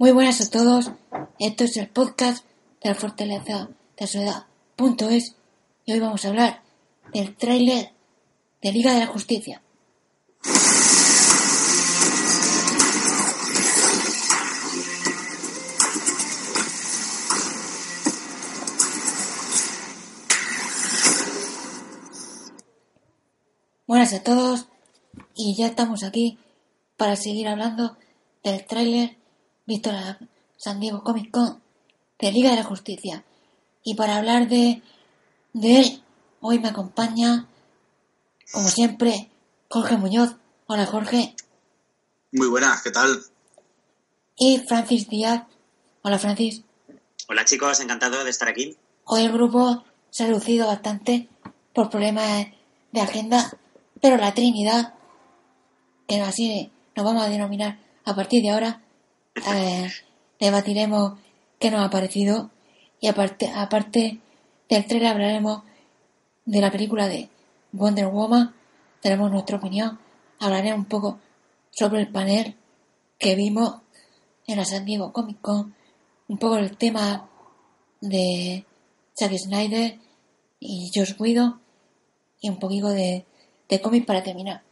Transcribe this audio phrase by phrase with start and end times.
[0.00, 0.92] Muy buenas a todos.
[1.38, 2.46] Esto es el podcast
[2.82, 3.68] de la Fortaleza
[3.98, 5.36] de Soledad.es
[5.84, 6.62] y hoy vamos a hablar
[7.12, 7.92] del tráiler
[8.62, 9.60] de Liga de la Justicia.
[23.86, 24.66] Buenas a todos
[25.34, 26.38] y ya estamos aquí
[26.96, 27.98] para seguir hablando
[28.42, 29.19] del tráiler
[29.78, 30.18] la
[30.56, 31.62] San Diego Comic Con
[32.18, 33.24] de Liga de la Justicia.
[33.84, 34.82] Y para hablar de,
[35.52, 36.02] de él,
[36.40, 37.46] hoy me acompaña,
[38.52, 39.30] como siempre,
[39.68, 40.36] Jorge Muñoz.
[40.66, 41.34] Hola Jorge.
[42.32, 43.22] Muy buenas, ¿qué tal?
[44.36, 45.44] Y Francis Díaz.
[46.02, 46.62] Hola Francis.
[47.28, 48.76] Hola chicos, encantado de estar aquí.
[49.04, 51.28] Hoy el grupo se ha reducido bastante
[51.72, 52.48] por problemas
[52.92, 53.56] de agenda,
[54.02, 54.94] pero la Trinidad,
[56.08, 58.82] que así nos vamos a denominar a partir de ahora,
[60.38, 61.18] debatiremos
[61.58, 62.50] qué nos ha parecido
[63.00, 64.20] y aparte, aparte
[64.68, 65.62] del trailer hablaremos
[66.44, 67.28] de la película de
[67.72, 68.54] Wonder Woman,
[69.00, 69.98] tenemos nuestra opinión,
[70.38, 71.18] hablaremos un poco
[71.70, 72.56] sobre el panel
[73.18, 73.80] que vimos
[74.46, 75.74] en la San Diego Comic Con,
[76.28, 77.28] un poco el tema
[78.00, 78.64] de
[79.18, 79.98] Zack Snyder
[80.58, 81.60] y Josh Guido
[82.40, 83.24] y un poquito de,
[83.68, 84.62] de cómic para terminar.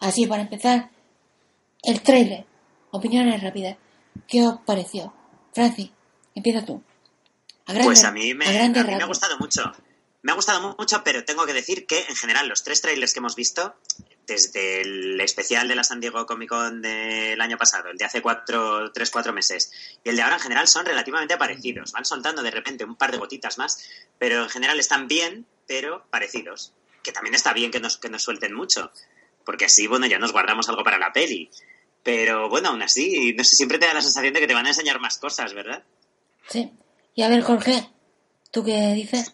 [0.00, 0.90] Así, para empezar,
[1.82, 2.46] el trailer.
[2.90, 3.76] Opiniones rápidas.
[4.28, 5.14] ¿Qué os pareció?
[5.52, 5.90] Francis,
[6.34, 6.82] empieza tú.
[7.66, 9.72] A grande, pues a mí, me, a, a mí me ha gustado mucho.
[10.22, 13.18] Me ha gustado mucho, pero tengo que decir que en general los tres trailers que
[13.18, 13.74] hemos visto,
[14.26, 18.22] desde el especial de la San Diego Comic Con del año pasado, el de hace
[18.22, 19.70] cuatro, tres, cuatro meses,
[20.02, 21.92] y el de ahora en general son relativamente parecidos.
[21.92, 23.86] Van soltando de repente un par de gotitas más,
[24.18, 26.72] pero en general están bien, pero parecidos.
[27.02, 28.92] Que también está bien que nos, que nos suelten mucho,
[29.44, 31.50] porque así, bueno, ya nos guardamos algo para la peli.
[32.04, 34.66] Pero bueno, aún así, no sé, siempre te da la sensación de que te van
[34.66, 35.82] a enseñar más cosas, ¿verdad?
[36.48, 36.70] Sí.
[37.14, 37.90] Y a ver, Jorge,
[38.50, 39.32] ¿tú qué dices?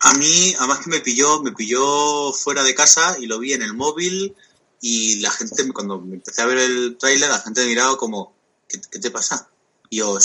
[0.00, 3.62] A mí, además que me pilló, me pilló fuera de casa y lo vi en
[3.62, 4.36] el móvil
[4.82, 8.34] y la gente, cuando me empecé a ver el tráiler, la gente me miraba como,
[8.68, 9.48] ¿qué, ¿qué, te pasa?
[9.88, 10.18] Y yo,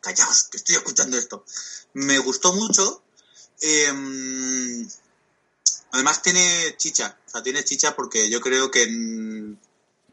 [0.00, 1.44] callaos, que estoy escuchando esto.
[1.94, 3.02] Me gustó mucho.
[3.60, 4.86] Eh,
[5.92, 9.58] además tiene chicha, o sea, tiene chicha porque yo creo que en,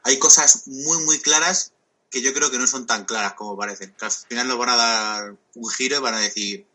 [0.07, 1.73] hay cosas muy, muy claras
[2.09, 3.93] que yo creo que no son tan claras como parecen.
[3.99, 6.65] Que al final nos van a dar un giro y van a decir,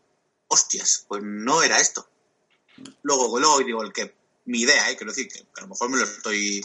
[0.47, 2.07] hostias, pues no era esto.
[3.01, 4.95] Luego, luego digo, el que, mi idea, ¿eh?
[4.95, 6.61] quiero decir, que, a lo mejor me lo estoy,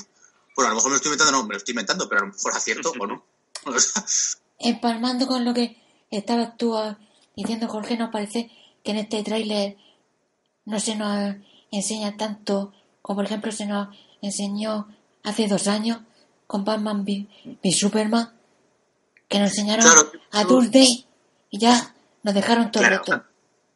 [0.55, 2.27] bueno, a lo mejor me lo estoy inventando, no, me lo estoy inventando, pero a
[2.27, 3.25] lo mejor acierto o no.
[4.59, 5.81] Empalmando con lo que
[6.11, 6.99] estabas tú ah,
[7.35, 8.51] diciendo, Jorge, nos parece
[8.85, 9.79] que en este tráiler
[10.67, 11.37] no se nos
[11.71, 13.89] enseña tanto como, por ejemplo, se nos
[14.21, 16.01] enseñó hace dos años
[16.49, 17.29] con Batman v,
[17.71, 18.33] Superman,
[19.29, 21.07] que nos enseñaron claro, a Tuesday
[21.51, 23.25] y ya nos dejaron todo claro, roto.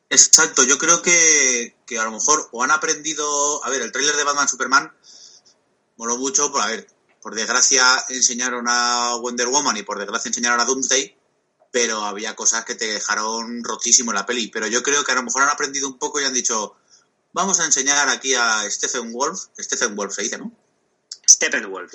[0.09, 4.17] Exacto, yo creo que, que, a lo mejor o han aprendido, a ver, el tráiler
[4.17, 4.91] de Batman Superman
[5.99, 6.89] moló mucho, por a ver,
[7.21, 11.15] por desgracia enseñaron a Wonder Woman y por desgracia enseñaron a Doomsday,
[11.71, 15.17] pero había cosas que te dejaron rotísimo en la peli, pero yo creo que a
[15.17, 16.75] lo mejor han aprendido un poco y han dicho,
[17.35, 20.51] vamos a enseñar aquí a Stephen Wolf, Stephen Wolf se dice, ¿no?
[21.29, 21.93] Stephen Wolf.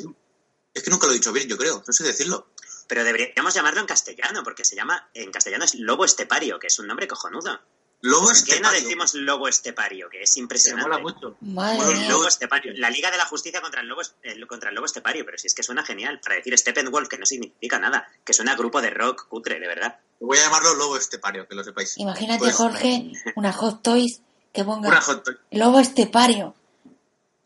[0.77, 2.47] Es que nunca lo he dicho bien, yo creo, no sé decirlo.
[2.88, 6.77] Pero deberíamos llamarlo en castellano, porque se llama, en castellano es lobo estepario, que es
[6.79, 7.59] un nombre cojonudo.
[8.01, 8.61] Lobo ¿Por qué estepario.
[8.67, 10.07] no decimos lobo estepario?
[10.11, 10.88] Que es impresionante.
[10.88, 11.35] mola mucho.
[11.41, 12.71] Madre El lobo estepario.
[12.75, 15.47] La Liga de la Justicia contra el lobo, el, contra el lobo estepario, pero si
[15.47, 16.19] es que suena genial.
[16.21, 19.67] Para decir Steppenwolf, que no significa nada, que suena a grupo de rock cutre, de
[19.67, 19.99] verdad.
[20.19, 21.97] Voy a llamarlo lobo estepario, que lo sepáis.
[21.97, 24.21] Imagínate, Pues, Jorge, una Hot Toys
[24.53, 25.38] que ponga Una hot toy.
[25.51, 26.55] Lobo Estepario.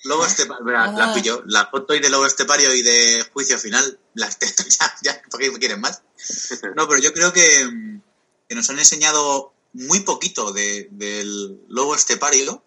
[0.04, 0.92] Lobo estepario, la, Ah.
[0.92, 1.44] la pillo.
[1.46, 5.40] La hot toy de lobo estepario y de juicio final, las testo ya, ya, ¿por
[5.40, 6.02] qué me quieren más?
[6.76, 8.00] No, pero yo creo que,
[8.48, 12.64] que nos han enseñado muy poquito de, del lobo estepario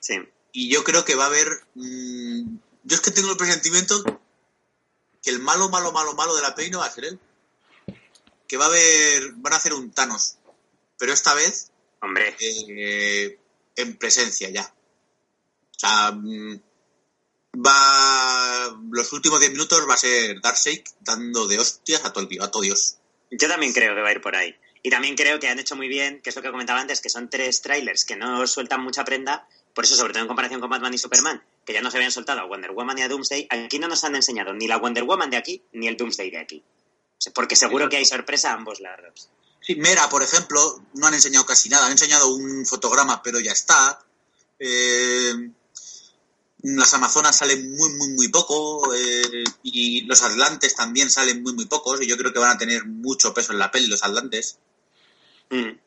[0.00, 0.16] Sí.
[0.52, 1.48] y yo creo que va a haber...
[1.74, 4.02] mm, yo es que tengo el presentimiento
[5.22, 7.18] que el malo, malo, malo, malo de la peli no va a ser él.
[8.46, 9.32] Que va a haber...
[9.34, 10.36] van a hacer un Thanos.
[10.96, 11.70] Pero esta vez
[12.00, 13.38] Hombre, eh,
[13.74, 14.72] en presencia ya.
[15.76, 16.60] O sea, mm,
[17.66, 22.42] va los últimos 10 minutos va a ser Darkseid dando de hostias a todo, el,
[22.42, 22.96] a todo Dios.
[23.30, 24.54] yo también creo que va a ir por ahí.
[24.82, 27.08] Y también creo que han hecho muy bien, que es lo que comentaba antes, que
[27.08, 29.46] son tres trailers que no sueltan mucha prenda.
[29.74, 32.40] Por eso, sobre todo en comparación con Batman y Superman, que ya nos habían soltado
[32.40, 35.30] a Wonder Woman y a Doomsday, aquí no nos han enseñado ni la Wonder Woman
[35.30, 36.64] de aquí, ni el Doomsday de aquí.
[37.34, 39.30] Porque seguro que hay sorpresa a ambos lados.
[39.60, 41.86] Sí, Mera, por ejemplo, no han enseñado casi nada.
[41.86, 43.98] Han enseñado un fotograma, pero ya está.
[44.58, 45.34] Eh,
[46.76, 51.66] las Amazonas salen muy, muy, muy poco eh, y los Atlantes también salen muy, muy
[51.66, 54.58] pocos y yo creo que van a tener mucho peso en la peli los Atlantes.
[55.50, 55.78] Mm.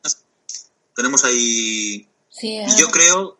[0.94, 2.08] Tenemos ahí...
[2.30, 3.38] Sí, y yo creo...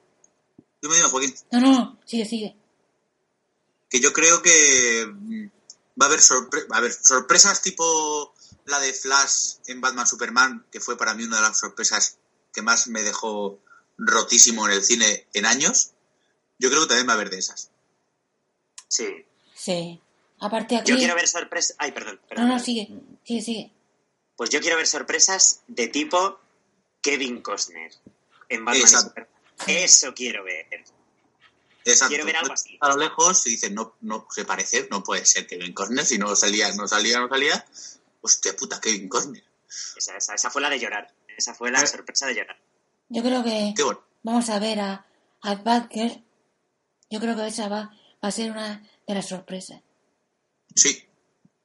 [0.80, 1.34] Dime, dime, Joaquín.
[1.52, 2.56] No, no, sigue, sigue.
[3.88, 5.46] Que yo creo que mm,
[6.00, 6.20] va a haber,
[6.70, 8.34] a haber sorpresas tipo
[8.66, 12.18] la de Flash en Batman Superman, que fue para mí una de las sorpresas
[12.52, 13.58] que más me dejó
[13.98, 15.92] rotísimo en el cine en años.
[16.62, 17.70] Yo creo que también va a haber de esas.
[18.86, 19.26] Sí.
[19.52, 20.00] Sí.
[20.38, 20.92] Aparte aquí...
[20.92, 21.74] Yo quiero ver sorpresas...
[21.76, 22.88] Ay, perdón, No, no, sigue.
[23.24, 23.72] Sigue, sigue.
[24.36, 26.38] Pues yo quiero ver sorpresas de tipo
[27.00, 27.90] Kevin Costner
[28.48, 29.12] en Batman.
[29.66, 30.66] Eso quiero ver.
[31.84, 32.10] Exacto.
[32.10, 32.78] Quiero ver algo así.
[32.80, 36.16] A lo lejos y dicen, no, no se parece, no puede ser Kevin Costner, si
[36.16, 37.66] no salía, no salía, no salía.
[38.20, 39.42] Hostia puta, Kevin Costner.
[39.96, 41.12] Esa, esa, esa fue la de llorar.
[41.36, 41.86] Esa fue la eh.
[41.88, 42.56] sorpresa de llorar.
[43.08, 43.74] Yo creo que
[44.22, 45.04] vamos a ver a,
[45.40, 46.22] a Batgirl.
[47.12, 47.90] Yo creo que esa va,
[48.24, 49.82] va a ser una de las sorpresas.
[50.74, 51.06] Sí.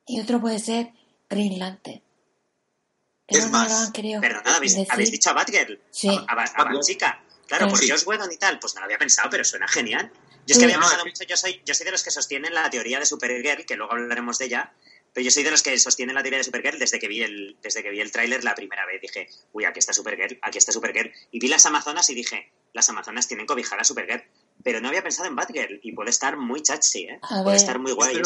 [0.06, 0.92] Y otro puede ser
[1.30, 2.04] Green Lantern.
[3.28, 3.92] es no más.
[3.94, 5.80] Perdonad, ¿habéis, ¿habéis, dicho a Batgirl?
[5.90, 6.10] Sí.
[6.10, 7.24] A, a, chica.
[7.48, 10.12] Claro, pues Josh Whedon y tal, pues no lo había pensado, pero suena genial.
[10.46, 12.70] Yo es que había pensado mucho, yo soy, yo soy de los que sostienen la
[12.70, 14.74] teoría de Supergirl, que luego hablaremos de ella,
[15.14, 17.56] pero yo soy de los que sostienen la teoría de Supergirl desde que vi el,
[17.62, 19.00] desde que vi el tráiler la primera vez.
[19.00, 21.14] Dije, uy, aquí está Supergirl, aquí está Supergirl.
[21.32, 24.26] Y vi las Amazonas y dije, las Amazonas tienen cobijada a Supergirl.
[24.64, 27.20] Pero no había pensado en Batgirl y puede estar muy chachi, ¿eh?
[27.44, 28.22] puede estar muy guay.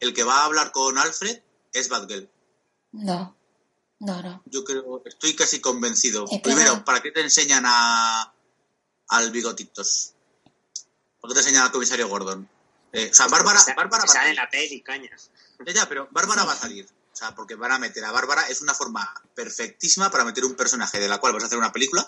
[0.00, 1.40] el, que va a hablar con Alfred
[1.72, 2.28] es Batgirl.
[2.92, 3.36] No,
[4.00, 4.42] no, no.
[4.46, 6.26] Yo creo, estoy casi convencido.
[6.42, 8.32] Primero, ¿para qué te enseñan a
[9.08, 10.14] al bigotitos?
[11.20, 12.48] ¿Por qué te enseñan al comisario Gordon?
[12.92, 15.30] Eh, o sea, Bárbara, Bárbara sale en la peli, cañas.
[15.66, 16.86] Ya, pero Bárbara va a salir.
[17.12, 20.54] O sea, porque van a meter a Bárbara, es una forma perfectísima para meter un
[20.54, 22.06] personaje de la cual vas a hacer una película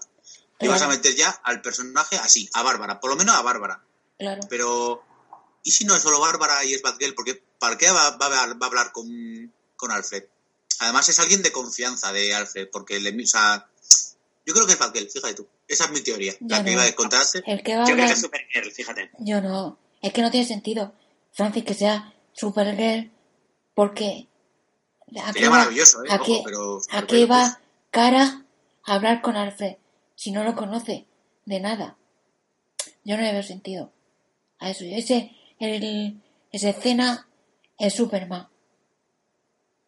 [0.61, 3.83] y vas a meter ya al personaje así, a Bárbara, por lo menos a Bárbara.
[4.19, 4.41] Claro.
[4.49, 5.03] Pero,
[5.63, 7.15] ¿y si no es solo Bárbara y es Batgirl?
[7.15, 10.25] Porque, ¿para qué va, va, a hablar con, con, Alfred?
[10.81, 13.69] Además es alguien de confianza de Alfred, porque le, o sea,
[14.47, 15.47] yo creo que es Batgirl, fíjate tú.
[15.69, 17.43] Esa es mi teoría, la que iba a contarte.
[17.45, 19.11] yo creo que es Supergirl, fíjate.
[19.19, 20.95] Yo no, es que no tiene sentido,
[21.33, 23.11] Francis, que sea Supergirl
[23.75, 24.29] porque
[25.17, 26.09] va, maravilloso, ¿eh?
[26.91, 27.61] aquí, va
[27.91, 28.45] cara
[28.85, 29.77] a hablar con Alfred
[30.17, 31.07] si no lo conoce
[31.45, 31.97] de nada.
[33.05, 33.93] Yo no le veo sentido
[34.59, 34.85] a eso.
[34.85, 35.31] Ese,
[35.61, 36.21] el,
[36.51, 37.29] esa escena
[37.79, 38.49] es Superman.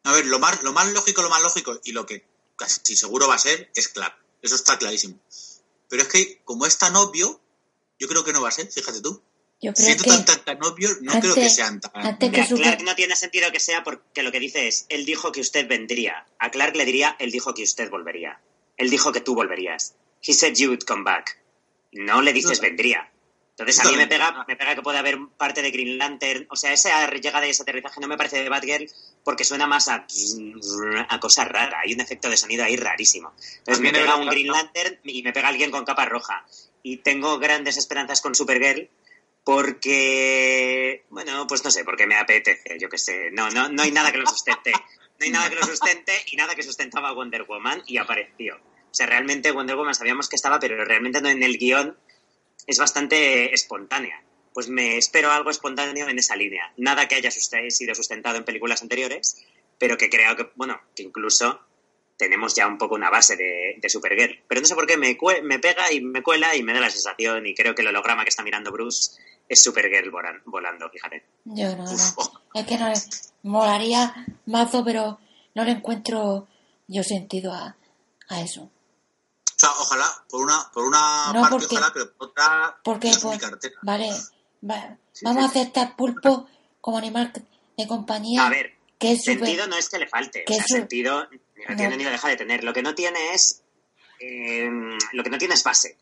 [0.05, 2.25] A ver, lo más, lo más lógico, lo más lógico y lo que
[2.57, 4.17] casi seguro va a ser es Clark.
[4.41, 5.19] Eso está clarísimo.
[5.89, 7.41] Pero es que como es tan obvio,
[7.99, 9.23] yo creo que no va a ser, fíjate tú.
[9.61, 12.17] Yo creo que tan, tan, obvio, no creo que sean tan...
[12.17, 15.67] Clark no tiene sentido que sea porque lo que dice es, él dijo que usted
[15.67, 16.29] vendría.
[16.39, 18.41] A Clark le diría, él dijo que usted volvería.
[18.77, 19.97] Él dijo que tú volverías.
[20.21, 21.39] He said you would come back.
[21.93, 23.11] No le dices vendría.
[23.59, 26.47] Entonces a mí me pega, me pega que puede haber parte de Green Lantern.
[26.49, 28.89] O sea, esa llegada y ese aterrizaje no me parece de Batgirl
[29.25, 30.07] porque suena más a,
[31.09, 31.81] a cosa rara.
[31.81, 33.33] Hay un efecto de sonido ahí rarísimo.
[33.59, 36.47] Entonces me pega un Green Lantern y me pega alguien con capa roja.
[36.85, 38.89] Y tengo grandes esperanzas con Supergirl
[39.43, 43.31] porque, bueno, pues no sé, porque me apetece, yo qué sé.
[43.33, 44.71] No, no, no hay nada que lo sustente.
[44.71, 48.61] No hay nada que lo sustente y nada que sustentaba Wonder Woman y apareció.
[48.91, 51.97] O sea, realmente Wonder Woman sabíamos que estaba, pero realmente no en el guion
[52.67, 54.23] es bastante espontánea.
[54.53, 56.73] Pues me espero algo espontáneo en esa línea.
[56.77, 59.45] Nada que haya sido sustentado en películas anteriores,
[59.79, 61.61] pero que creo que, bueno, que incluso
[62.19, 64.43] tenemos ya un poco una base de, Supergirl.
[64.49, 66.91] Pero no sé por qué me, me pega y me cuela y me da la
[66.91, 69.13] sensación y creo que el holograma que está mirando Bruce
[69.49, 70.11] es Supergirl
[70.45, 71.25] volando, fíjate.
[71.45, 71.93] Yo no, no.
[72.55, 72.93] Es que no
[73.45, 75.19] molaría mazo, pero
[75.55, 76.49] no le encuentro
[76.89, 77.77] yo sentido a,
[78.29, 78.71] a eso.
[79.73, 83.11] Sea, ojalá, por una, por una parte, ojalá, pero por otra porque,
[83.83, 84.11] Vale,
[85.23, 86.49] vamos a aceptar pulpo
[86.81, 87.33] como animal
[87.77, 88.47] de compañía.
[88.47, 91.29] A ver, que es sentido no es que le falte, o sea, sentido
[91.69, 92.65] no, tiene ni lo deja de tener.
[92.65, 93.63] Lo que no tiene es,
[94.21, 94.69] eh,
[95.13, 95.97] lo que no tiene es base.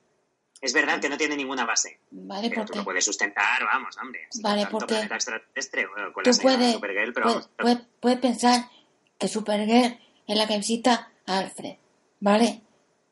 [0.61, 2.01] Es verdad que no tiene ninguna base.
[2.11, 2.73] Vale, pero porque...
[2.73, 4.27] tú lo puedes sustentar, vamos, hombre.
[4.41, 5.01] Vale, porque...
[5.01, 8.71] Extraterrestre, con tú puedes, Supergirl, pero puedes, puedes, pensar
[9.19, 11.77] que Supergirl es la que visita a Alfred,
[12.21, 12.63] ¿vale?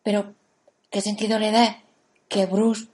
[0.03, 0.35] Pero,
[0.95, 1.83] ¿qué sentido le da
[2.29, 2.87] que Bruce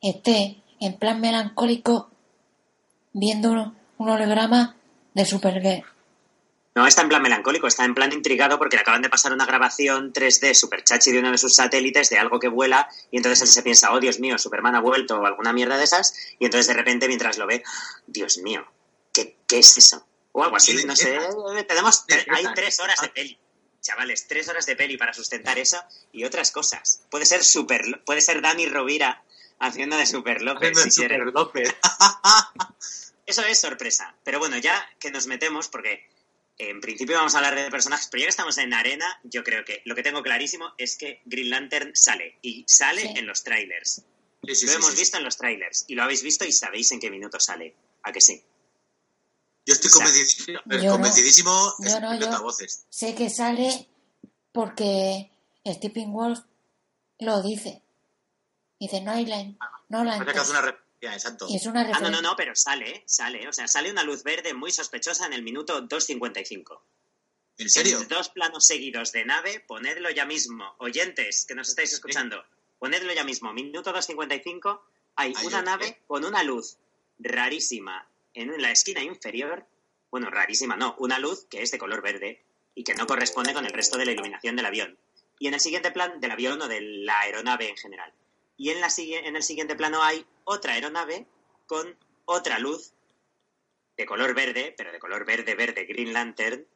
[0.00, 2.10] esté en plan melancólico
[3.12, 4.76] viendo un holograma
[5.12, 5.84] de Supergirl?
[6.74, 9.44] No está en plan melancólico, está en plan intrigado porque le acaban de pasar una
[9.44, 13.42] grabación 3D super chachi de uno de sus satélites de algo que vuela y entonces
[13.42, 16.46] él se piensa, oh Dios mío, Superman ha vuelto o alguna mierda de esas y
[16.46, 17.62] entonces de repente mientras lo ve,
[18.06, 18.64] Dios mío,
[19.12, 20.06] ¿qué, qué es eso?
[20.32, 21.18] O algo así, no sé,
[21.68, 23.38] tenemos, hay tres horas de peli,
[23.84, 25.80] chavales, tres horas de peli para sustentar eso
[26.12, 27.02] y otras cosas.
[27.10, 29.22] Puede ser super, puede ser Dani Rovira
[29.60, 30.76] haciendo de Super López.
[30.82, 31.72] Si Super López.
[33.26, 34.14] Eso es sorpresa.
[34.24, 36.06] Pero bueno, ya que nos metemos, porque
[36.58, 39.64] en principio vamos a hablar de personajes, pero ya que estamos en arena, yo creo
[39.64, 42.38] que lo que tengo clarísimo es que Green Lantern sale.
[42.42, 44.02] Y sale en los trailers.
[44.42, 45.84] lo hemos visto en los trailers.
[45.88, 47.74] Y lo habéis visto y sabéis en qué minuto sale.
[48.02, 48.42] ¿A que sí?
[49.66, 51.74] Yo estoy convencidísimo,
[52.90, 53.88] Sé que sale
[54.52, 55.30] porque
[55.66, 56.40] Stephen Wolf
[57.18, 57.82] lo dice.
[58.78, 59.42] Dice, no hay la...
[59.88, 63.48] No la es una ah, no, no, no, pero sale, sale.
[63.48, 66.80] O sea, sale una luz verde muy sospechosa en el minuto 2.55.
[67.58, 68.04] ¿En serio?
[68.08, 70.74] dos planos seguidos de nave, ponedlo ya mismo.
[70.78, 72.42] Oyentes que nos estáis escuchando,
[72.78, 73.52] ponedlo ya mismo.
[73.52, 74.80] Minuto 2.55,
[75.16, 76.78] hay una nave con una luz
[77.18, 79.66] rarísima en la esquina inferior.
[80.10, 83.64] Bueno, rarísima, no, una luz que es de color verde y que no corresponde con
[83.64, 84.98] el resto de la iluminación del avión.
[85.38, 88.12] Y en el siguiente plan, del avión o de la aeronave en general.
[88.56, 91.26] Y en, la, en el siguiente plano hay otra aeronave
[91.66, 92.92] con otra luz
[93.96, 96.66] de color verde, pero de color verde, verde, Green Lantern,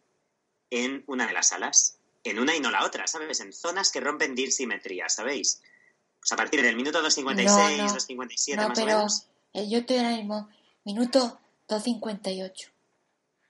[0.70, 1.98] en una de las alas.
[2.24, 3.40] En una y no la otra, ¿sabes?
[3.40, 5.62] En zonas que rompen simetría, ¿sabéis?
[6.20, 9.28] Pues a partir del minuto 2.56, 2.57 más pero o menos.
[9.54, 10.48] Yo estoy ahora mismo,
[10.84, 12.70] minuto 2.58,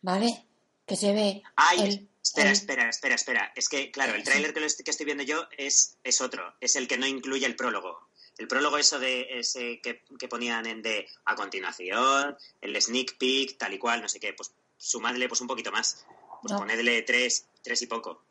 [0.02, 0.46] ¿vale?
[0.86, 1.42] Que se ve.
[1.56, 3.52] Ay, espera, espera, espera, espera.
[3.54, 6.88] Es que, claro, el tráiler que, que, estoy viendo yo es, es otro, es el
[6.88, 8.08] que no incluye el prólogo
[8.38, 13.74] el prólogo eso de ese que, ponían en de a continuación, el sneak peek, tal
[13.74, 16.06] y cual, no sé qué, pues sumadle pues un poquito más.
[16.40, 18.22] Pues ponedle tres, tres y poco.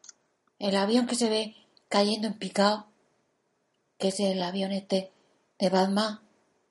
[0.59, 1.55] El avión que se ve
[1.89, 2.87] cayendo en picado,
[3.99, 5.11] que es el avión este
[5.59, 6.21] de Batman,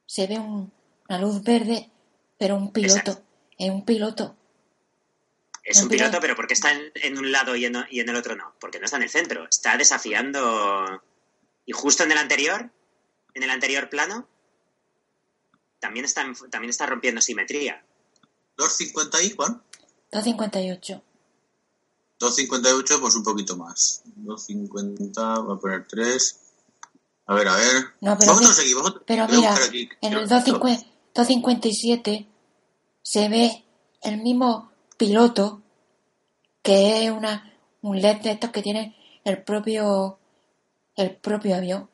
[0.07, 1.91] se ve una luz verde,
[2.39, 3.23] pero un piloto,
[3.59, 4.37] es un piloto.
[5.65, 8.37] Es un, piloto, pero porque está en, un lado y en, y en el otro
[8.37, 11.03] no, porque no está en el centro, está desafiando...
[11.69, 12.71] Y justo en el anterior
[13.37, 14.27] en el anterior plano,
[15.79, 17.85] también está, también está rompiendo simetría.
[18.57, 19.63] ¿250 y Juan?
[20.11, 21.03] 258.
[22.19, 24.03] 258, pues un poquito más.
[24.07, 26.41] 250, voy a poner 3.
[27.27, 27.85] A ver, a ver.
[28.01, 29.55] No, pero vamos a seguir, vamos Pero mira,
[30.01, 30.27] en el
[31.17, 32.27] 257
[33.03, 33.65] se ve
[34.03, 35.63] el mismo piloto
[36.63, 40.19] que es una, un LED de estos que tiene el propio,
[40.97, 41.89] el propio avión.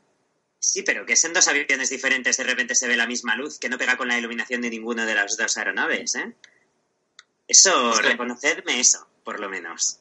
[0.59, 3.69] Sí, pero que en dos aviones diferentes de repente se ve la misma luz, que
[3.69, 6.35] no pega con la iluminación de ninguna de las dos aeronaves, ¿eh?
[7.47, 9.99] Eso, reconocedme eso, por lo menos.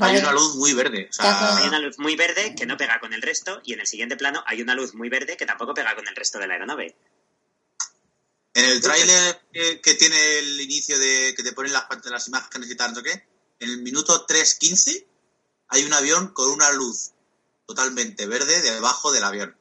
[0.00, 1.10] Hay una luz muy verde.
[1.18, 4.16] Hay una luz muy verde que no pega con el resto y en el siguiente
[4.16, 6.96] plano hay una luz muy verde que tampoco pega con el resto de la aeronave.
[8.54, 12.76] En el tráiler que, tiene el inicio de que te ponen las, las imágenes y
[12.76, 13.26] tal, ¿no qué?
[13.58, 15.04] En el minuto 3.15
[15.68, 17.10] hay un avión con una luz
[17.66, 19.56] totalmente verde debajo del avión.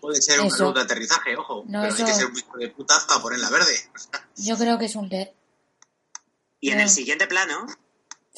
[0.00, 1.64] Puede ser un luz de aterrizaje, ojo.
[1.66, 3.90] pero hay que ser muy de puta para ponerla verde.
[4.36, 5.28] Yo creo que es un LED.
[6.60, 7.66] Y en el siguiente plano,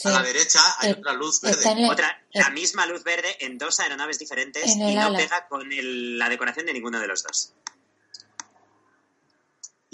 [0.04, 1.88] a la derecha hay otra luz verde.
[1.90, 5.68] otra, la misma luz verde en dos aeronaves diferentes y no pega con
[6.18, 7.52] la decoración de ninguno de los dos.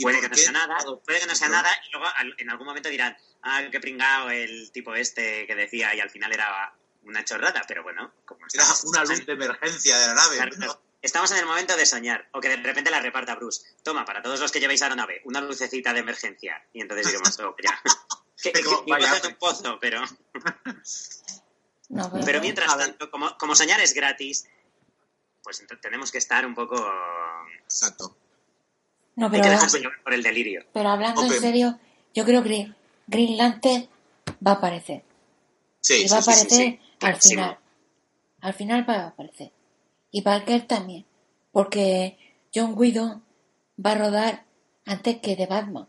[0.01, 2.07] Puede que no sea nada, puede que no sea nada y luego
[2.39, 6.33] en algún momento dirán, ah, qué pringado el tipo este que decía y al final
[6.33, 6.75] era
[7.05, 10.39] una chorrada, pero bueno, como Era una luz de emergencia de la nave.
[11.05, 13.63] Estamos en el momento de soñar, o que de repente la reparta Bruce.
[13.83, 16.67] Toma, para todos los que llevéis a la nave, una lucecita de emergencia.
[16.73, 17.79] Y entonces diremos, oh, ya.
[18.43, 20.03] que, que, un pozo, pero...
[22.25, 24.47] pero, mientras tanto, como, soñar es gratis,
[25.43, 26.83] pues tenemos que estar un poco...
[27.65, 28.17] Exacto.
[29.17, 30.65] No, pero, Hay que por el delirio.
[30.73, 31.79] Pero hablando en serio,
[32.15, 32.73] yo creo que
[33.07, 33.89] Green Lantern
[34.47, 35.05] va a aparecer.
[35.81, 37.59] Sí, y va a aparecer al final.
[38.41, 39.53] Al final va a aparecer
[40.15, 41.05] y Parker también,
[41.51, 42.17] porque
[42.55, 43.21] John Guido
[43.85, 44.45] va a rodar
[44.87, 45.89] antes que de Batman.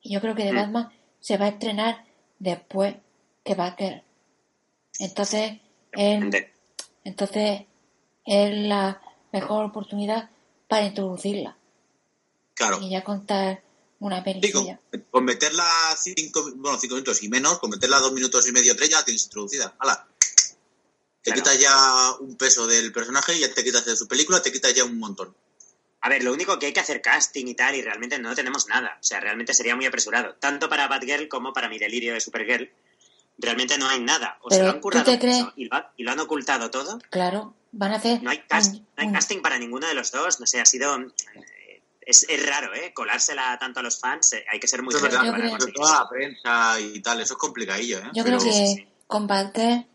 [0.00, 0.56] Y yo creo que de mm.
[0.56, 0.88] Batman
[1.20, 2.04] se va a estrenar
[2.40, 2.96] después
[3.44, 4.02] que Parker.
[4.98, 5.60] Entonces,
[7.04, 7.62] entonces
[8.24, 9.00] es la
[9.32, 10.30] mejor oportunidad
[10.66, 11.56] para introducirla.
[12.54, 12.80] Claro.
[12.80, 13.62] Y ya contar
[13.98, 14.78] una película.
[15.10, 15.66] con meterla
[15.98, 19.24] cinco, bueno, cinco minutos y menos, con meterla dos minutos y medio, tres, ya tienes
[19.24, 19.74] introducida.
[19.78, 20.06] ¡Hala!
[21.22, 24.74] Te quitas ya un peso del personaje, ya te quitas de su película, te quitas
[24.74, 25.34] ya un montón.
[26.02, 28.68] A ver, lo único que hay que hacer casting y tal, y realmente no tenemos
[28.68, 28.98] nada.
[29.00, 30.34] O sea, realmente sería muy apresurado.
[30.34, 32.70] Tanto para Batgirl como para mi delirio de Supergirl.
[33.38, 34.38] Realmente no hay nada.
[34.42, 35.10] O sea, lo han currado
[35.56, 35.64] y,
[36.04, 36.98] lo, han ocultado todo.
[37.08, 38.22] Claro, van a hacer.
[38.22, 40.40] No hay, casting para ninguno de los dos.
[40.40, 40.94] No sé, ha sido.
[42.06, 42.92] Eh, es, raro, ¿eh?
[42.94, 44.32] Colársela tanto a los fans.
[44.34, 45.22] Eh, hay que ser muy Eso para
[45.74, 47.20] toda la prensa y tal.
[47.20, 48.10] Eso es complicadillo, ¿eh?
[48.14, 49.86] Yo creo que con Batgirl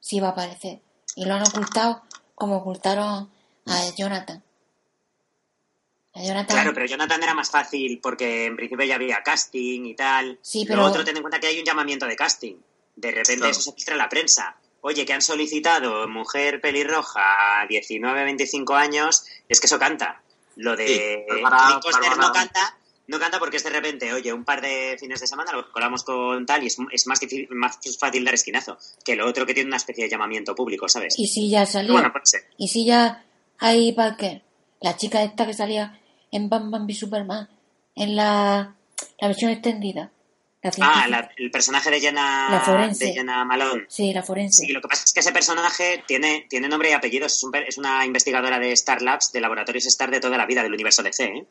[0.00, 0.80] sí va a aparecer.
[1.16, 2.02] Y lo han ocultado
[2.34, 3.30] como ocultaron
[3.66, 4.42] a Jonathan.
[6.48, 10.38] Claro, pero Jonathan era más fácil porque en principio ya había casting y tal.
[10.42, 10.84] Sí, pero...
[10.84, 12.56] otro, ten en cuenta que hay un llamamiento de casting.
[12.96, 14.56] De repente eso se filtra en la prensa.
[14.80, 20.22] Oye, que han solicitado mujer pelirroja a 19, 25 años, es que eso canta.
[20.58, 25.20] Lo de no canta, no canta porque es de repente, oye, un par de fines
[25.20, 29.14] de semana lo colamos con tal y es, más, difícil, más fácil dar esquinazo que
[29.14, 31.16] lo otro que tiene una especie de llamamiento público, ¿sabes?
[31.16, 31.92] Y si ya salió.
[31.92, 32.12] Bueno,
[32.56, 33.24] Y si ya
[33.58, 34.42] hay Parker,
[34.80, 36.00] la chica esta que salía
[36.32, 37.48] en Bam Bam Superman,
[37.94, 38.74] en la,
[39.20, 40.10] la versión extendida.
[40.80, 43.86] Ah, el personaje de Jenna, la de Jenna Malone.
[43.88, 44.64] Sí, la forense.
[44.64, 47.34] Sí, lo que pasa es que ese personaje tiene, tiene nombre y apellidos.
[47.34, 50.62] Es, un, es una investigadora de Star Labs, de laboratorios Star de toda la vida,
[50.62, 51.24] del universo DC.
[51.24, 51.46] ¿eh?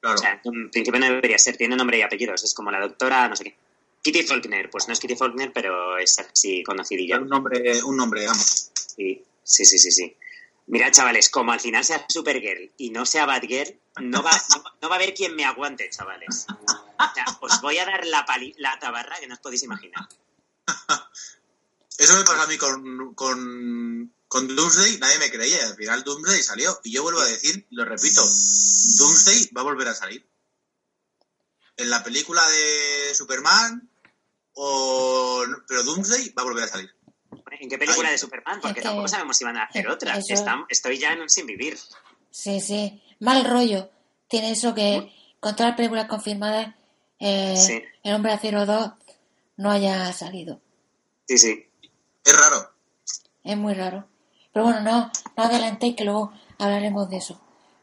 [0.00, 0.14] Claro.
[0.14, 1.56] O sea, en principio no debería ser.
[1.56, 2.42] Tiene nombre y apellidos.
[2.44, 3.56] Es como la doctora, no sé qué.
[4.02, 4.70] Kitty Faulkner.
[4.70, 7.18] Pues no es Kitty Faulkner, pero es así conocidilla.
[7.18, 8.70] Un nombre, un nombre, vamos.
[8.74, 9.90] Sí, sí, sí, sí.
[9.90, 10.16] sí.
[10.70, 14.30] Mira, chavales, como al final sea Supergirl y no sea Batgirl, no va,
[14.80, 16.46] no, va a haber quien me aguante, chavales.
[16.48, 18.24] O sea, os voy a dar la,
[18.58, 20.08] la tabarra que no os podéis imaginar.
[21.98, 26.40] Eso me pasó a mí con, con, con Doomsday, nadie me creía, al final Doomsday
[26.40, 26.80] salió.
[26.84, 30.24] Y yo vuelvo a decir, lo repito, Doomsday va a volver a salir.
[31.78, 33.90] En la película de Superman,
[34.52, 36.94] o, pero Doomsday va a volver a salir.
[37.60, 38.58] ¿En qué película de Superman?
[38.62, 40.18] Porque tampoco sabemos si van a hacer otra.
[40.68, 41.78] estoy ya en un sin vivir.
[42.30, 43.02] Sí, sí.
[43.18, 43.90] Mal rollo.
[44.28, 46.74] Tiene eso que con todas las películas confirmadas,
[47.18, 48.92] eh, el hombre acero 2
[49.58, 50.58] no haya salido.
[51.28, 51.68] Sí, sí.
[52.24, 52.70] Es raro.
[53.44, 54.08] Es muy raro.
[54.54, 57.38] Pero bueno, no, no adelantéis que luego hablaremos de eso.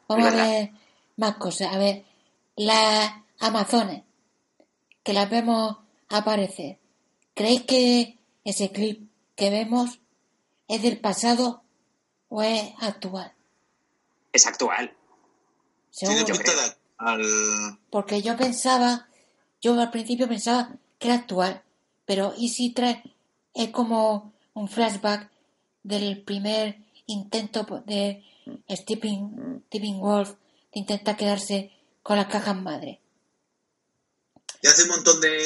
[0.08, 0.72] Vamos a ver
[1.18, 1.72] más cosas.
[1.72, 2.04] A ver,
[2.56, 4.02] las Amazonas,
[5.04, 5.78] que las vemos
[6.10, 6.80] aparecer.
[7.36, 9.07] ¿Creéis que ese clip
[9.38, 10.00] que vemos
[10.68, 11.64] es del pasado
[12.28, 13.34] o es actual?
[14.34, 14.94] Es actual.
[17.90, 19.08] Porque yo pensaba,
[19.62, 21.64] yo al principio pensaba que era actual,
[22.06, 22.98] pero Easy 3
[23.54, 25.30] es como un flashback
[25.84, 28.24] del primer intento de
[28.70, 29.64] Stephen,
[30.00, 30.32] Wolf
[30.74, 31.72] de intentar quedarse
[32.02, 33.00] con las cajas madre.
[34.62, 35.40] De hace un montón de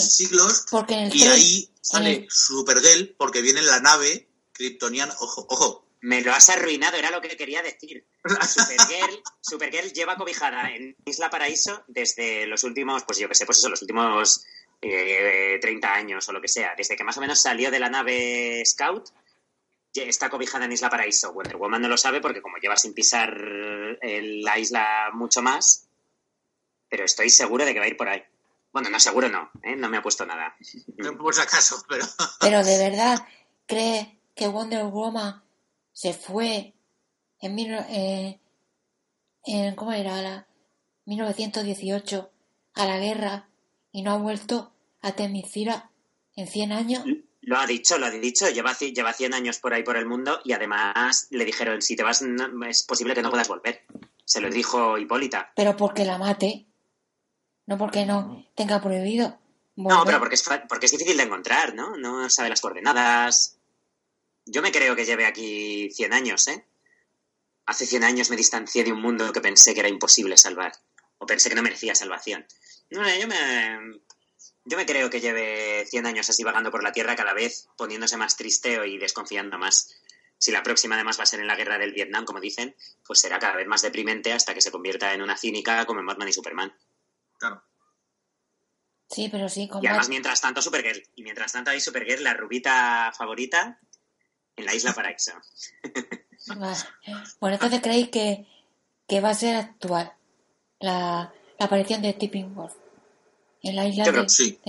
[0.00, 0.66] siglos.
[1.12, 5.14] y ahí sale Supergirl porque viene la nave kryptoniana.
[5.20, 5.84] Ojo, ojo.
[6.00, 8.04] Me lo has arruinado, era lo que quería decir.
[8.24, 13.58] Supergirl, Supergirl lleva cobijada en Isla Paraíso desde los últimos, pues yo que sé, pues
[13.58, 14.44] eso, los últimos
[14.82, 16.74] eh, 30 años o lo que sea.
[16.76, 19.10] Desde que más o menos salió de la nave Scout,
[20.04, 21.32] está cobijada en Isla Paraíso.
[21.32, 23.34] Wonder Woman no lo sabe porque como lleva sin pisar
[24.02, 25.86] la isla mucho más,
[26.88, 28.22] pero estoy seguro de que va a ir por ahí.
[28.76, 29.74] Bueno, no, seguro no, ¿eh?
[29.74, 30.54] no me ha puesto nada.
[31.18, 32.04] Por si acaso, pero...
[32.40, 33.26] Pero de verdad,
[33.64, 35.42] ¿cree que Wonder Woman
[35.94, 36.74] se fue
[37.40, 38.38] en, eh,
[39.44, 40.20] en ¿cómo era?
[40.20, 40.46] La
[41.06, 42.30] 1918
[42.74, 43.48] a la guerra
[43.92, 45.90] y no ha vuelto a Temiscira
[46.34, 47.04] en 100 años?
[47.40, 48.46] Lo ha dicho, lo ha dicho.
[48.50, 52.02] Lleva, lleva 100 años por ahí por el mundo y además le dijeron, si te
[52.02, 52.22] vas,
[52.68, 53.86] es posible que no puedas volver.
[54.26, 55.50] Se lo dijo Hipólita.
[55.56, 56.66] Pero porque la mate.
[57.66, 59.38] No porque no tenga prohibido.
[59.76, 61.96] No, pero porque es, porque es difícil de encontrar, ¿no?
[61.96, 63.58] No sabe las coordenadas.
[64.46, 66.64] Yo me creo que lleve aquí 100 años, ¿eh?
[67.66, 70.72] Hace 100 años me distancié de un mundo que pensé que era imposible salvar.
[71.18, 72.46] O pensé que no merecía salvación.
[72.90, 74.00] No, yo me,
[74.64, 78.16] yo me creo que lleve 100 años así vagando por la Tierra cada vez poniéndose
[78.16, 79.96] más triste y desconfiando más.
[80.38, 82.76] Si la próxima además va a ser en la guerra del Vietnam, como dicen,
[83.06, 86.06] pues será cada vez más deprimente hasta que se convierta en una cínica como en
[86.06, 86.72] Batman y Superman.
[87.38, 87.62] Claro.
[89.08, 89.68] Sí, pero sí.
[89.82, 91.02] Y además, mientras tanto, Supergirl.
[91.14, 93.78] Y mientras tanto, hay Supergirl, la rubita favorita,
[94.56, 95.32] en la isla Paraíso.
[97.40, 98.46] Bueno, entonces creéis que,
[99.08, 100.12] que va a ser actual
[100.78, 102.72] la, la aparición de Tipping Wolf
[103.62, 104.60] en la isla de, sí.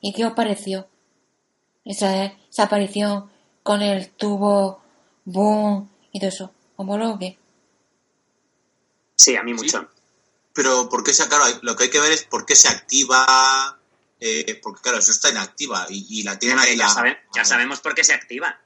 [0.00, 0.88] ¿Y qué os pareció
[1.84, 3.30] esa, esa aparición
[3.62, 4.80] con el tubo,
[5.26, 6.54] boom y todo eso?
[6.76, 7.38] ¿Cómo lo que?
[9.16, 9.86] Sí, a mí mucho
[10.52, 13.78] pero ¿por qué se, claro, lo que hay que ver es por qué se activa,
[14.18, 16.76] eh, porque claro, eso está inactiva y, la tienen ahí.
[16.76, 16.88] Ya,
[17.34, 18.60] ya sabemos por qué se activa,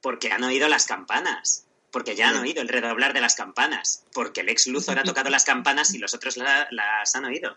[0.00, 4.40] porque han oído las campanas, porque ya han oído el redoblar de las campanas, porque
[4.40, 7.56] el ex Luthor ha tocado las campanas y los otros las han oído.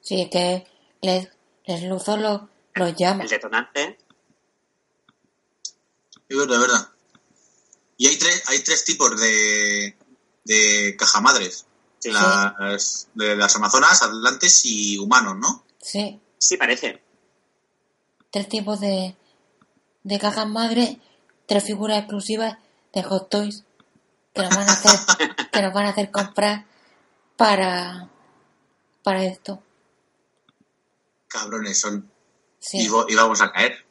[0.00, 0.66] Sí, es que
[1.00, 3.24] les, Luthor lo, lo llama.
[3.24, 3.98] El detonante.
[6.28, 6.88] Es verdad, verdad.
[7.98, 9.96] Y hay tres, hay tres tipos de,
[10.44, 11.65] de cajamadres
[12.12, 15.64] las, de las Amazonas, Atlantes y humanos, ¿no?
[15.80, 16.20] Sí.
[16.38, 17.02] Sí, parece.
[18.30, 19.16] Tres tipos de,
[20.02, 21.00] de cajas madre,
[21.46, 22.58] tres figuras exclusivas
[22.92, 23.64] de Hot Toys
[24.36, 24.98] que nos van a hacer,
[25.52, 26.66] que nos van a hacer comprar
[27.36, 28.08] para,
[29.02, 29.62] para esto.
[31.28, 32.10] Cabrones son.
[32.72, 33.84] Y, vamos a caer.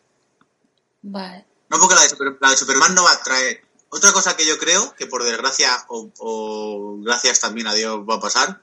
[1.02, 1.46] Vale.
[1.70, 3.65] No, porque la de, Superman no va a traer.
[3.96, 8.20] Otra cosa que yo creo, que por desgracia o, gracias también a Dios va a
[8.20, 8.62] pasar,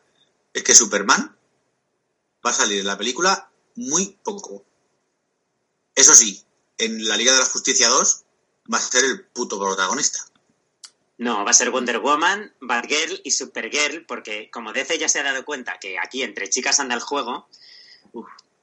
[0.53, 1.35] es que Superman
[2.45, 4.63] va a salir en la película muy poco.
[5.95, 6.45] Eso sí,
[6.77, 8.25] en la Liga de la Justicia 2
[8.71, 10.19] va a ser el puto protagonista.
[11.17, 15.23] No, va a ser Wonder Woman, Batgirl y Supergirl, porque como DC ya se ha
[15.23, 17.49] dado cuenta que aquí entre chicas anda el juego,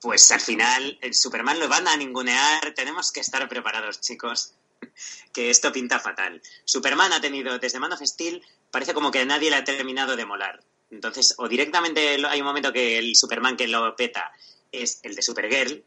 [0.02, 2.76] pues al final el Superman lo van a ningunear.
[2.76, 4.54] Tenemos que estar preparados, chicos,
[5.34, 6.42] que esto pinta fatal.
[6.66, 10.26] Superman ha tenido, desde Man of Steel, parece como que nadie le ha terminado de
[10.26, 10.60] molar.
[10.92, 14.32] Entonces, o directamente hay un momento que el Superman que lo peta
[14.72, 15.84] es el de Supergirl,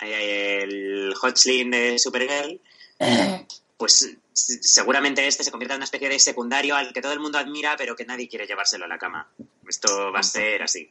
[0.00, 2.60] el Hot de Supergirl,
[3.76, 7.38] pues seguramente este se convierta en una especie de secundario al que todo el mundo
[7.38, 9.30] admira, pero que nadie quiere llevárselo a la cama.
[9.66, 10.90] Esto va a ser así.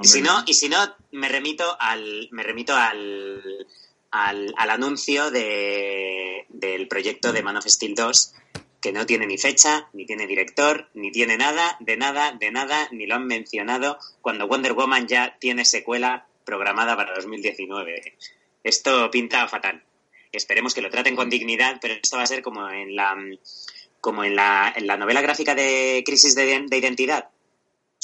[0.00, 0.78] Y si no, y si no,
[1.12, 3.66] me remito al, me remito al,
[4.10, 8.34] al, anuncio de, del proyecto de Man of Steel 2,
[8.80, 12.88] que no tiene ni fecha, ni tiene director, ni tiene nada, de nada, de nada,
[12.92, 18.16] ni lo han mencionado, cuando Wonder Woman ya tiene secuela programada para 2019.
[18.62, 19.82] Esto pinta fatal.
[20.32, 23.16] Esperemos que lo traten con dignidad, pero esto va a ser como en la
[24.00, 27.28] como en la, en la novela gráfica de Crisis de, de Identidad,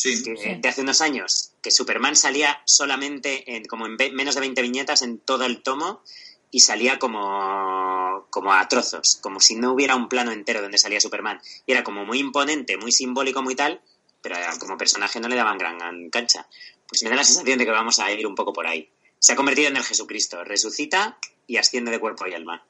[0.04, 5.02] de hace unos años, que Superman salía solamente en, como en menos de 20 viñetas
[5.02, 6.02] en todo el tomo
[6.50, 11.00] y salía como, como a trozos, como si no hubiera un plano entero donde salía
[11.00, 11.40] Superman.
[11.66, 13.80] Y era como muy imponente, muy simbólico, muy tal,
[14.20, 16.46] pero como personaje no le daban gran cancha.
[16.88, 18.90] Pues me da la sensación de que vamos a ir un poco por ahí.
[19.18, 22.64] Se ha convertido en el Jesucristo, resucita y asciende de cuerpo y alma.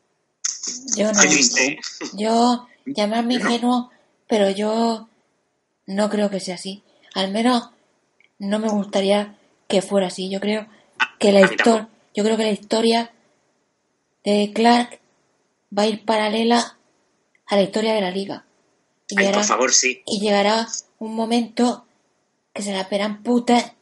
[0.97, 1.23] Yo no.
[2.13, 3.91] Yo, llamarme ingenuo,
[4.29, 5.09] pero yo
[5.87, 6.83] no creo que sea así.
[7.15, 7.71] Al menos
[8.39, 10.31] no me gustaría que fuera así.
[10.31, 10.67] Yo creo
[11.19, 13.13] que la historia, yo creo que la historia
[14.25, 15.01] de Clark
[15.77, 16.79] va a ir paralela
[17.47, 18.45] a la historia de la liga.
[19.09, 20.03] Y llegará, por favor, sí.
[20.07, 20.67] Y llegará
[20.99, 21.87] un momento
[22.53, 23.75] que se la esperan puta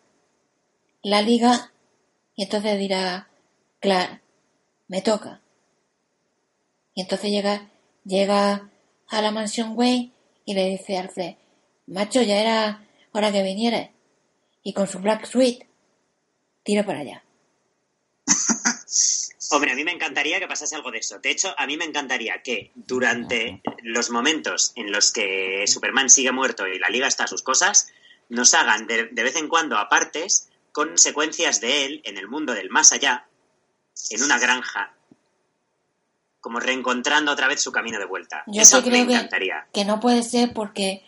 [1.03, 1.73] la liga
[2.37, 3.29] y entonces dirá
[3.81, 4.21] Clark,
[4.89, 5.41] me toca.
[6.95, 7.71] Y entonces llega,
[8.05, 8.69] llega
[9.09, 10.13] a la mansión Wayne
[10.45, 11.35] y le dice a Alfred,
[11.87, 13.91] macho, ya era hora que viniera.
[14.63, 15.67] Y con su Black Suite,
[16.63, 17.25] tiro para allá.
[19.53, 21.19] Hombre, a mí me encantaría que pasase algo de eso.
[21.19, 26.31] De hecho, a mí me encantaría que durante los momentos en los que Superman sigue
[26.31, 27.89] muerto y la liga está a sus cosas,
[28.29, 32.71] nos hagan de, vez en cuando apartes con secuencias de él en el mundo del
[32.71, 33.27] más allá,
[34.11, 34.95] en una granja,
[36.41, 38.45] como reencontrando otra vez su camino de vuelta.
[38.55, 39.67] Eso me encantaría.
[39.73, 41.03] Que, no puede ser porque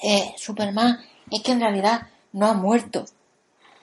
[0.00, 3.04] eh, Superman es que en realidad no ha muerto.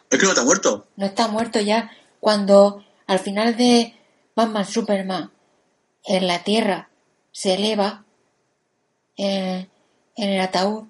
[0.09, 0.87] Es que no está muerto.
[0.95, 1.91] No está muerto ya.
[2.19, 3.95] Cuando al final de
[4.35, 5.31] Batman Superman
[6.03, 6.89] en la Tierra
[7.31, 8.05] se eleva
[9.17, 9.69] en,
[10.15, 10.85] el ataúd,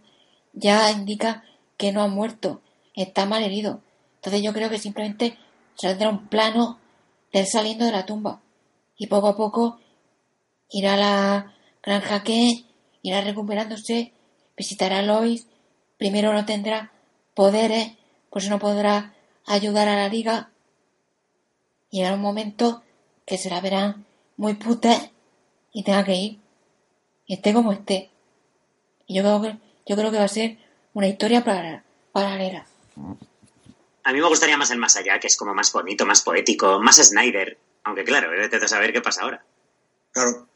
[0.53, 1.43] ya indica
[1.77, 2.61] que no ha muerto,
[2.95, 3.81] está mal herido.
[4.15, 5.37] Entonces yo creo que simplemente
[5.75, 6.79] saldrá un plano
[7.31, 8.41] de él saliendo de la tumba.
[8.97, 9.79] Y poco a poco
[10.69, 12.65] irá a la granja que
[13.01, 14.13] irá recuperándose,
[14.57, 15.47] visitará a Lois
[16.01, 16.91] primero no tendrá
[17.35, 17.91] poderes,
[18.31, 19.13] pues no podrá
[19.45, 20.49] ayudar a la liga.
[21.91, 22.81] Y Llegará un momento
[23.23, 25.11] que se la verán muy puta
[25.71, 26.39] y tenga que ir.
[27.27, 28.09] Y esté como esté.
[29.05, 30.57] Y yo creo que, yo creo que va a ser
[30.95, 32.65] una historia para, paralela.
[34.03, 36.79] A mí me gustaría más el más allá, que es como más bonito, más poético,
[36.79, 37.59] más Snyder.
[37.83, 39.45] Aunque claro, vete a saber qué pasa ahora.
[40.13, 40.47] Claro.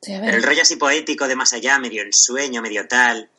[0.00, 3.30] Pero el rollo así poético de más allá, medio ensueño, medio tal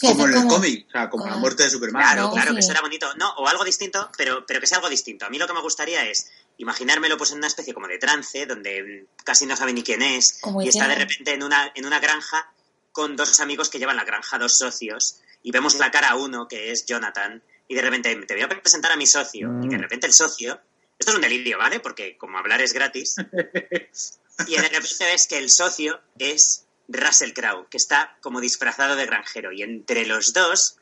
[0.00, 2.02] como en el cómic, o sea, como la muerte de Superman.
[2.02, 3.14] Claro, claro, que eso era bonito.
[3.14, 5.24] No, o algo distinto, pero, pero que sea algo distinto.
[5.24, 8.46] A mí lo que me gustaría es imaginármelo pues en una especie como de trance,
[8.46, 12.00] donde casi no sabe ni quién es, y está de repente en una, en una
[12.00, 12.50] granja
[12.92, 16.46] con dos amigos que llevan la granja, dos socios, y vemos la cara a uno,
[16.46, 19.78] que es Jonathan, y de repente te voy a presentar a mi socio, y de
[19.78, 19.80] mm.
[19.80, 20.60] repente el socio,
[20.98, 21.80] esto es un delirio, ¿vale?
[21.80, 23.16] Porque como hablar es gratis,
[24.46, 29.06] y de repente ves que el socio es Russell Crowe, que está como disfrazado de
[29.06, 29.52] granjero.
[29.52, 30.76] Y entre los dos,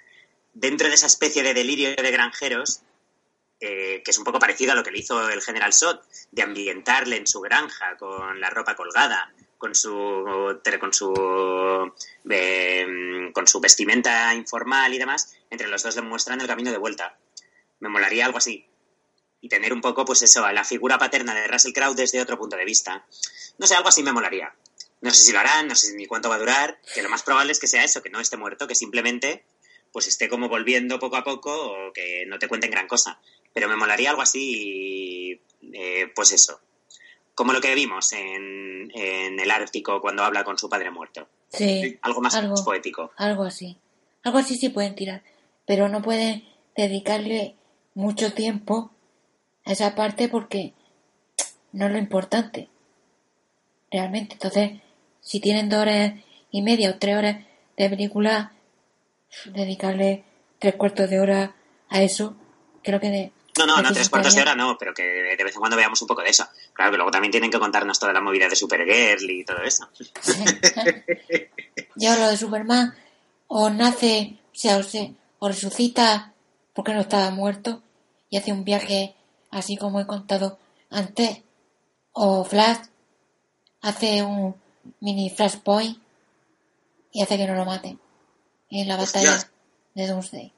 [0.52, 2.82] dentro de esa especie de delirio de granjeros,
[3.60, 6.42] eh, que es un poco parecido a lo que le hizo el general Sot, de
[6.42, 11.92] ambientarle en su granja con la ropa colgada, con su con su
[12.28, 16.78] eh, con su vestimenta informal y demás, entre los dos le muestran el camino de
[16.78, 17.16] vuelta.
[17.78, 18.66] Me molaría algo así.
[19.40, 22.38] Y tener un poco, pues eso, a la figura paterna de Russell Crowe desde otro
[22.38, 23.04] punto de vista.
[23.58, 24.52] No sé, algo así me molaría.
[25.02, 27.22] No sé si lo harán, no sé ni cuánto va a durar, que lo más
[27.22, 29.44] probable es que sea eso, que no esté muerto, que simplemente
[29.92, 33.20] pues esté como volviendo poco a poco o que no te cuenten gran cosa.
[33.52, 35.42] Pero me molaría algo así,
[35.74, 36.60] eh, pues eso,
[37.34, 41.28] como lo que vimos en, el Ártico cuando habla con su padre muerto.
[41.48, 41.98] Sí.
[42.02, 43.12] Algo más poético.
[43.16, 43.76] Algo así.
[44.22, 45.22] Algo así sí pueden tirar,
[45.66, 46.44] pero no pueden
[46.76, 47.56] dedicarle
[47.94, 48.92] mucho tiempo
[49.64, 50.72] a esa parte porque
[51.72, 52.68] no es lo importante.
[53.90, 54.34] Realmente.
[54.34, 54.81] Entonces,
[55.22, 56.12] si tienen dos horas
[56.50, 57.36] y media o tres horas
[57.76, 58.52] de película,
[59.46, 60.24] dedicarle
[60.58, 61.54] tres cuartos de hora
[61.88, 62.36] a eso,
[62.82, 65.54] creo que de, no, no, no tres cuartos de hora no, pero que de vez
[65.54, 66.46] en cuando veamos un poco de eso.
[66.72, 69.88] Claro que luego también tienen que contarnos toda la movida de Supergirl y todo eso.
[71.96, 72.94] Yo lo de Superman,
[73.48, 76.32] o nace, o sea, o, se, o resucita
[76.72, 77.82] porque no estaba muerto
[78.30, 79.14] y hace un viaje
[79.50, 80.58] así como he contado
[80.88, 81.42] antes,
[82.12, 82.86] o Flash
[83.82, 84.54] hace un
[85.00, 85.98] mini Flashpoint
[87.12, 88.00] y hace que no lo maten
[88.70, 89.50] en la batalla
[89.94, 90.52] de Doomsday.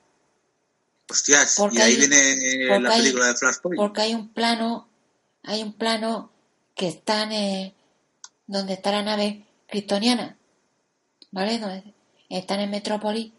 [1.10, 3.76] Hostias, y ahí viene la película de Flashpoint.
[3.76, 4.88] Porque hay un plano,
[5.42, 6.30] hay un plano
[6.74, 7.74] que está en
[8.46, 10.36] donde está la nave kryptoniana,
[11.30, 11.58] ¿vale?
[11.58, 11.94] Donde
[12.28, 13.32] están en Metrópolis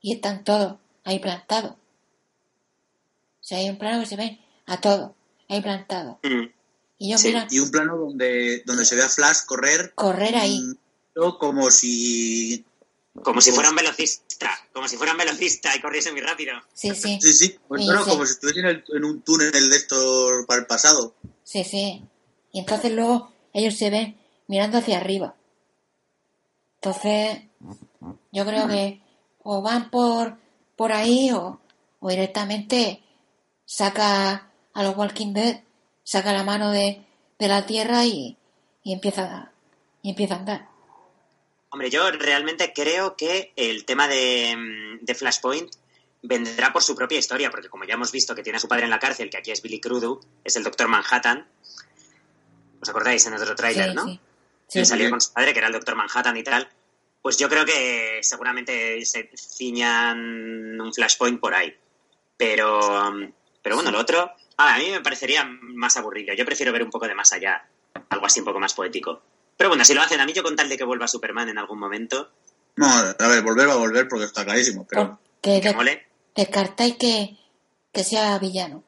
[0.00, 1.72] y están todos ahí plantados.
[1.72, 5.12] O sea, hay un plano que se ve a todos
[5.48, 6.18] ahí plantados.
[6.22, 6.61] Mm.
[7.02, 9.92] Y, yo, mira, y un plano donde, donde se ve a Flash correr.
[9.96, 10.60] Correr ahí.
[11.14, 12.64] Como si
[13.20, 16.54] como si fuera un velocista, como si fuera un velocista y corriese muy rápido.
[16.72, 17.18] Sí, sí.
[17.20, 21.14] Sí, sí, pues como si estuviese en, un túnel de estos para el pasado.
[21.42, 22.02] Sí, sí.
[22.52, 25.34] Y entonces luego ellos se ven mirando hacia arriba.
[26.76, 27.40] Entonces,
[28.30, 29.02] yo creo que
[29.42, 30.38] o van por,
[30.76, 31.60] por ahí o,
[31.98, 33.02] o directamente
[33.66, 35.62] saca a los Walking Dead,
[36.04, 37.02] saca la mano de,
[37.38, 38.36] de la tierra y,
[38.82, 39.50] y, empieza,
[40.02, 40.68] y empieza a andar.
[41.70, 45.72] Hombre, yo realmente creo que el tema de, de, Flashpoint
[46.20, 48.84] vendrá por su propia historia, porque como ya hemos visto que tiene a su padre
[48.84, 51.46] en la cárcel, que aquí es Billy Crudup, es el Doctor Manhattan.
[52.80, 54.20] ¿Os acordáis en otro tráiler, no?
[54.68, 54.84] Sí.
[54.84, 56.68] salió con su padre, que era el Doctor Manhattan y tal.
[57.22, 61.74] Pues yo creo que seguramente se ciñan un Flashpoint por ahí.
[62.36, 63.12] Pero,
[63.62, 64.32] pero bueno, lo otro,
[64.68, 66.34] a mí me parecería más aburrido.
[66.34, 67.68] Yo prefiero ver un poco de más allá,
[68.08, 69.22] algo así un poco más poético.
[69.56, 71.58] Pero bueno, si lo hacen a mí, yo con tal de que vuelva Superman en
[71.58, 72.30] algún momento.
[72.76, 75.18] No, a ver, volver va a volver porque está clarísimo, pero.
[75.40, 75.60] Que,
[76.34, 77.36] descartáis que,
[77.92, 78.84] que sea villano.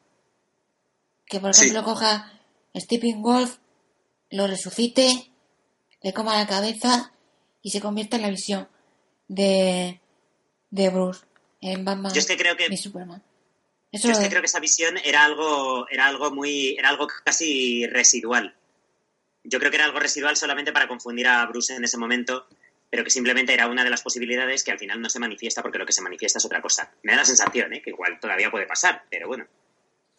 [1.27, 2.31] Que por ejemplo coja
[2.75, 3.57] Stephen Wolf,
[4.29, 5.31] lo resucite,
[6.01, 7.11] le coma la cabeza
[7.61, 8.67] y se convierta en la visión
[9.27, 9.99] de,
[10.69, 11.25] de Bruce
[11.61, 13.23] en Batman yo es que creo que, y Superman.
[14.01, 17.87] Yo es que creo que esa visión era algo, era algo muy, era algo casi
[17.87, 18.55] residual
[19.45, 22.47] yo creo que era algo residual solamente para confundir a Bruce en ese momento,
[22.89, 25.77] pero que simplemente era una de las posibilidades que al final no se manifiesta porque
[25.77, 26.91] lo que se manifiesta es otra cosa.
[27.03, 27.81] Me da la sensación, ¿eh?
[27.81, 29.45] que igual todavía puede pasar, pero bueno,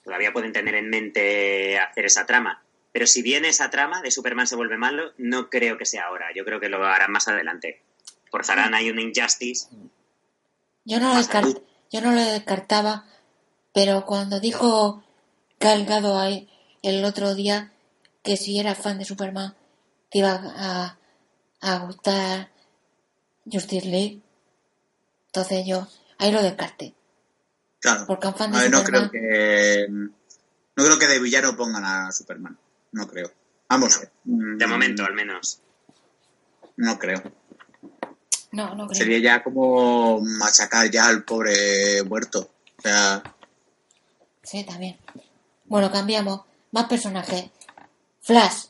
[0.05, 2.63] todavía pueden tener en mente hacer esa trama.
[2.93, 6.29] Pero si bien esa trama de Superman se vuelve malo, no creo que sea ahora.
[6.35, 7.83] Yo creo que lo harán más adelante.
[8.31, 9.69] Forzarán ahí un Injustice.
[10.85, 11.21] Yo no, lo
[11.91, 13.05] yo no lo descartaba,
[13.77, 15.05] pero cuando dijo
[15.59, 16.49] Calgado ahí
[16.83, 17.75] el otro día,
[18.23, 19.55] que si eras fan de Superman
[20.11, 20.99] te iba a,
[21.61, 22.49] a gustar
[23.45, 24.23] Justice League.
[25.27, 25.87] Entonces yo
[26.17, 26.95] ahí lo descarté.
[27.79, 28.07] Claro.
[28.07, 30.11] Porque fan de no creo que no
[30.75, 32.59] creo que de villano pongan a Superman.
[32.93, 33.31] No creo.
[33.69, 34.01] Vamos.
[34.25, 35.61] De momento, al menos.
[36.79, 37.23] No creo.
[38.53, 38.99] No, no creo.
[38.99, 42.51] Sería ya como machacar ya al pobre muerto.
[42.79, 43.23] O sea.
[44.47, 44.97] Sí, también.
[45.65, 46.43] Bueno, cambiamos.
[46.71, 47.47] Más personajes.
[48.21, 48.67] Flash.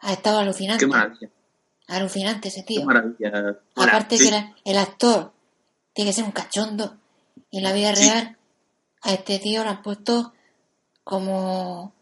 [0.00, 0.84] Ha estado alucinante.
[0.84, 1.28] Qué maravilla.
[1.88, 2.80] Alucinante ese tío.
[2.80, 3.58] Qué maravilla.
[3.74, 5.32] Aparte que el actor
[5.92, 6.96] tiene que ser un cachondo.
[7.50, 8.36] Y en la vida real
[9.02, 10.32] a este tío lo han puesto
[11.02, 11.92] como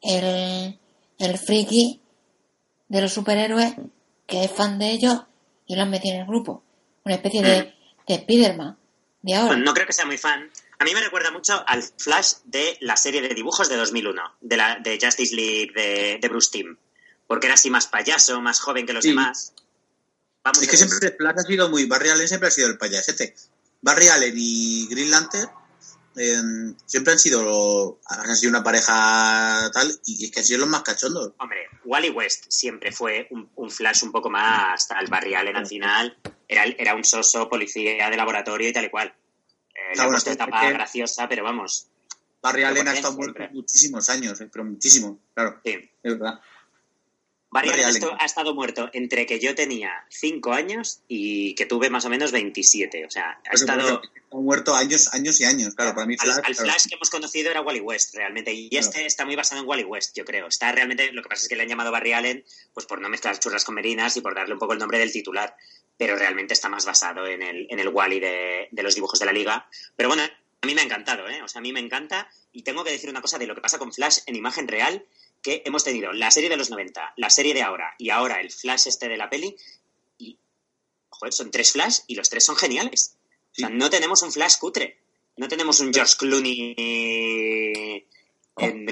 [0.00, 0.78] el,
[1.18, 2.00] el friki
[2.88, 3.74] de los superhéroes
[4.26, 5.24] que es fan de ellos
[5.66, 6.62] y lo han metido en el grupo.
[7.04, 8.06] Una especie de, mm.
[8.06, 8.78] de Spiderman
[9.22, 9.56] de ahora.
[9.56, 10.50] no creo que sea muy fan,
[10.82, 14.56] a mí me recuerda mucho al Flash de la serie de dibujos de 2001, de,
[14.56, 15.70] la, de Justice League
[16.20, 16.76] de, Bruce Timm,
[17.28, 19.54] porque era así más payaso, más joven que los demás.
[20.60, 21.86] es que siempre Flash ha sido muy...
[21.86, 23.32] Barry Allen siempre ha sido el payasete.
[23.80, 25.50] Barry Allen y Green Lantern
[26.16, 30.68] em, siempre han sido, han sido una pareja tal y es que han sido los
[30.68, 31.32] más cachondos.
[31.38, 36.18] Hombre, Wally West siempre fue un, Flash un poco más al Barry Allen al final.
[36.48, 39.14] Era, era un soso policía de laboratorio y tal y cual.
[39.90, 41.88] Eh, la etapa graciosa, pero vamos.
[42.40, 45.60] Barry Allen ha estado muerto muchísimos años, eh, pero muchísimo, claro.
[45.64, 45.90] Sí.
[46.02, 46.40] Es verdad.
[47.52, 52.06] Barry, Allen, ha estado muerto entre que yo tenía 5 años y que tuve más
[52.06, 53.04] o menos 27.
[53.04, 54.00] O sea, ha estado.
[54.32, 55.74] Ha muerto años, años y años.
[55.74, 56.38] Claro, para mí Flash.
[56.42, 58.54] Al, Flash que hemos conocido era Wally West, realmente.
[58.54, 60.46] Y este está muy basado en Wally West, yo creo.
[60.46, 61.12] Está realmente.
[61.12, 62.42] Lo que pasa es que le han llamado Barry Allen,
[62.72, 65.12] pues por no mezclar churras con merinas y por darle un poco el nombre del
[65.12, 65.54] titular.
[65.96, 69.26] Pero realmente está más basado en el, en el Wally de, de los dibujos de
[69.26, 69.68] la liga.
[69.96, 70.22] Pero bueno,
[70.62, 71.42] a mí me ha encantado, ¿eh?
[71.42, 72.30] O sea, a mí me encanta.
[72.52, 75.04] Y tengo que decir una cosa de lo que pasa con Flash en imagen real
[75.42, 78.52] que hemos tenido la serie de los 90, la serie de ahora y ahora el
[78.52, 79.56] Flash este de la peli.
[80.18, 80.38] Y,
[81.10, 83.16] joder, son tres Flash y los tres son geniales.
[83.50, 84.98] O sea, no tenemos un Flash cutre.
[85.36, 88.06] No tenemos un George Clooney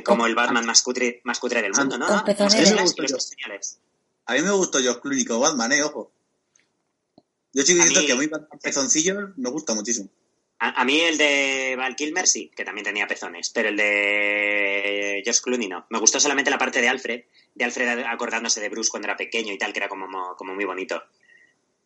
[0.02, 2.08] como el Batman más cutre, más cutre del mundo, ¿no?
[2.08, 3.78] no los tres Flash y los tres geniales.
[4.26, 5.82] A mí me gustó George Clooney como Batman, ¿eh?
[5.84, 6.10] Ojo.
[7.52, 8.28] Yo estoy diciendo que a mí
[8.62, 10.08] pezoncillos me gusta muchísimo.
[10.62, 15.40] A, mí el de Val Kilmer sí, que también tenía pezones, pero el de George
[15.42, 15.86] Clooney no.
[15.88, 17.22] Me gustó solamente la parte de Alfred,
[17.54, 20.66] de Alfred acordándose de Bruce cuando era pequeño y tal, que era como, como muy
[20.66, 21.02] bonito.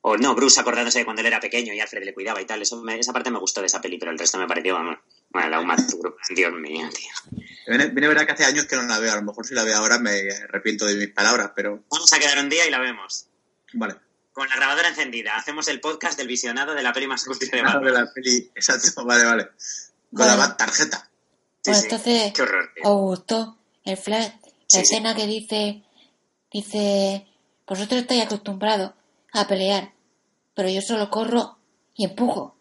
[0.01, 2.63] O no, Bruce acordándose de cuando él era pequeño y Alfred le cuidaba y tal.
[2.63, 4.99] Eso esa parte me gustó de esa peli, pero el resto me pareció, vamos,
[5.31, 5.77] bueno, la Uma
[6.35, 7.45] Dios mío, tío.
[7.69, 9.13] Viene, viene verdad que hace años que no la veo.
[9.13, 10.11] A lo mejor si la veo ahora me
[10.49, 11.85] arrepiento de mis palabras, pero...
[11.91, 13.29] Vamos a quedar un día y la vemos.
[13.75, 13.95] Vale
[14.35, 15.37] con la grabadora encendida.
[15.37, 19.25] Hacemos el podcast del visionado de la peli más de de la peli, exacto, vale,
[19.25, 19.49] vale.
[20.15, 21.09] Con la tarjeta.
[21.63, 24.33] pues entonces, Qué horror, ¿os gustó el flash?
[24.73, 25.85] La escena que dice,
[26.53, 27.27] dice,
[27.67, 28.93] vosotros estáis acostumbrados
[29.33, 29.93] a pelear,
[30.55, 31.59] pero yo solo corro
[31.95, 32.57] y empujo.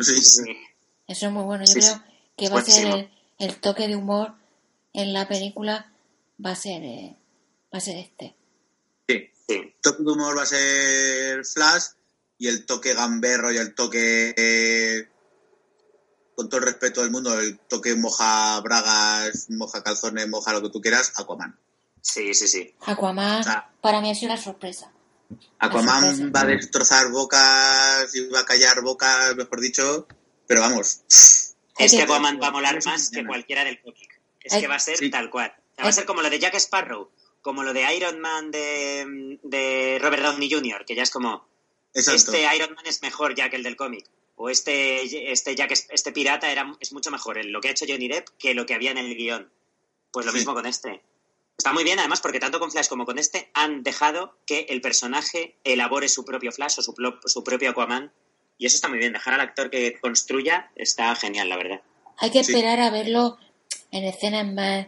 [0.00, 0.20] Sí,
[1.06, 1.64] Eso es muy bueno.
[1.66, 2.02] Yo creo
[2.36, 4.34] que va a ser el, toque de humor
[4.94, 5.92] en la película,
[6.44, 7.16] va a ser, eh,
[7.72, 8.34] va a ser este.
[9.46, 11.84] El toque de humor va a ser Flash
[12.38, 15.08] y el toque gamberro y el toque, eh,
[16.34, 20.70] con todo el respeto del mundo, el toque moja bragas, moja calzones, moja lo que
[20.70, 21.58] tú quieras, Aquaman.
[22.00, 22.74] Sí, sí, sí.
[22.86, 23.44] Aquaman,
[23.80, 24.92] para mí ha sido una sorpresa.
[25.58, 30.06] Aquaman va a destrozar bocas y va a callar bocas, mejor dicho,
[30.46, 31.00] pero vamos.
[31.08, 34.20] Es que Aquaman va a molar más que cualquiera del cómic.
[34.42, 35.54] Es que va a ser tal cual.
[35.82, 37.10] Va a ser como lo de Jack Sparrow
[37.44, 41.46] como lo de Iron Man de, Robert Downey Jr., que ya es como,
[41.92, 44.06] este Iron Man es mejor ya que el del cómic.
[44.36, 47.84] O este, este Jack, este pirata era, es mucho mejor en lo que ha hecho
[47.86, 49.50] Johnny Depp que lo que había en el guion.
[50.10, 51.02] Pues lo mismo con este.
[51.58, 54.80] Está muy bien, además, porque tanto con Flash como con este han dejado que el
[54.80, 56.94] personaje elabore su propio Flash o su,
[57.26, 58.10] su propio Aquaman.
[58.56, 59.12] Y eso está muy bien.
[59.12, 61.82] Dejar al actor que construya está genial, la verdad.
[62.16, 63.36] Hay que esperar a verlo
[63.90, 64.86] en escenas más,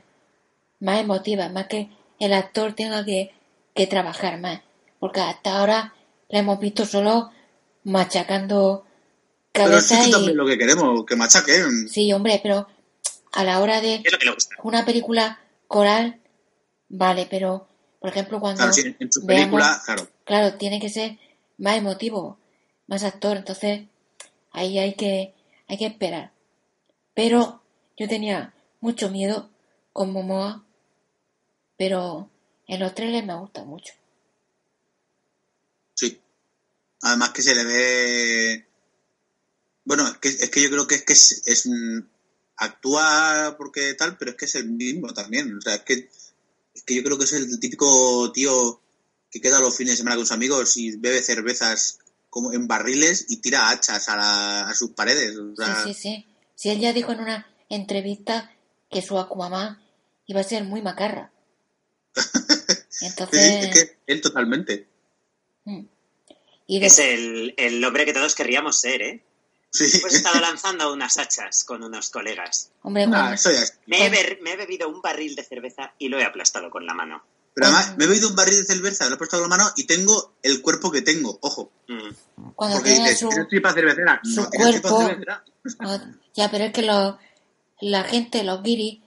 [0.81, 3.33] más emotivas, más que el actor tenga que,
[3.75, 4.61] que trabajar más.
[4.99, 5.95] Porque hasta ahora
[6.29, 7.31] le hemos visto solo
[7.85, 8.85] machacando
[9.53, 11.89] cabeza pero sí lo que queremos, que machaquen.
[11.89, 12.67] Sí, hombre, pero
[13.33, 14.03] a la hora de
[14.63, 16.21] una película coral,
[16.89, 17.69] vale, pero
[18.01, 20.09] por ejemplo cuando en su película, claro.
[20.25, 21.19] Claro, tiene que ser
[21.59, 22.39] más emotivo,
[22.87, 23.83] más actor, entonces
[24.53, 25.35] ahí hay que
[25.69, 26.33] hay que esperar.
[27.15, 27.63] Pero
[27.97, 29.49] yo tenía mucho miedo
[29.93, 30.66] con Momoa
[31.77, 32.31] pero
[32.67, 33.95] en los trailers me gusta mucho.
[35.95, 36.21] Sí.
[37.03, 38.67] Además que se le ve...
[39.85, 41.69] Bueno, es que, es que yo creo que es que es,
[42.57, 45.57] actúa porque tal, pero es que es el mismo también.
[45.57, 46.11] O sea, es que,
[46.75, 48.81] es que yo creo que es el típico tío
[49.31, 51.99] que queda los fines de semana con sus amigos y bebe cervezas
[52.31, 55.35] como en barriles y tira hachas a, a sus paredes.
[55.35, 56.27] Sí, sí, sí.
[56.55, 58.51] Sí, él ya dijo en una entrevista
[58.91, 59.79] que su Aquaman
[60.27, 61.31] iba a ser muy macarra.
[63.01, 63.97] Entonces...
[64.07, 64.89] él totalmente.
[65.65, 65.85] Mm.
[66.69, 69.23] Es el, el, hombre que todos querríamos ser, ¿eh?
[69.71, 69.99] Sí.
[70.01, 72.71] Pues he estado lanzando unas hachas con unos colegas.
[72.83, 73.37] Hombre, ah,
[73.87, 76.95] me, he me, he bebido un barril de cerveza y lo he aplastado con la
[76.95, 77.23] mano.
[77.53, 79.71] Pero además, me he bebido un barril de cerveza, lo he aplastado con la mano
[79.77, 81.71] y tengo el cuerpo que tengo, ojo.
[81.89, 82.53] Mm.
[82.55, 84.21] Cuando Porque dices, su, tripa cervecera?
[84.25, 85.45] Su no, cuerpo, cervecera?
[86.35, 87.19] ya, pero es que lo,
[87.81, 89.01] la gente, los guiris,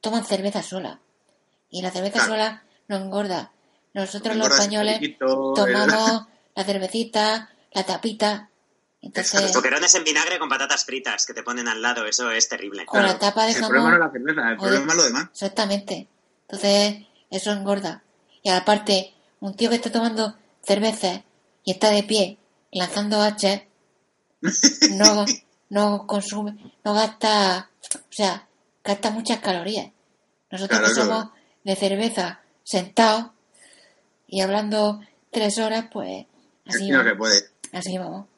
[0.00, 1.00] toman cerveza sola.
[1.76, 3.52] Y la cerveza sola no engorda.
[3.92, 8.48] Nosotros los españoles tomamos la cervecita, la tapita.
[9.02, 12.86] Entonces, Boquerones en vinagre con patatas fritas que te ponen al lado, eso es terrible.
[12.86, 13.76] Con la tapa de jamón.
[13.76, 15.28] El problema no es la cerveza, el problema es lo demás.
[15.32, 16.08] Exactamente.
[16.48, 16.96] Entonces,
[17.30, 18.02] eso engorda.
[18.42, 21.24] Y aparte, un tío que está tomando cerveza
[21.62, 22.38] y está de pie
[22.72, 23.68] lanzando H,
[24.92, 25.26] no,
[25.68, 28.48] no consume, no gasta, o sea,
[28.82, 29.90] gasta muchas calorías.
[30.50, 31.35] Nosotros que somos
[31.66, 33.34] de cerveza sentado
[34.28, 35.00] y hablando
[35.32, 36.24] tres horas, pues
[36.64, 37.50] así no se puede.
[37.72, 38.28] Así vamos.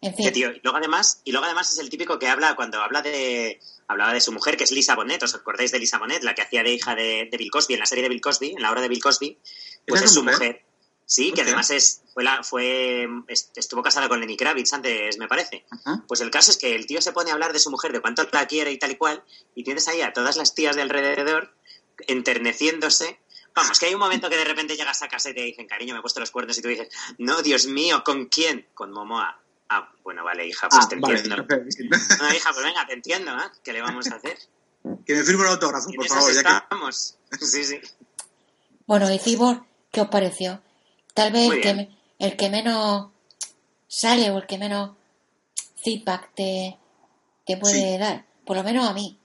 [0.00, 0.32] En fin.
[0.32, 3.58] tío, y luego además, y luego además es el típico que habla cuando habla de
[3.88, 6.22] hablaba de su mujer, que es Lisa Bonet, ¿os acordáis de Lisa Bonet?
[6.22, 8.62] La que hacía de hija de, Bill Cosby, en la serie de Bill Cosby, en
[8.62, 9.36] la obra de Bill Cosby,
[9.84, 10.62] pues es su mujer.
[11.04, 13.08] Sí, que además es, fue, la, fue
[13.56, 15.64] estuvo casada con Lenny Kravitz antes, me parece.
[16.06, 18.00] Pues el caso es que el tío se pone a hablar de su mujer, de
[18.00, 19.24] cuánto la quiere y tal y cual,
[19.56, 21.57] y tienes ahí a todas las tías de alrededor
[22.06, 23.20] enterneciéndose.
[23.54, 25.94] Vamos, que hay un momento que de repente llegas a casa y te dicen, cariño,
[25.94, 26.88] me he puesto los cuernos, y tú dices,
[27.18, 28.68] no, Dios mío, ¿con quién?
[28.74, 29.40] Con Momoa.
[29.70, 31.36] Ah, bueno, vale, hija, pues ah, te entiendo.
[32.18, 33.50] No, hija, pues venga, te entiendo, ¿eh?
[33.62, 34.38] ¿Qué le vamos a hacer?
[35.04, 36.92] Que me firme el autógrafo, por favor, ya que...
[37.46, 37.80] Sí, sí.
[38.86, 40.62] Bueno, y Cibor, ¿qué os pareció?
[41.12, 41.88] Tal vez el que,
[42.18, 43.10] el que, menos
[43.86, 44.92] sale o el que menos
[45.82, 46.78] feedback te,
[47.44, 49.20] te puede dar, por lo menos a mí,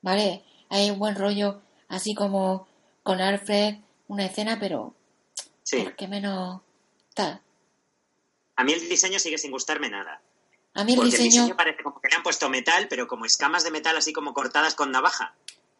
[0.00, 0.44] ¿vale?
[0.70, 2.68] Hay un buen rollo, así como
[3.02, 3.76] con Alfred,
[4.06, 4.94] una escena, pero
[5.72, 6.60] el que menos
[7.14, 7.40] tal.
[8.56, 10.20] A mí el diseño sigue sin gustarme nada.
[10.74, 11.56] A mí el diseño...
[11.56, 14.74] parece como que le han puesto metal, pero como escamas de metal así como cortadas
[14.74, 15.34] con navaja.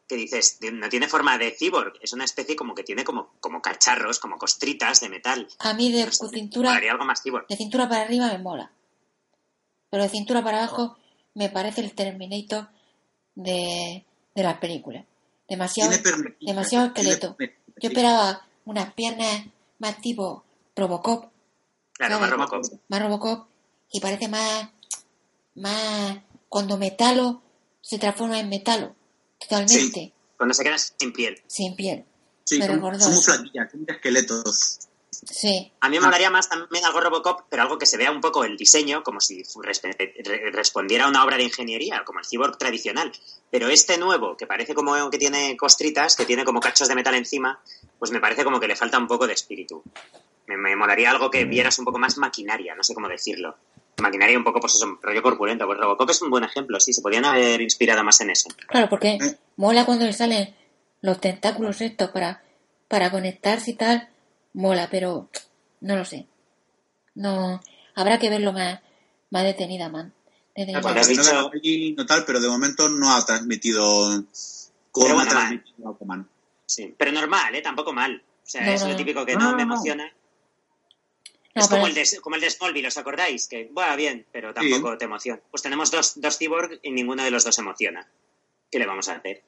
[0.09, 3.61] Que dices, no tiene forma de cyborg, es una especie como que tiene como, como
[3.61, 5.47] cacharros, como costritas de metal.
[5.59, 6.75] A mí de cintura...
[6.75, 8.73] algo más De cintura para arriba me mola.
[9.91, 10.97] Pero de cintura para abajo
[11.35, 12.69] me parece el Terminator
[13.35, 14.05] de,
[14.35, 15.05] de las películas.
[15.49, 15.91] Demasiado,
[16.41, 17.37] demasiado esqueleto.
[17.81, 19.47] Yo esperaba unas piernas
[19.79, 20.45] más tipo
[20.77, 21.31] Robocop
[21.99, 22.65] Claro, más Robocop.
[22.89, 23.49] Más Robocop
[23.91, 24.71] y parece más,
[25.57, 26.19] más
[26.49, 27.43] cuando metalo
[27.81, 28.95] se transforma en metalo,
[29.39, 30.13] totalmente.
[30.37, 31.43] cuando se queda sin piel.
[31.49, 32.05] Sin piel.
[32.45, 34.79] Sí, son, muy flaquillas, son esqueletos.
[35.27, 35.73] Sí.
[35.81, 38.45] A mí me molaría más también algo Robocop, pero algo que se vea un poco
[38.45, 39.43] el diseño, como si
[40.53, 43.13] respondiera a una obra de ingeniería, como el cyborg tradicional.
[43.51, 47.15] Pero este nuevo, que parece como que tiene costritas, que tiene como cachos de metal
[47.15, 47.61] encima,
[47.99, 49.83] pues me parece como que le falta un poco de espíritu
[50.57, 53.57] me, molaría algo que vieras un poco más maquinaria, no sé cómo decirlo.
[53.99, 55.67] Maquinaria un poco, pues eso, rollo corpulento.
[55.67, 58.49] Pues Robocop es un buen ejemplo, sí, se podían haber inspirado más en eso.
[58.69, 59.39] Claro, porque eh.
[59.57, 60.55] mola cuando le salen
[61.01, 62.43] los tentáculos estos para,
[62.87, 64.09] para conectarse y tal,
[64.53, 65.29] mola, pero
[65.81, 66.27] no lo sé.
[67.15, 67.61] No,
[67.95, 68.81] habrá que verlo más,
[69.31, 70.13] más detenida, man.
[70.55, 70.81] Detenida.
[71.97, 74.25] no tal, pero de momento no ha transmitido
[74.91, 76.29] como ha transmitido Aquaman.
[76.67, 77.63] Sí, pero normal, ¿eh?
[77.63, 78.23] Tampoco mal.
[78.45, 80.13] O sea, es lo típico que no, me emociona
[81.59, 83.49] es como, el de, como el de Smallville, ¿os acordáis?
[83.49, 85.41] Que, bueno, bien, pero tampoco te emociona.
[85.51, 88.09] Pues tenemos dos, dos cyborg y ninguno de los dos emociona.
[88.71, 89.43] ¿Qué le vamos a hacer?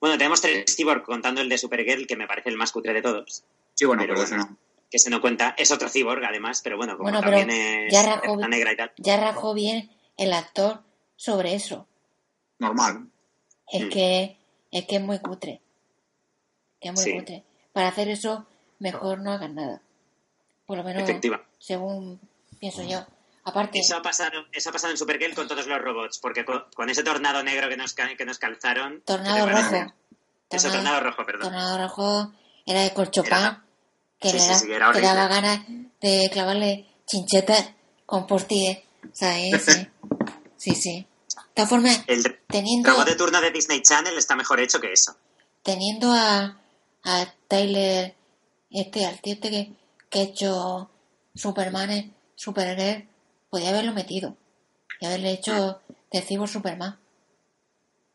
[0.00, 3.02] Bueno, tenemos tres cyborg contando el de Supergirl, que me parece el más cutre de
[3.02, 3.44] todos.
[3.82, 4.56] Sí, bueno, pero, no.
[4.88, 5.56] Que se no cuenta.
[5.58, 8.92] Es otro cyborg, además, pero bueno, como también es ya rajó, negra y tal.
[8.96, 10.84] Ya rajó bien el actor
[11.16, 11.88] sobre eso.
[12.60, 13.08] Normal.
[13.72, 13.88] Es, mm.
[13.88, 14.38] que,
[14.70, 15.60] es que es muy cutre.
[16.80, 17.42] Que es muy cutre.
[17.72, 18.46] Para hacer eso,
[18.78, 19.82] mejor no hagan nada.
[20.64, 21.10] Por lo menos,
[21.58, 22.20] según
[22.60, 23.04] pienso yo.
[23.42, 26.88] Aparte, eso ha pasado, eso ha pasado en Supergirl con todos los robots, porque con,
[26.88, 29.02] ese tornado negro que nos, que nos calzaron.
[29.04, 29.92] Tornado rojo.
[30.48, 31.42] Eso, tornado rojo, perdón.
[31.42, 32.32] Tornado rojo
[32.64, 33.64] era de Colchopán,
[34.22, 35.60] que, le, da, daba ganas
[36.00, 37.72] de clavarle chinchetas
[38.06, 38.78] con portillas.
[39.12, 39.64] ¿Sabes?
[39.64, 39.88] Sí,
[40.56, 40.74] sí.
[40.74, 41.06] sí.
[41.36, 44.92] De todas formas, el teniendo, robot de turno de Disney Channel está mejor hecho que
[44.92, 45.16] eso.
[45.62, 46.58] Teniendo a,
[47.04, 48.14] a Tyler,
[48.70, 49.72] este, al tío este que,
[50.08, 50.90] que ha hecho
[51.34, 53.06] Superman, Supergirl,
[53.50, 54.36] podía haberlo metido
[55.00, 56.98] y haberle hecho de Cyborg Superman.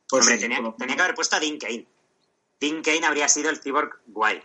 [0.10, 1.86] Pues Hombre, tenía, tenía, que haber puesto a Dean Kane.
[2.60, 4.42] Dean Kane habría sido el Cyborg guay.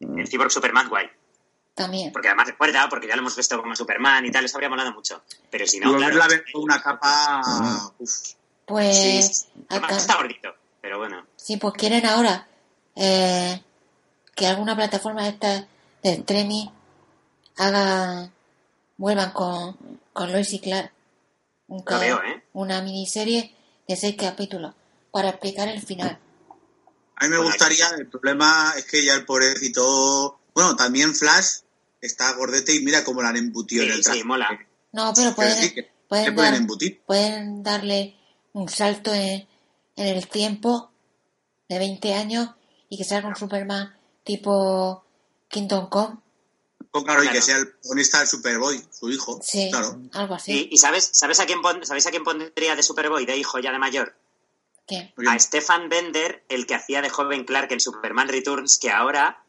[0.00, 1.06] El Cyborg Superman guay.
[1.74, 2.12] También.
[2.12, 4.92] Porque además recuerda, porque ya lo hemos visto como Superman y tal, eso habría molado
[4.92, 5.22] mucho.
[5.50, 5.96] Pero si no.
[5.96, 7.92] Claro, la una capa.
[8.66, 9.48] Pues.
[9.90, 11.26] está gordito, pero bueno.
[11.36, 12.48] Sí, pues quieren ahora
[12.96, 13.62] eh,
[14.34, 15.68] que alguna plataforma de esta
[16.02, 16.66] de streaming
[17.56, 18.30] haga
[18.96, 19.76] vuelvan con,
[20.12, 20.92] con Lois y Clark
[21.68, 22.42] un ¿eh?
[22.54, 23.54] una miniserie
[23.86, 24.74] de seis capítulos
[25.10, 26.18] para explicar el final.
[27.20, 31.60] A mí me gustaría, el problema es que ya el pobrecito, bueno, también Flash
[32.00, 34.20] está gordete y mira cómo la han embutido en el traje.
[34.20, 34.48] Sí, mola.
[34.92, 37.02] No, pero pueden, pueden, embutir?
[37.06, 38.16] pueden darle
[38.52, 39.46] un salto en,
[39.96, 40.92] en el tiempo
[41.68, 42.50] de 20 años
[42.88, 43.94] y que salga un Superman
[44.24, 45.04] tipo
[45.48, 46.18] Kingdom Come
[47.04, 49.40] claro, y que sea el protagonista del Superboy, su hijo.
[49.42, 50.00] Sí, claro.
[50.12, 50.68] algo así.
[50.70, 53.78] ¿Y, sabes, sabes, a quién sabéis a quién pondría de Superboy, de hijo ya de
[53.78, 54.14] mayor?
[54.88, 55.12] ¿Qué?
[55.28, 59.44] A Stefan Bender, el que hacía de joven Clark en Superman Returns, que ahora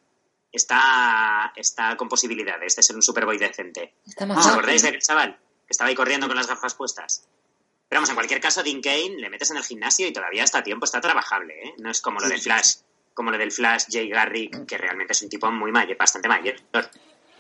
[0.52, 3.96] está, está con posibilidades de ser un Superboy decente.
[4.06, 5.38] ¿Os acordáis del chaval?
[5.66, 7.24] Que estaba ahí corriendo con las gafas puestas.
[7.88, 10.60] Pero vamos, en cualquier caso, Dean Kane le metes en el gimnasio y todavía está
[10.60, 11.74] a tiempo, está trabajable, ¿eh?
[11.80, 12.76] No es como lo de Flash,
[13.14, 16.56] como lo del Flash Jay Garrick, que realmente es un tipo muy mayor, bastante mayor.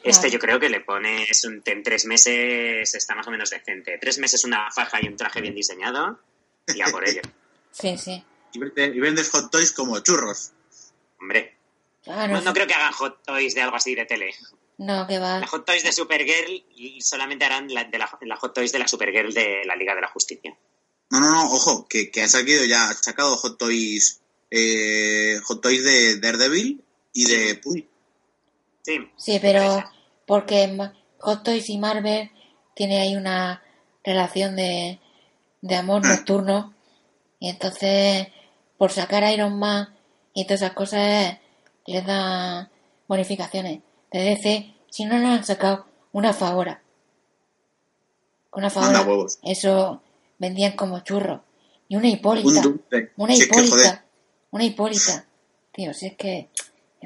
[0.01, 3.97] Este yo creo que le pones en tres meses está más o menos decente.
[3.99, 6.19] Tres meses una faja y un traje bien diseñado
[6.67, 7.21] y a por ello.
[7.71, 8.23] sí, sí.
[8.53, 10.51] Y vendes hot toys como churros.
[11.19, 11.55] Hombre.
[12.05, 14.33] no, creo que hagan hot toys de algo así de tele.
[14.77, 15.39] No, que va.
[15.39, 18.87] La hot toys de Supergirl y solamente harán la, de la, hot toys de la
[18.87, 20.57] Supergirl de la Liga de la Justicia.
[21.11, 25.61] No, no, no, ojo, que, que ha sacado ya, ha sacado hot toys, eh, hot
[25.61, 27.87] toys de Daredevil y de Puy.
[28.83, 29.11] Sí.
[29.17, 29.83] Sí, pero
[30.25, 32.31] porque Hot Toys y Marvel
[32.75, 33.61] tiene ahí una
[34.03, 34.99] relación de,
[35.61, 36.09] de amor ah.
[36.09, 36.73] nocturno
[37.39, 38.27] y entonces
[38.77, 39.95] por sacar a Iron Man
[40.33, 41.37] y todas esas cosas
[41.85, 42.69] les da
[43.07, 43.81] bonificaciones.
[44.11, 46.81] De DC, si no lo han sacado una favora.
[48.51, 49.05] Una favora,
[49.43, 50.01] eso
[50.37, 51.43] vendían como churro.
[51.87, 52.61] Y una hipólita.
[53.17, 54.05] una hipólita.
[54.51, 55.25] una hipólita.
[55.71, 56.49] Tío, si es que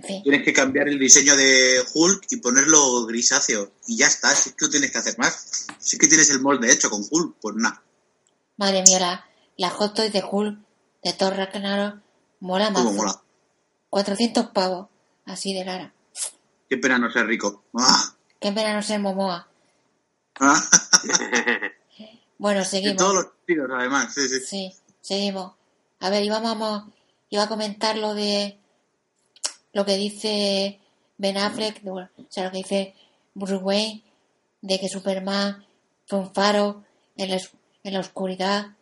[0.02, 3.72] Tienes que cambiar el diseño de Hulk y ponerlo grisáceo.
[3.88, 5.68] Y ya está, si es que no tienes que hacer más.
[5.80, 7.84] Si es que tienes el molde hecho con Hulk, pues nada.
[8.58, 9.26] Madre mía, la,
[9.58, 10.60] la Hot Toys de Hulk
[11.04, 12.02] de Thor Ragnarok
[12.40, 12.84] mola más.
[12.84, 13.22] mola?
[13.90, 14.88] 400 pavos,
[15.26, 15.94] así de rara.
[16.70, 17.64] Qué pena no ser rico.
[17.78, 18.16] ¡Ah!
[18.40, 19.48] Qué pena no ser Momoa.
[20.40, 20.60] ¿Ah?
[22.40, 22.92] bueno, seguimos.
[22.92, 24.40] En todos los tiros, además, sí, sí.
[24.40, 25.54] Sí, seguimos.
[26.00, 26.84] A ver, íbamos,
[27.30, 28.60] iba a comentar lo de
[29.74, 30.80] lo que dice
[31.18, 32.96] Ben Affleck, o sea, lo que dice
[33.34, 34.04] Bruce Wayne,
[34.62, 35.66] de que Superman
[36.08, 36.84] fue un faro
[37.16, 37.38] en la,
[37.84, 38.76] en la oscuridad,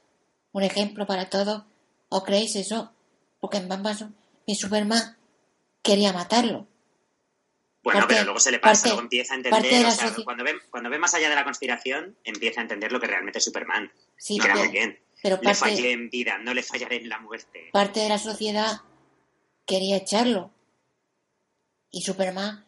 [0.52, 1.64] un ejemplo para todos,
[2.10, 2.92] ¿o creéis eso?
[3.40, 4.16] Porque en Batman
[4.48, 5.18] mi Superman
[5.82, 6.68] quería matarlo.
[7.84, 10.90] Bueno, pero luego se le pasa, luego empieza a entender, o sea, cuando ve, cuando
[10.90, 13.92] ve más allá de la conspiración, empieza a entender lo que realmente es Superman.
[14.18, 15.00] Sí, y queda muy bien.
[15.24, 17.70] Pero le fallé en vida, no le fallaré en la muerte.
[17.72, 18.82] Parte de la sociedad
[19.66, 20.52] quería echarlo.
[21.90, 22.66] Y Superman,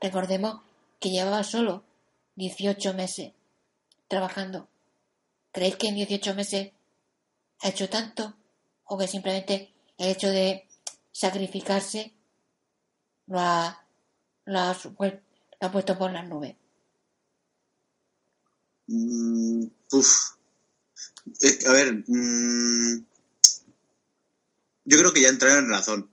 [0.00, 0.60] recordemos
[1.00, 1.84] que llevaba solo
[2.36, 3.32] 18 meses
[4.08, 4.69] trabajando.
[5.52, 6.72] ¿Creéis que en 18 meses
[7.60, 8.34] ha hecho tanto?
[8.84, 10.66] ¿O que simplemente el hecho de
[11.12, 12.12] sacrificarse
[13.26, 13.86] lo ha,
[15.72, 16.56] puesto por las nubes?
[18.86, 19.64] Mm,
[21.66, 23.04] a ver, mm,
[24.84, 26.10] yo creo que ya entraron en razón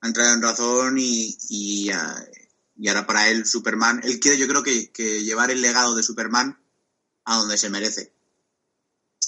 [0.00, 4.90] ha entrado en razón y, y, ahora para él Superman, él quiere yo creo que,
[5.22, 6.58] llevar el legado de Superman
[7.24, 8.12] a donde se merece.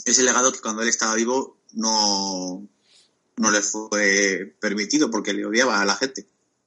[0.05, 2.66] Ese legado que cuando él estaba vivo no,
[3.36, 6.26] no le fue permitido porque le odiaba a la gente.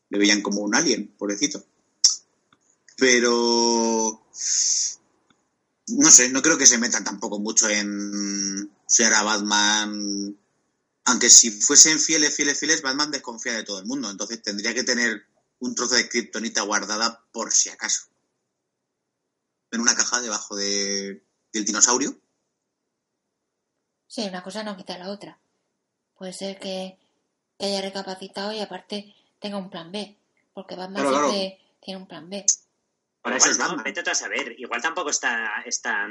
[0.10, 1.66] Le veían como un alien, pobrecito.
[2.98, 4.24] Pero
[5.88, 10.38] no sé, no creo que se metan tampoco mucho en si era Batman
[11.06, 14.10] aunque si fuesen fieles, fieles, fieles, Batman desconfía de todo el mundo.
[14.10, 15.26] Entonces tendría que tener
[15.60, 18.04] un trozo de kriptonita guardada por si acaso.
[19.72, 22.18] En una caja debajo de, del dinosaurio.
[24.14, 25.39] Sí, una cosa no quita la otra.
[26.16, 26.99] Puede ser que,
[27.59, 30.16] haya recapacitado y aparte tenga un plan B.
[30.53, 32.45] Porque Batman siempre tiene un plan B.
[33.24, 34.53] Por eso no, vete a saber.
[34.59, 36.07] Igual tampoco está, está,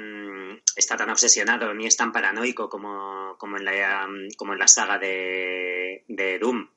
[0.74, 4.98] está tan obsesionado ni es tan paranoico como, como, en, la, como en la saga
[4.98, 6.68] de, de Doom.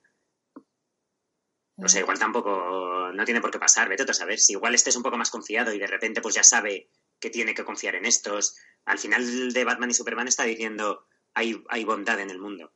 [1.78, 4.38] O sea, igual tampoco no tiene por qué pasar, vete a saber.
[4.38, 7.56] Si igual estés un poco más confiado y de repente pues ya sabe que tiene
[7.56, 8.56] que confiar en estos.
[8.86, 12.74] Al final de Batman y Superman está diciendo hay, hay bondad en el mundo.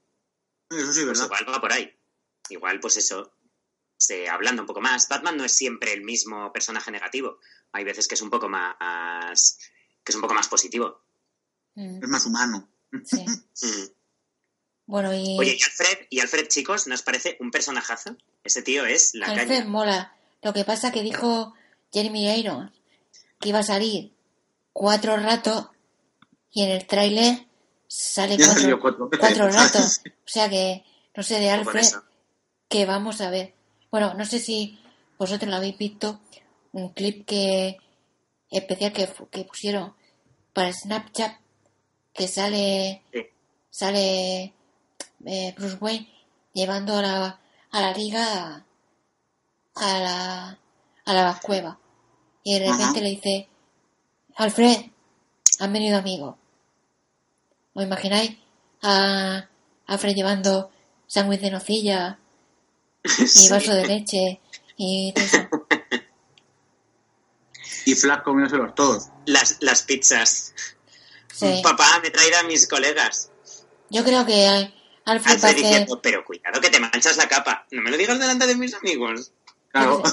[0.70, 1.26] Eso sí, pues ¿verdad?
[1.26, 1.92] igual va por ahí.
[2.50, 3.34] Igual, pues eso,
[3.98, 5.08] se, hablando un poco más.
[5.10, 7.40] Batman no es siempre el mismo personaje negativo.
[7.72, 9.58] Hay veces que es un poco más
[10.04, 11.02] que es un poco más positivo.
[11.76, 12.04] Mm.
[12.04, 12.70] Es más humano.
[13.06, 13.26] Sí.
[13.62, 13.92] Mm.
[14.86, 15.38] Bueno, y...
[15.38, 18.16] Oye, y Alfred, y Alfred, chicos, ¿nos parece un personajazo?
[18.42, 20.16] Ese tío es la Alfred mola.
[20.42, 21.54] Lo que pasa que dijo
[21.92, 22.72] Jeremy Irons
[23.40, 24.14] que iba a salir
[24.72, 25.68] cuatro ratos
[26.52, 27.49] y en el tráiler
[27.90, 28.38] sale
[28.80, 30.02] cuatro, cuatro, ratos.
[30.06, 30.86] O sea que,
[31.16, 31.88] no sé, de Alfred,
[32.70, 33.54] que vamos a ver.
[33.92, 34.80] Bueno, no sé si
[35.18, 36.22] vosotros lo habéis visto,
[36.72, 37.78] un clip que
[38.52, 39.94] especial que, que pusieron
[40.54, 41.38] para Snapchat
[42.14, 43.04] que sale
[43.70, 44.54] sale
[45.26, 46.10] eh, Bruce Wayne
[46.54, 47.40] llevando a la,
[47.72, 48.66] a la liga
[49.76, 50.60] a la,
[51.06, 51.80] a la cueva.
[52.44, 53.48] Y de repente le dice
[54.36, 54.92] Alfred
[55.60, 56.36] han venido amigos
[57.74, 58.38] ¿os imagináis
[58.82, 59.48] a
[59.88, 60.72] Alfred llevando
[61.08, 62.20] sándwich de nocilla
[63.36, 64.42] y vaso de leche
[64.78, 65.38] y eso.
[67.86, 69.08] Y Flash comiéndoselos todos.
[69.26, 70.54] Las, las pizzas.
[71.64, 73.32] Papá, me traerá a mis colegas.
[73.90, 74.48] Yo creo que
[75.06, 77.66] Alfred, Alfred diciendo, pero cuidado que te manchas la capa.
[77.72, 79.32] No me lo digas delante de mis amigos.
[79.72, 80.04] Claro.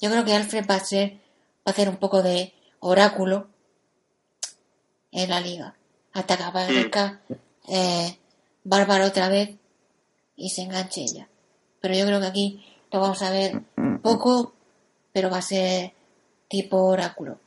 [0.00, 3.48] Yo creo que Alfred va a ser, va a hacer un poco de oráculo
[5.12, 5.76] en la liga.
[6.14, 7.20] Hasta que aparezca
[7.68, 8.18] eh,
[8.64, 9.50] Bárbara otra vez
[10.36, 11.28] y se enganche ella.
[11.80, 13.62] Pero yo creo que aquí lo vamos a ver
[14.02, 14.54] poco,
[15.12, 15.92] pero va a ser
[16.48, 17.38] tipo oráculo.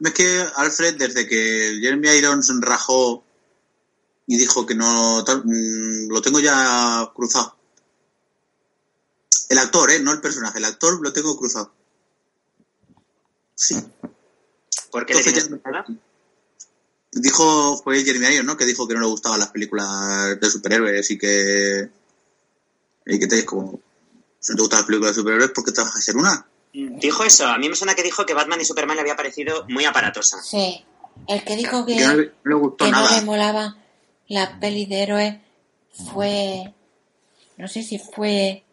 [0.00, 3.22] Es que Alfred, desde que Jeremy Irons rajó
[4.26, 7.56] y dijo que no, mm, lo tengo ya cruzado.
[9.48, 10.00] El actor, ¿eh?
[10.00, 11.72] No el personaje, el actor lo tengo cruzado.
[13.54, 13.76] Sí.
[14.90, 15.14] ¿Por qué
[17.14, 18.56] Dijo, fue Jeremy Irons, ¿no?
[18.56, 21.88] Que dijo que no le gustaban las películas de superhéroes y que...
[23.06, 23.80] Y que te como...
[24.40, 26.46] Si no te gustan las películas de superhéroes, ¿por qué te vas a hacer una?
[26.72, 27.46] Dijo eso.
[27.46, 30.42] A mí me suena que dijo que Batman y Superman le había parecido muy aparatosa.
[30.42, 30.84] Sí.
[31.28, 33.76] El que dijo que, no le, molaba
[34.26, 35.34] la peli de héroes
[36.12, 36.74] fue.
[37.56, 38.64] No sé si fue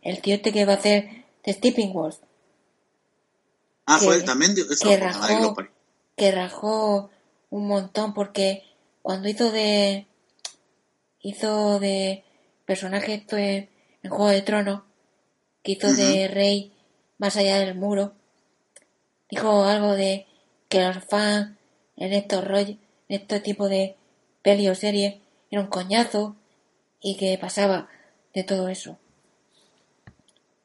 [0.00, 2.16] el tío este que va a hacer The Stepping Wolf.
[3.84, 4.54] Ah, fue también.
[4.54, 5.56] que, rajó,
[6.16, 7.10] que rajó
[7.54, 8.64] un montón porque
[9.00, 10.08] cuando hizo de.
[11.20, 12.24] hizo de
[12.66, 13.68] personaje esto en,
[14.02, 14.82] Juego de Tronos,
[15.62, 16.72] que hizo de rey
[17.16, 18.12] más allá del muro.
[19.30, 20.26] Dijo algo de
[20.68, 21.56] que los fans
[21.96, 22.76] en estos rollos,
[23.08, 23.96] en este tipo de
[24.42, 25.14] peli o series
[25.50, 26.36] era un coñazo
[27.00, 27.88] y que pasaba
[28.34, 28.98] de todo eso.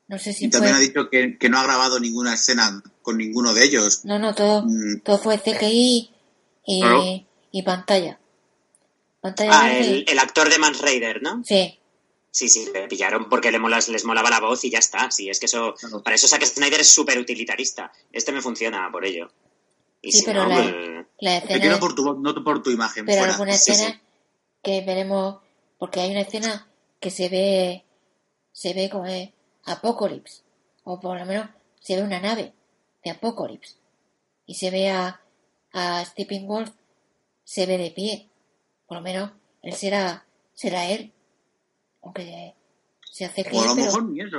[0.08, 3.54] No sé si y también ha dicho que, no ha grabado ninguna escena con ninguno
[3.54, 4.04] de ellos.
[4.06, 5.02] No, no, todo, mm.
[5.04, 6.16] todo fue CGI
[6.66, 8.20] y, y pantalla.
[9.22, 11.43] pantalla ah, el, el, actor de Man Raider, ¿no?
[11.43, 11.80] Sí.
[12.32, 15.10] Sí, sí, le pillaron porque les, les molaba la voz y ya está.
[15.10, 15.74] Sí, es que eso.
[16.03, 17.91] Para eso Zack Snyder es súper utilitarista.
[18.12, 19.32] Este me funciona por ello.
[20.03, 21.60] sí, pero la, la, escena.
[21.60, 23.05] quiero por tu no por tu imagen.
[23.05, 23.34] Pero fuera.
[23.34, 23.99] alguna escena
[24.62, 25.39] que veremos.
[25.80, 26.68] Porque hay una escena
[26.99, 27.86] que se ve.
[28.51, 29.34] Se ve como de
[29.66, 30.43] Apocalypse.
[30.84, 31.49] O por lo menos
[31.80, 32.53] se ve una nave
[33.03, 33.76] de Apocalypse.
[34.45, 35.22] Y se ve a,
[35.74, 36.72] a Stephen Wolf.
[37.43, 38.30] Se ve de pie.
[38.88, 40.26] Por lo menos él será.
[40.53, 41.13] Será él
[42.01, 42.55] aunque
[43.11, 43.57] se hace que.
[43.57, 44.38] a lo mejor ni eso.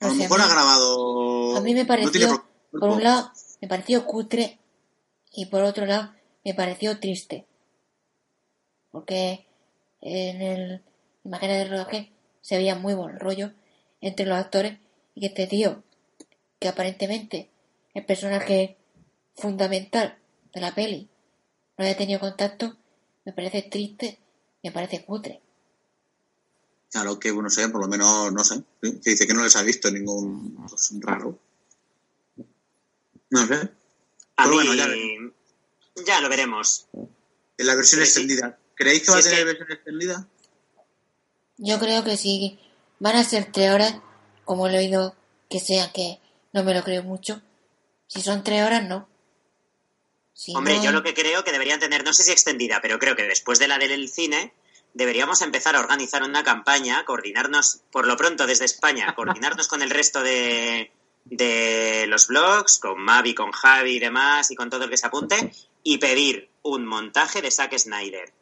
[0.00, 1.56] A lo mejor ha grabado.
[1.56, 2.44] A mí me pareció.
[2.70, 3.30] por un lado,
[3.60, 4.60] me pareció cutre.
[5.32, 6.12] Y por otro lado,
[6.44, 7.46] me pareció triste.
[8.90, 9.48] Porque
[10.00, 10.84] en el
[11.24, 13.52] imágenes de rodaje se veía muy buen rollo
[14.00, 14.78] entre los actores
[15.14, 15.82] y que este tío,
[16.60, 17.50] que aparentemente
[17.94, 18.76] es personaje
[19.36, 20.18] fundamental
[20.52, 21.08] de la peli,
[21.76, 22.76] no haya tenido contacto,
[23.24, 24.18] me parece triste
[24.64, 25.40] me parece cutre.
[26.90, 29.62] Claro que, bueno, sé, por lo menos, no sé, que dice que no les ha
[29.62, 31.38] visto ningún pues, raro.
[33.30, 33.70] No sé.
[34.36, 34.56] A mí,
[36.06, 36.86] ya, lo veremos.
[36.92, 38.58] En la versión extendida.
[38.74, 40.26] ¿Creéis que va a tener versión extendida?
[41.58, 42.58] Yo creo que sí.
[43.00, 43.96] Van a ser tres horas,
[44.44, 45.14] como he oído
[45.50, 46.20] que sea, que
[46.52, 47.42] no me lo creo mucho.
[48.06, 49.08] Si son tres horas, no.
[50.54, 53.22] Hombre, yo lo que creo que deberían tener, no sé si extendida, pero creo que
[53.22, 54.52] después de la del cine,
[54.92, 59.90] deberíamos empezar a organizar una campaña, coordinarnos, por lo pronto desde España, coordinarnos con el
[59.90, 60.90] resto de,
[61.24, 65.06] de los blogs, con Mavi, con Javi y demás, y con todo el que se
[65.06, 68.32] apunte, y pedir un montaje de Zack Snyder.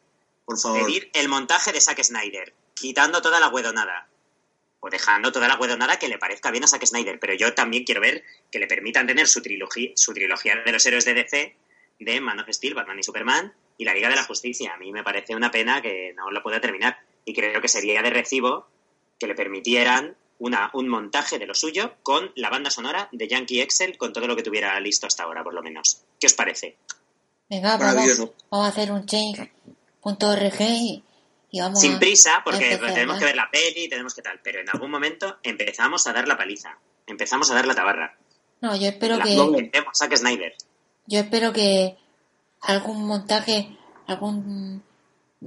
[0.45, 0.85] Por favor.
[0.85, 4.07] Pedir el montaje de Zack Snyder, quitando toda la huedonada.
[4.79, 7.17] O dejando toda la huedonada que le parezca bien a Zack Snyder.
[7.17, 10.85] Pero yo también quiero ver que le permitan tener su trilogía, su trilogía de los
[10.85, 11.55] héroes de DC
[12.03, 14.73] de Man of Steel, Batman y Superman, y la Liga de la Justicia.
[14.73, 16.97] A mí me parece una pena que no lo pueda terminar.
[17.25, 18.67] Y creo que sería de recibo
[19.19, 23.61] que le permitieran una, un montaje de lo suyo con la banda sonora de Yankee
[23.61, 26.01] Excel, con todo lo que tuviera listo hasta ahora, por lo menos.
[26.19, 26.77] ¿Qué os parece?
[27.49, 31.03] Venga, vamos, vamos a hacer un change.org y,
[31.51, 34.39] y vamos Sin prisa, porque tenemos que ver la peli, tenemos que tal.
[34.43, 36.77] Pero en algún momento empezamos a dar la paliza.
[37.05, 38.17] Empezamos a dar la tabarra.
[38.61, 39.71] No, yo espero que...
[39.93, 40.55] Zack Snyder.
[41.05, 41.97] Yo espero que
[42.61, 43.77] algún montaje,
[44.07, 44.83] algún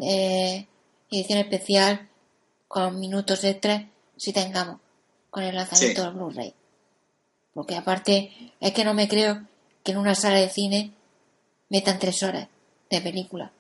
[0.01, 0.67] eh,
[1.11, 2.09] edición especial
[2.69, 3.85] con minutos extras
[4.17, 4.81] si tengamos
[5.31, 6.55] con el lanzamiento del Blu-ray.
[7.55, 9.43] Porque aparte es que no me creo
[9.83, 10.93] que en una sala de cine
[11.71, 12.49] metan tres horas
[12.91, 13.51] de película.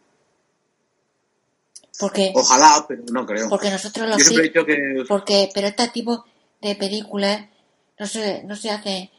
[1.98, 3.48] Porque, Ojalá, pero no creo.
[3.48, 5.04] Porque nosotros lo sí, que...
[5.08, 6.26] porque Pero este tipo
[6.60, 7.46] de películas
[7.98, 9.10] no se, no se hace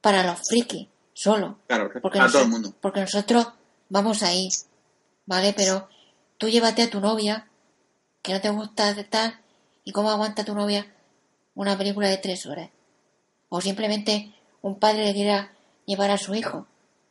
[0.00, 1.58] para los frikis solo.
[1.66, 2.74] Claro, porque a todo el mundo.
[2.80, 3.46] Porque nosotros
[3.88, 4.50] vamos ahí,
[5.24, 5.54] ¿vale?
[5.56, 5.88] Pero
[6.36, 7.48] tú llévate a tu novia,
[8.20, 9.40] que no te gusta estar,
[9.84, 10.92] y cómo aguanta tu novia
[11.54, 12.70] una película de tres horas.
[13.48, 15.52] O simplemente un padre le quiera
[15.86, 16.66] llevar a su hijo,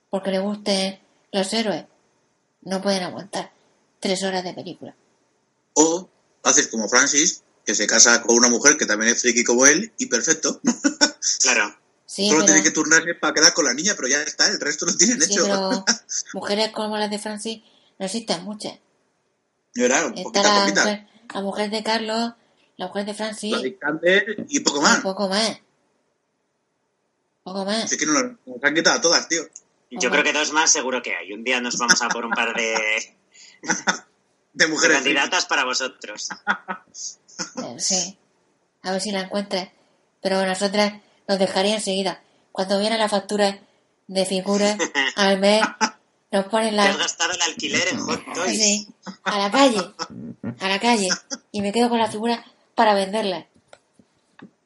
[0.10, 1.00] porque le gusten
[1.32, 1.86] los héroes.
[2.62, 3.52] No pueden aguantar
[4.00, 4.96] tres horas de película.
[5.74, 6.10] O
[6.44, 9.94] haces como Francis, que se casa con una mujer que también es friki como él
[9.98, 10.62] y perfecto.
[11.42, 11.74] Claro.
[12.06, 14.96] Solo tiene que turnarse para quedar con la niña, pero ya está, el resto lo
[14.96, 15.44] tienen sí, hecho.
[15.44, 15.86] Pero
[16.34, 17.62] mujeres como las de Francis
[17.98, 18.78] no existen muchas.
[19.76, 22.34] Era, está la, mujer, la mujer de Carlos,
[22.78, 23.56] la mujer de Francis.
[24.50, 25.02] y poco más.
[25.02, 25.60] poco más.
[27.44, 27.92] Poco más.
[27.92, 28.24] Es que nos,
[28.62, 29.42] han quitado todas, tío.
[29.92, 31.34] Yo creo que dos más seguro que hay.
[31.34, 33.16] Un día nos vamos a por un par de...
[34.54, 34.98] de mujeres.
[34.98, 36.30] candidatas para vosotros.
[37.80, 38.16] Sí.
[38.84, 39.70] A ver si la encuentras.
[40.22, 40.94] Pero nosotras
[41.28, 42.22] nos dejaría enseguida.
[42.52, 43.60] Cuando viene la factura
[44.08, 44.78] de figuras
[45.16, 45.64] al mes,
[46.32, 46.84] nos ponen la...
[46.84, 48.58] Te has gastado el alquiler en Hot Toys.
[48.58, 48.88] Sí,
[49.24, 49.94] a la calle.
[50.60, 51.10] A la calle.
[51.52, 52.44] Y me quedo con la figura
[52.76, 53.48] para venderla.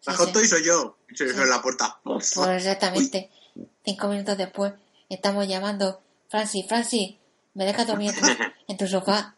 [0.06, 0.98] la Hot Toys soy yo.
[1.16, 2.00] Soy en la puerta.
[2.04, 3.30] Pues exactamente.
[3.84, 4.74] Cinco minutos después
[5.10, 6.02] estamos llamando.
[6.30, 7.16] Francis, Francis,
[7.54, 8.14] ¿me dejas dormir
[8.68, 9.36] en tu, sofá?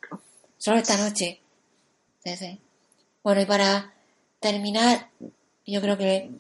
[0.58, 1.42] Solo esta noche.
[2.24, 2.60] Sí, sí.
[3.24, 3.94] Bueno, y para
[4.40, 5.10] terminar,
[5.66, 6.32] yo creo que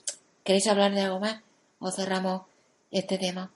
[0.49, 1.43] queréis hablar de algo más
[1.77, 2.41] o cerramos
[2.89, 3.53] este tema.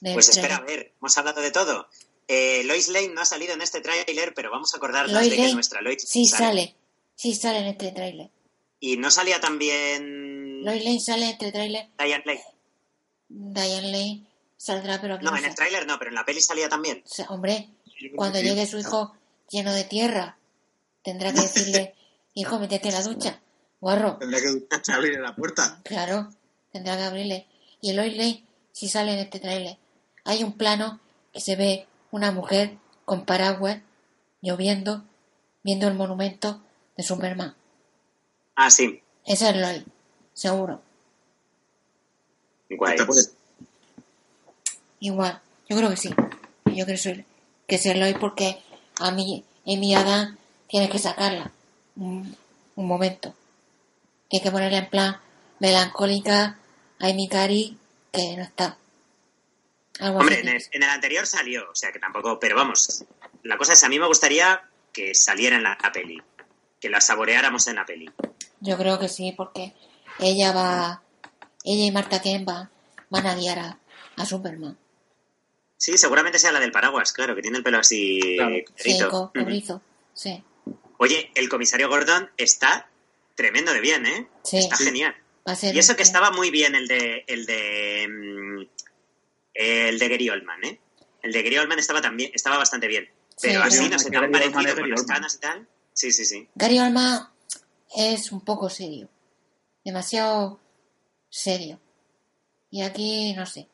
[0.00, 1.88] Pues espera, a ver, hemos hablado de todo.
[2.28, 5.52] Eh, Lois Lane no ha salido en este tráiler, pero vamos a acordarnos de que
[5.52, 6.76] nuestra Lois sí sale.
[7.16, 8.30] Sí sale en este tráiler.
[8.78, 10.64] Y no salía también...
[10.64, 11.88] Lois Lane sale en este tráiler.
[11.98, 12.44] Diane Lane.
[13.28, 15.18] Diane Lane saldrá, pero...
[15.20, 17.02] No, en el tráiler no, pero en la peli salía también.
[17.30, 17.68] hombre,
[18.14, 19.12] cuando llegue su hijo
[19.50, 20.38] lleno de tierra,
[21.02, 21.96] tendrá que decirle,
[22.34, 23.42] hijo, métete en la ducha.
[23.82, 24.16] Guarro.
[24.16, 25.78] Tendrá que abrirle la puerta.
[25.84, 26.30] Claro,
[26.72, 27.46] tendrá que abrirle.
[27.82, 29.76] Y el Lane sí sale en este tráiler
[30.24, 31.00] hay un plano
[31.32, 33.78] que se ve una mujer con paraguas
[34.40, 35.04] lloviendo
[35.62, 36.60] viendo el monumento
[36.96, 37.54] de Superman.
[38.56, 39.00] Ah, sí.
[39.24, 39.82] Ese es Lloyd,
[40.34, 40.82] seguro.
[42.68, 42.96] Igual.
[45.00, 46.10] Igual, yo creo que sí.
[46.66, 47.24] Yo creo
[47.66, 48.60] que es Lloyd porque
[48.98, 50.36] a mí, en mi Adam,
[50.68, 51.52] tiene que sacarla
[51.96, 52.36] un,
[52.74, 53.34] momento.
[54.32, 55.20] Tiene que ponerla en plan
[55.58, 56.56] melancólica
[56.98, 57.76] a Amy Cari,
[58.10, 58.78] que no está.
[60.00, 63.04] Hombre, en el, anterior salió, o sea que tampoco, pero vamos,
[63.42, 66.22] la cosa es, a mí me gustaría que saliera en la, peli,
[66.80, 68.10] que la saboreáramos en la peli.
[68.60, 69.74] Yo creo que sí, porque
[70.18, 71.02] ella va,
[71.62, 72.70] ella y Marta Ken van
[73.26, 73.58] a guiar
[74.16, 74.78] a, Superman.
[75.76, 78.38] Sí, seguramente sea la del paraguas, claro, que tiene el pelo así
[78.76, 79.82] Sí, cobrizo,
[80.14, 80.42] sí.
[80.96, 82.88] Oye, el comisario Gordon está
[83.34, 84.28] tremendo de bien, ¿eh?
[84.42, 84.58] Sí.
[84.58, 85.14] Está genial.
[85.62, 88.66] y eso que estaba muy bien el de, el de mm,
[89.54, 90.80] el de Gary Oldman, ¿eh?
[91.22, 93.08] El de Gary Oldman estaba también, estaba bastante bien.
[93.40, 95.68] Pero así, no sé, tan parecido con las canas y tal.
[95.92, 96.48] Sí, sí, sí.
[96.54, 97.28] Gary Oldman
[97.96, 99.08] es un poco serio.
[99.84, 100.60] Demasiado
[101.28, 101.80] serio.
[102.70, 103.68] Y aquí, no sé.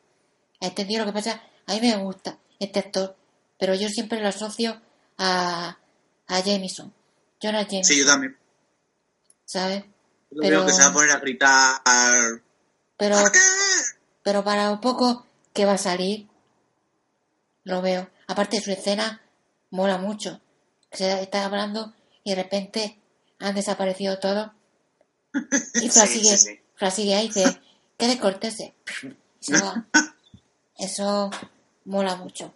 [0.59, 1.43] Entendido lo que pasa.
[1.67, 3.15] A mí me gusta este actor,
[3.57, 4.81] pero yo siempre lo asocio
[5.17, 5.77] a,
[6.27, 6.93] a Jameson.
[7.41, 7.83] Jonah Jameson.
[7.83, 8.37] Sí, yo también.
[9.49, 9.83] ¿Sabes?
[10.29, 11.81] Yo pero, que se va a poner a gritar.
[12.97, 13.15] Pero,
[14.23, 16.27] pero para un poco que va a salir,
[17.63, 18.07] lo veo.
[18.27, 19.23] Aparte su escena,
[19.71, 20.39] mola mucho.
[20.91, 22.99] Se está hablando y de repente
[23.39, 24.51] han desaparecido todos.
[25.81, 26.05] Y Fra
[26.91, 27.59] sigue, ahí y dice,
[27.97, 28.75] qué descortese.
[30.77, 31.31] Eso
[31.85, 32.53] mola mucho.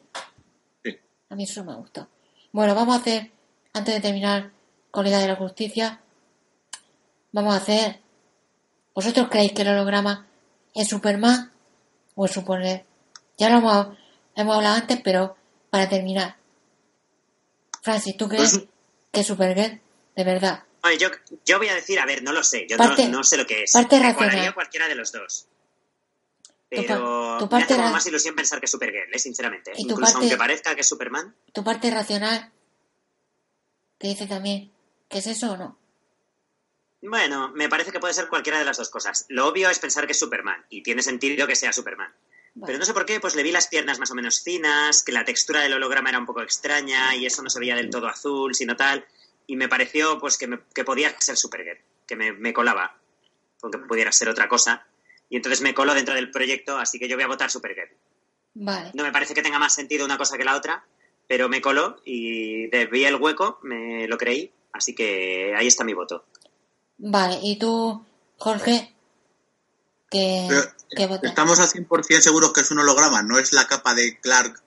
[1.30, 2.08] A mí eso me gustó.
[2.52, 3.32] Bueno, vamos a hacer,
[3.74, 4.52] antes de terminar
[4.92, 6.00] con Liga de la Justicia,
[7.34, 8.00] vamos a hacer.
[8.96, 10.28] ¿Vosotros creéis que el holograma
[10.74, 11.54] es Superman?
[12.16, 12.86] o suponer.
[13.38, 13.98] Ya lo hemos,
[14.36, 15.36] hablado antes, pero
[15.70, 16.38] para terminar.
[17.82, 18.68] Francis, ¿tú crees pues
[19.12, 19.82] que es Supergirl?
[20.16, 20.64] De verdad.
[21.00, 21.10] yo,
[21.46, 22.68] yo voy a decir, a ver, no lo sé.
[22.70, 23.72] Yo no, sé lo que es.
[23.72, 24.54] Parte racional.
[24.54, 25.48] cualquiera de los dos.
[26.70, 29.20] Pero tu, parte me hace más ilusión pensar que es Supergirl, ¿eh?
[29.20, 29.74] sinceramente.
[29.76, 31.36] Incluso aunque parezca que es Superman.
[31.52, 32.52] Tu parte racional
[34.00, 34.72] te dice también
[35.08, 35.78] que es eso o no.
[37.06, 39.26] Bueno, me parece que puede ser cualquiera de las dos cosas.
[39.28, 42.14] Lo obvio es pensar que es Superman y tiene sentido que sea Superman.
[42.66, 45.12] Pero no sé por qué, pues le vi las piernas más o menos finas, que
[45.12, 48.08] la textura del holograma era un poco extraña y eso no se veía del todo
[48.08, 49.06] azul, sino tal.
[49.48, 50.48] Y me pareció pues que,
[50.86, 52.96] podía ser Supergirl, que me, colaba,
[53.60, 54.86] porque pudiera ser otra cosa.
[55.30, 57.92] Y entonces me coló dentro del proyecto, así que yo voy a votar Supergirl.
[58.54, 58.92] Vale.
[58.94, 60.86] No me parece que tenga más sentido una cosa que la otra,
[61.28, 65.94] pero me coló y vi el hueco, me lo creí, así que ahí está mi
[65.94, 66.26] voto.
[66.98, 68.06] Vale, ¿y tú,
[68.38, 68.94] Jorge?
[70.10, 70.48] ¿Qué,
[71.24, 74.62] Estamos al 100% seguros que es un holograma, no es la capa de Clark.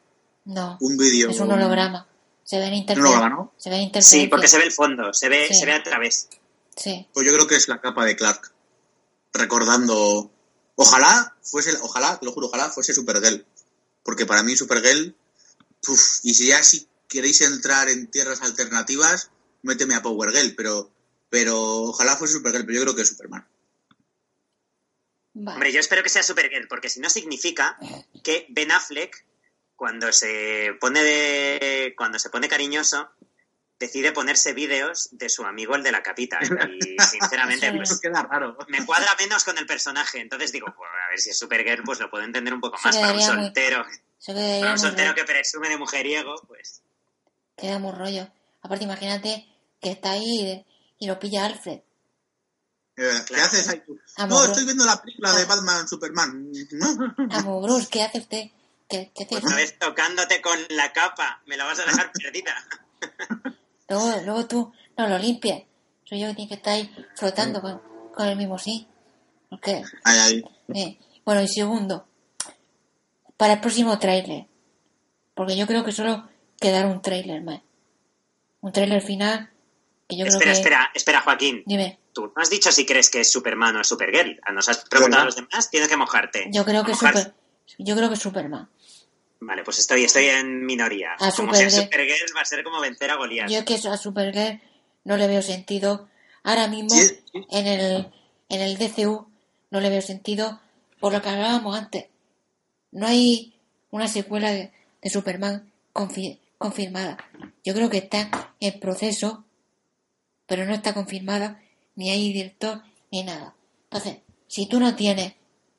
[0.45, 0.77] No.
[0.81, 1.31] Un vídeo.
[1.31, 2.07] Es un holograma.
[2.45, 3.13] Se ve en internet.
[3.31, 3.53] ¿no?
[3.57, 6.29] Se ve en Sí, porque se ve el fondo, se ve, se ve a través.
[6.77, 7.07] Sí.
[7.13, 8.53] Pues yo creo que es la capa de Clark.
[9.33, 10.31] Recordando.
[10.77, 13.45] Ojalá fuese, ojalá, te lo juro, ojalá fuese Supergirl.
[14.03, 15.15] Porque para mí Supergirl.
[16.23, 19.31] y si ya si queréis entrar en tierras alternativas,
[19.63, 20.91] méteme a Power Girl, pero
[21.37, 23.47] pero ojalá fuese Supergirl, pero yo creo que es Superman.
[25.35, 27.77] Hombre, yo espero que sea Supergirl, porque si no significa
[28.25, 29.23] que Ben Affleck,
[29.77, 33.11] cuando se pone de, cuando se pone cariñoso,
[33.79, 36.39] decide ponerse vídeos de su amigo el de la capita.
[36.41, 38.57] Y sinceramente, pues, queda raro.
[38.69, 40.21] me cuadra menos con el personaje.
[40.21, 42.97] Entonces digo, pues, a ver si es Supergirl, pues lo puedo entender un poco más.
[42.97, 43.85] Para un soltero,
[44.25, 46.81] para un soltero que presume de mujeriego, pues.
[47.59, 48.27] Queda muy rollo.
[48.63, 49.47] Aparte, imagínate
[49.83, 50.65] que está ahí
[50.99, 51.81] y lo pilla Alfred.
[52.97, 53.99] Eh, ¿Qué haces ahí tú?
[54.27, 55.47] no, estoy viendo la película de ah.
[55.47, 56.51] Batman Superman.
[57.31, 58.45] Amo Bruce, ¿qué hace usted?
[58.89, 62.55] ¿Qué, qué pues una vez tocándote con la capa, me la vas a dejar perdida.
[63.89, 65.63] luego, luego tú no lo limpias.
[66.05, 67.83] Soy yo que tiene que estar ahí flotando con,
[68.15, 68.89] con el mismo sí.
[69.61, 69.83] ¿Qué?
[70.05, 70.45] Ay, ay.
[70.75, 72.07] Eh, bueno, y segundo,
[73.37, 74.47] para el próximo tráiler.
[75.35, 76.29] Porque yo creo que solo
[76.59, 77.61] quedará un tráiler más.
[78.61, 79.51] Un tráiler final
[80.09, 80.59] que yo espera, creo que...
[80.59, 81.63] Espera, espera, Joaquín.
[81.67, 81.99] Dime.
[82.13, 84.41] Tú no has dicho si crees que es Superman o es Supergirl.
[84.53, 86.49] Nos has preguntado a los demás, tienes que mojarte.
[86.53, 87.35] Yo creo que es super...
[87.79, 88.69] Yo creo que es Superman.
[89.41, 91.13] Vale, pues estoy, estoy en minoría.
[91.15, 91.71] A como Supergirl...
[91.71, 93.51] sea Supergirl va a ser como vencer a Goliath.
[93.51, 94.61] Yo que a Supergirl
[95.05, 96.09] no le veo sentido.
[96.43, 96.95] Ahora mismo
[97.51, 98.13] en el
[98.49, 99.29] en el DCU
[99.71, 100.61] no le veo sentido
[101.01, 102.07] por lo que hablábamos antes.
[102.93, 103.55] No hay
[103.91, 104.73] una secuela de,
[105.05, 107.17] Superman confirmada.
[107.65, 108.29] Yo creo que está
[108.59, 109.45] en proceso,
[110.47, 111.61] pero no está confirmada
[111.95, 113.55] ni hay director, ni nada.
[113.85, 115.35] Entonces, si tú no tienes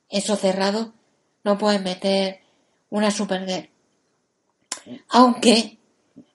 [0.09, 0.93] eso cerrado,
[1.43, 2.41] no puedes meter
[2.89, 3.69] una Supergirl.
[5.09, 5.77] Aunque,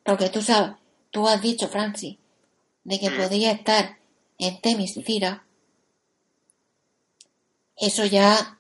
[0.05, 0.77] lo que tú sabes,
[1.11, 2.19] tú has dicho, Francis,
[2.85, 3.17] de que mm.
[3.17, 3.99] podría estar
[4.39, 5.45] en Temis Cira,
[7.77, 8.59] eso ya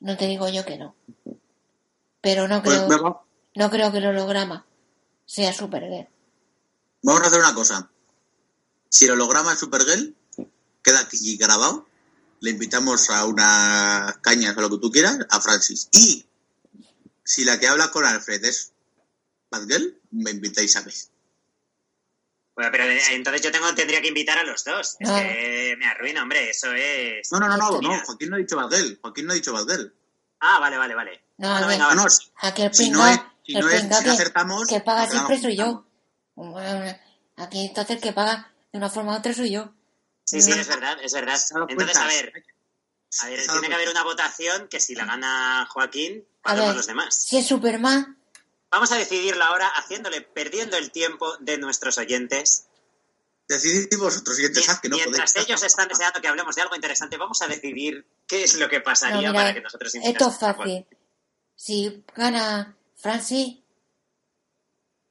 [0.00, 0.94] no te digo yo que no.
[2.20, 4.66] Pero no pues creo, no creo que el holograma
[5.24, 6.08] sea Supergirl.
[7.02, 7.90] Vamos a hacer una cosa
[8.88, 10.14] si el holograma Supergirl,
[10.82, 11.86] queda aquí grabado.
[12.40, 15.88] Le invitamos a unas cañas o lo que tú quieras, a Francis.
[15.92, 16.26] Y
[17.24, 18.72] si la que habla con Alfred es
[19.50, 20.92] Batgirl, me invitáis a mí.
[22.54, 24.96] Bueno, pero eh, entonces yo tengo, tendría que invitar a los dos.
[24.98, 27.30] Es que me arruina, hombre, eso es.
[27.32, 28.98] No, no, no, no, no, Joaquín no ha dicho Batgirl.
[29.02, 29.92] Joaquín no ha dicho Batgirl.
[30.40, 31.22] Ah, vale, vale, vale.
[31.38, 32.04] No, bueno, venga, no,
[32.40, 34.66] aquí el si no, es, si no, es, si acertamos.
[34.66, 35.84] Que paga siempre soy yo.
[37.36, 39.72] Aquí entonces el que paga de una forma u otra soy yo.
[40.24, 41.40] Sí, sí, es verdad, es verdad.
[41.68, 42.32] Entonces, a ver,
[43.20, 47.14] a ver, tiene que haber una votación que si la gana Joaquín, pagamos los demás.
[47.14, 48.18] Si es Superman.
[48.70, 52.66] Vamos a decidirlo ahora haciéndole, perdiendo el tiempo de nuestros oyentes.
[53.48, 57.40] Decidid vosotros, oyentes, que no Mientras ellos están deseando que hablemos de algo interesante, vamos
[57.42, 60.86] a decidir qué es lo que pasaría para que nosotros Esto es fácil.
[61.54, 63.58] Si gana Francis,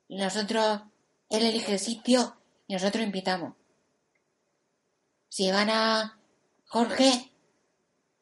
[0.10, 0.82] nosotros,
[1.30, 2.38] él elige el sitio
[2.68, 3.54] y nosotros invitamos.
[5.30, 6.20] Si gana
[6.68, 7.32] Jorge,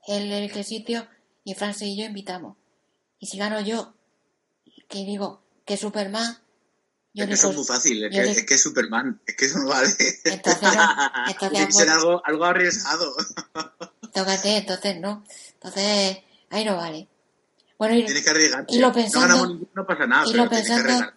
[0.08, 1.08] él el sitio
[1.44, 2.58] y Francis y yo invitamos.
[3.20, 3.94] Y si gano yo,
[4.90, 6.38] que digo que Superman,
[7.14, 9.70] yo es que eso es muy fácil, es, que, es Superman, es que eso no
[9.70, 9.88] vale.
[10.24, 10.64] Entonces
[11.42, 13.14] no, Tiene que ser algo, algo arriesgado.
[14.14, 15.24] Tócate, entonces no.
[15.54, 16.18] Entonces,
[16.50, 17.08] ahí no vale.
[17.78, 18.76] Bueno, y, Tienes que arriesgarte.
[18.76, 20.26] Y lo pensando, no, no pasa nada.
[20.28, 21.14] Y lo pensando,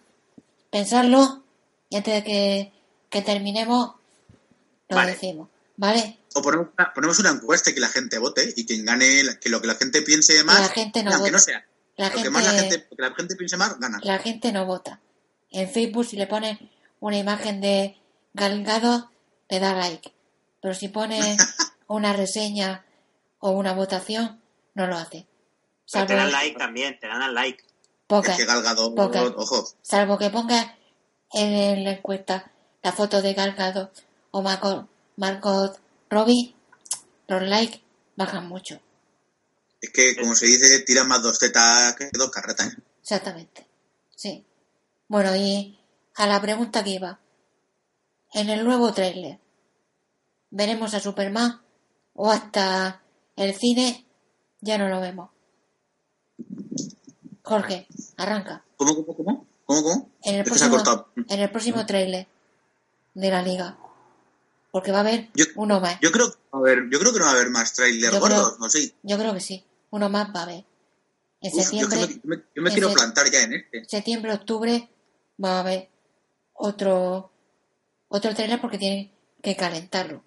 [0.69, 1.43] pensarlo,
[1.89, 2.73] y antes de que
[3.09, 3.95] que terminemos,
[4.89, 6.19] lo decimos, ¿vale?
[6.33, 9.49] O ponemos una, ponemos una, encuesta y que la gente vote y quien gane, que
[9.49, 11.65] lo que la gente piense más, la gente no, que no sea.
[11.95, 13.99] La gente, que más la gente, que la gente piense más, gana.
[14.03, 14.99] La gente no vota.
[15.49, 16.59] En Facebook, si le pone
[16.99, 17.97] una imagen de
[18.33, 19.09] Galgado,
[19.49, 20.13] le da like.
[20.61, 21.37] Pero si pone
[21.87, 22.85] una reseña
[23.39, 24.41] o una votación,
[24.75, 25.25] no lo hace.
[25.91, 27.63] te dan like también, te dan al like.
[28.05, 29.67] Poca, es que Galgado, ojo.
[29.81, 30.77] Salvo que ponga
[31.33, 32.51] en la encuesta
[32.83, 33.91] la foto de Galgado
[34.31, 36.55] o Margot, Robbie,
[37.27, 37.81] los likes
[38.15, 38.79] bajan mucho.
[39.81, 42.75] Es que, como se dice, tira más dos tetas que dos carretas.
[43.01, 43.67] Exactamente.
[44.15, 44.45] Sí.
[45.07, 45.79] Bueno, y
[46.15, 47.19] a la pregunta que iba.
[48.33, 49.39] En el nuevo trailer,
[50.49, 51.61] ¿veremos a Superman?
[52.13, 53.01] ¿O hasta
[53.35, 54.05] el cine
[54.59, 55.29] ya no lo vemos?
[57.43, 58.65] Jorge, arranca.
[58.75, 59.47] ¿Cómo, cómo, cómo?
[59.65, 60.09] ¿Cómo, cómo?
[60.23, 60.83] En el, próximo,
[61.15, 62.27] en el próximo trailer
[63.17, 63.77] de la liga.
[64.71, 65.99] Porque va a haber uno más.
[66.01, 68.69] Yo creo, a ver, yo creo que no va a haber más trailers gordos, ¿no?
[68.69, 68.93] Sí.
[69.01, 69.65] Yo creo que sí.
[69.89, 70.65] Uno más va a haber.
[71.41, 72.21] En septiembre.
[72.23, 73.85] Yo, me, quiero plantar ya en este.
[73.85, 74.89] Septiembre, octubre
[75.43, 75.89] va a haber
[76.53, 77.31] otro
[78.09, 79.11] otro trailer porque tienen
[79.41, 80.23] que calentarlo.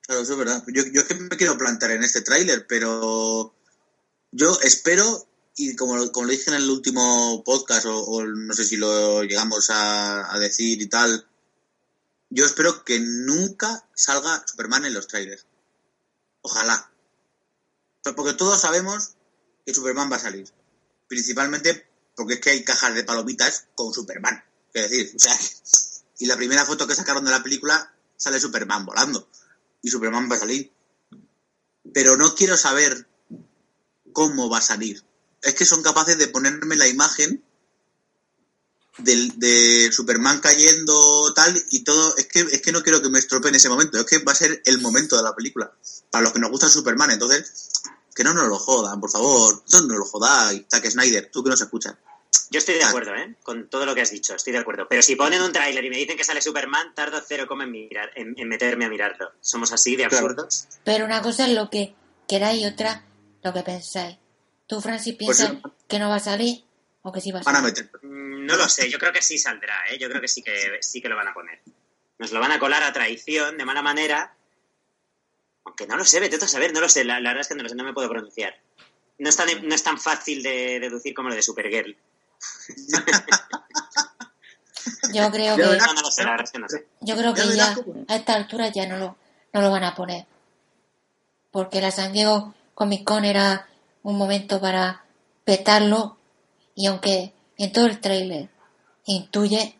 [0.00, 0.64] Claro, eso es verdad.
[0.68, 3.54] Yo, yo es que me quiero plantar en este tráiler, pero
[4.32, 8.76] yo espero, y como, como lo dije en el último podcast, o, no sé si
[8.76, 11.26] lo llegamos a decir y tal,
[12.34, 15.46] yo espero que nunca salga Superman en los trailers.
[16.40, 16.90] Ojalá.
[18.16, 19.12] Porque todos sabemos
[19.66, 20.50] que Superman va a salir.
[21.08, 24.42] Principalmente porque es que hay cajas de palomitas con Superman.
[24.72, 25.38] Es decir, o sea,
[26.18, 29.28] y la primera foto que sacaron de la película sale Superman volando.
[29.82, 30.72] Y Superman va a salir.
[31.92, 33.06] Pero no quiero saber
[34.14, 35.04] cómo va a salir.
[35.42, 37.44] Es que son capaces de ponerme la imagen
[38.98, 42.16] de, Superman cayendo tal y todo.
[42.16, 43.98] Es que, es que no quiero que me estropeen ese momento.
[43.98, 45.72] Es que va a ser el momento de la película.
[46.10, 47.10] Para los que nos gusta Superman.
[47.10, 47.70] Entonces,
[48.14, 49.62] que no nos lo jodan, por favor.
[49.72, 50.64] No nos lo jodáis.
[50.70, 51.94] Zack Snyder, tú que nos escuchas.
[52.50, 53.34] Yo estoy de acuerdo, ¿eh?
[53.42, 54.86] Con todo lo que has dicho, estoy de acuerdo.
[54.88, 57.70] Pero si ponen un tráiler y me dicen que sale Superman, tardo cero como en,
[57.70, 59.32] mirar, en, meterme a mirarlo.
[59.40, 60.66] Somos así de absurdos.
[60.84, 61.94] Pero una cosa es lo que
[62.28, 63.06] queráis y otra
[63.42, 64.18] lo que pensáis.
[64.66, 66.64] ¿Tú, Francis, pues piensas que no va a salir
[67.02, 67.90] o que sí va a salir?
[68.02, 69.98] Mm, no lo sé, yo creo que sí saldrá, ¿eh?
[69.98, 71.60] Yo creo que sí que, sí que lo van a poner.
[72.18, 74.34] Nos lo van a colar a traición, de mala manera.
[75.64, 77.04] Aunque no lo sé, vete a saber, no lo sé.
[77.04, 78.54] La, verdad es que no lo sé, no me puedo pronunciar.
[79.18, 81.96] No es tan, no es tan fácil de deducir como lo de Supergirl.
[85.12, 85.62] yo creo que.
[87.00, 87.76] Yo creo que ya
[88.08, 89.16] a esta altura ya no lo,
[89.52, 90.26] no lo van a poner.
[91.50, 93.68] Porque la San Diego Comic Con era
[94.02, 95.04] un momento para
[95.44, 96.18] petarlo.
[96.74, 98.50] Y aunque en todo el trailer
[99.04, 99.78] intuye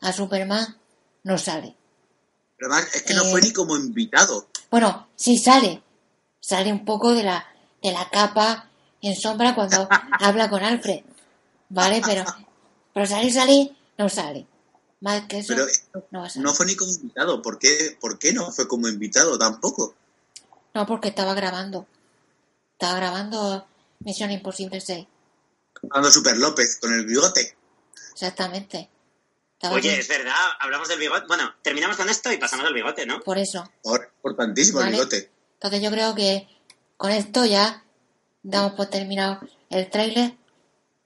[0.00, 0.76] a Superman,
[1.24, 1.76] no sale.
[2.56, 4.48] Pero además es que no fue eh, ni como invitado.
[4.70, 5.82] Bueno, sí sale.
[6.40, 7.46] Sale un poco de la,
[7.82, 8.70] de la capa
[9.00, 9.88] en sombra cuando
[10.20, 11.00] habla con Alfred.
[11.68, 12.02] ¿Vale?
[12.04, 12.24] Pero,
[12.92, 14.46] pero salir, salir, no sale.
[15.00, 15.54] Más que eso,
[16.10, 17.42] no, no fue ni como invitado.
[17.42, 19.94] ¿Por qué, ¿Por qué no fue como invitado tampoco?
[20.74, 21.86] No, porque estaba grabando.
[22.74, 23.66] Estaba grabando
[24.00, 25.06] Misión Imposible 6.
[25.82, 27.56] Grabando Super López con el bigote.
[28.12, 28.88] Exactamente.
[29.70, 31.26] Oye, es verdad, hablamos del bigote.
[31.28, 33.20] Bueno, terminamos con esto y pasamos al bigote, ¿no?
[33.20, 33.70] Por eso.
[33.84, 35.30] importantísimo el bigote.
[35.54, 36.48] Entonces yo creo que
[36.96, 37.84] con esto ya
[38.42, 40.36] damos por terminado el tráiler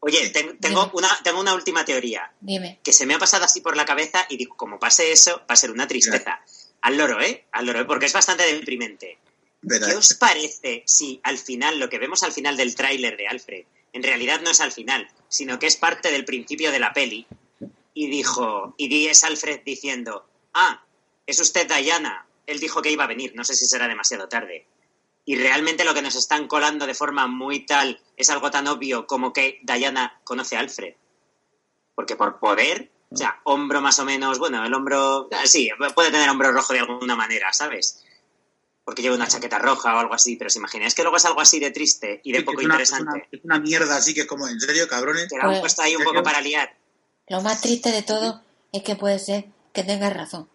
[0.07, 2.31] Oye, tengo, una, tengo una última teoría.
[2.41, 2.79] Dime.
[2.85, 5.55] Que se me ha pasado así por la cabeza y digo, como pase eso, va
[5.55, 6.41] a ser una tristeza.
[6.83, 7.47] Al loro, ¿eh?
[7.51, 7.85] Al loro, ¿eh?
[7.87, 9.19] porque es bastante deprimente.
[9.69, 13.65] ¿Qué os parece si al final, lo que vemos al final del tráiler de Alfred,
[13.97, 17.27] en realidad no es al final, sino que es parte del principio de la peli?
[17.95, 20.85] Y dijo, y es Alfred diciendo, ah,
[21.27, 22.27] es usted Diana.
[22.47, 24.67] Él dijo que iba a venir, no sé si será demasiado tarde
[25.29, 29.09] y realmente lo que nos están colando de forma muy tal es algo tan obvio
[29.09, 30.95] como que Diana conoce a Alfred.
[31.97, 36.31] Porque por poder, o sea, hombro más o menos, bueno, el hombro, sí, puede tener
[36.31, 38.06] hombro rojo de alguna manera, ¿sabes?
[38.87, 41.41] Porque lleva una chaqueta roja o algo así, pero si imagináis que luego es algo
[41.41, 43.29] así de triste y de poco interesante.
[43.33, 45.27] Es una, mierda así que es como, ¿en serio, cabrones?
[45.29, 46.75] Que la han pues, puesto ahí un poco para liar.
[47.29, 50.49] Lo más triste de todo es que puede ser que tengas razón.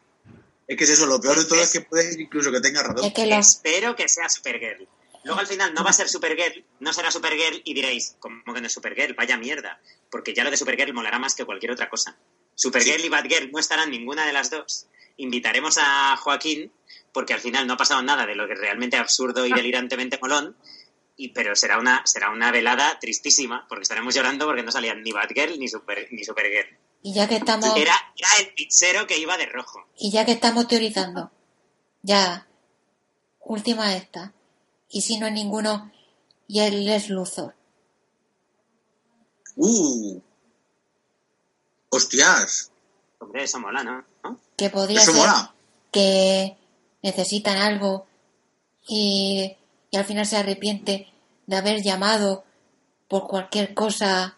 [0.65, 3.11] Es que es eso, lo peor de todo es, que puede incluso que tenga razón.
[3.13, 4.87] Espero que sea Supergirl.
[5.23, 8.61] Luego al final no va a ser Supergirl, no será Supergirl y diréis, ¿cómo que
[8.61, 9.13] no es Supergirl?
[9.13, 9.79] Vaya mierda.
[10.09, 12.17] Porque ya lo de Supergirl molará más que cualquier otra cosa.
[12.55, 14.87] Supergirl y Batgirl no estarán ninguna de las dos.
[15.17, 16.71] Invitaremos a Joaquín,
[17.13, 20.19] porque al final no ha pasado nada de lo que es realmente absurdo y delirantemente
[20.21, 20.55] molón.
[21.17, 25.11] Y, pero será una, será una velada tristísima, porque estaremos llorando porque no salían ni
[25.11, 26.77] Batgirl ni, Super, ni Supergirl.
[27.03, 27.75] Y ya que estamos...
[27.75, 27.95] Era,
[28.39, 29.85] el pizzero que iba de rojo.
[29.97, 31.31] Y ya que estamos teorizando,
[32.01, 32.47] ya,
[33.39, 34.33] última esta.
[34.89, 35.91] Y si no es ninguno,
[36.47, 37.55] y él es Luthor.
[39.55, 40.21] ¡Uh!
[41.89, 42.71] ¡Hostias!
[43.19, 44.05] Hombre, eso mola, ¿no?
[44.57, 45.29] Que podría ser
[45.91, 46.57] que
[47.01, 48.07] necesitan algo
[48.87, 49.57] y,
[49.89, 51.07] y al final se arrepiente
[51.47, 52.43] de haber llamado
[53.07, 54.37] por cualquier cosa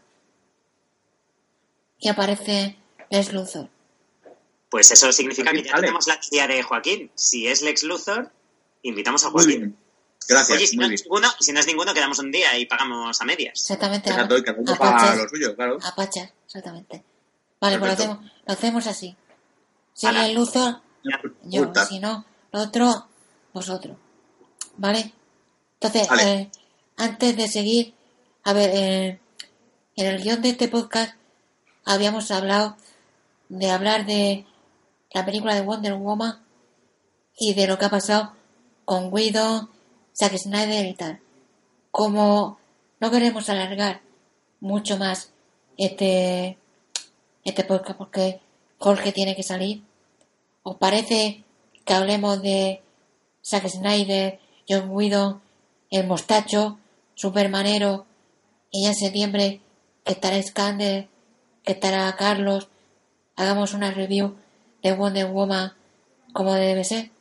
[1.99, 2.77] y aparece
[3.09, 3.69] Lex Luthor.
[4.69, 7.11] Pues eso significa que ya tenemos la tía de Joaquín.
[7.13, 8.31] Si es Lex Luthor,
[8.81, 9.77] invitamos a Joaquín.
[10.27, 10.57] Gracias.
[10.57, 13.25] Oye, si, no es ninguno, si no es ninguno, quedamos un día y pagamos a
[13.25, 13.59] medias.
[13.59, 14.09] Exactamente.
[14.09, 15.77] Exacto, y cada uno paga lo suyo, claro.
[15.83, 17.03] A pachas, exactamente.
[17.61, 19.15] Vale, pues lo hacemos, lo hacemos así.
[19.93, 20.81] Si es Lex Luthor,
[21.43, 21.71] yo.
[21.87, 23.07] Si no, otro,
[23.53, 23.97] vosotros.
[24.77, 25.11] ¿Vale?
[25.79, 26.49] Entonces, eh,
[26.97, 27.93] antes de seguir,
[28.43, 29.19] a ver, eh,
[29.95, 31.15] en el guion de este podcast
[31.85, 32.77] habíamos hablado
[33.49, 34.45] de hablar de
[35.13, 36.41] la película de Wonder Woman
[37.37, 38.33] y de lo que ha pasado
[38.85, 39.69] con Guido,
[40.15, 41.19] Zack Snyder y tal.
[41.91, 42.57] Como
[42.99, 44.01] no queremos alargar
[44.59, 45.31] mucho más
[45.77, 46.57] este,
[47.43, 48.39] este podcast porque
[48.77, 49.83] Jorge tiene que salir,
[50.63, 51.43] ¿os parece
[51.85, 52.81] que hablemos de
[53.45, 55.41] Zack Snyder, John Guido,
[55.89, 56.79] el mostacho,
[57.15, 58.05] Supermanero
[58.71, 59.61] y ya en septiembre
[60.03, 61.07] que estará Scander
[61.63, 62.67] que estará Carlos,
[63.35, 64.35] hagamos una review
[64.81, 65.73] de Wonder Woman
[66.33, 67.11] como debe ser.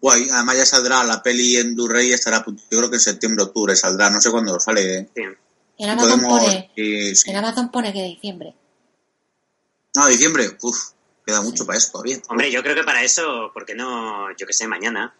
[0.00, 3.76] Guay, además ya saldrá la peli en Blu-ray, estará, yo creo que en septiembre, octubre
[3.76, 5.10] saldrá, no sé cuándo sale.
[5.14, 8.54] En, Amazon pone, en Amazon pone que diciembre.
[9.94, 10.92] No, diciembre, uff,
[11.30, 12.20] queda mucho para eso todavía.
[12.28, 15.14] Hombre, yo creo que para eso, ¿por qué no, yo qué sé, mañana?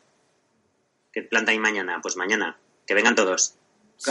[1.12, 2.00] ¿Qué planta hay mañana?
[2.02, 3.54] Pues mañana, que vengan todos.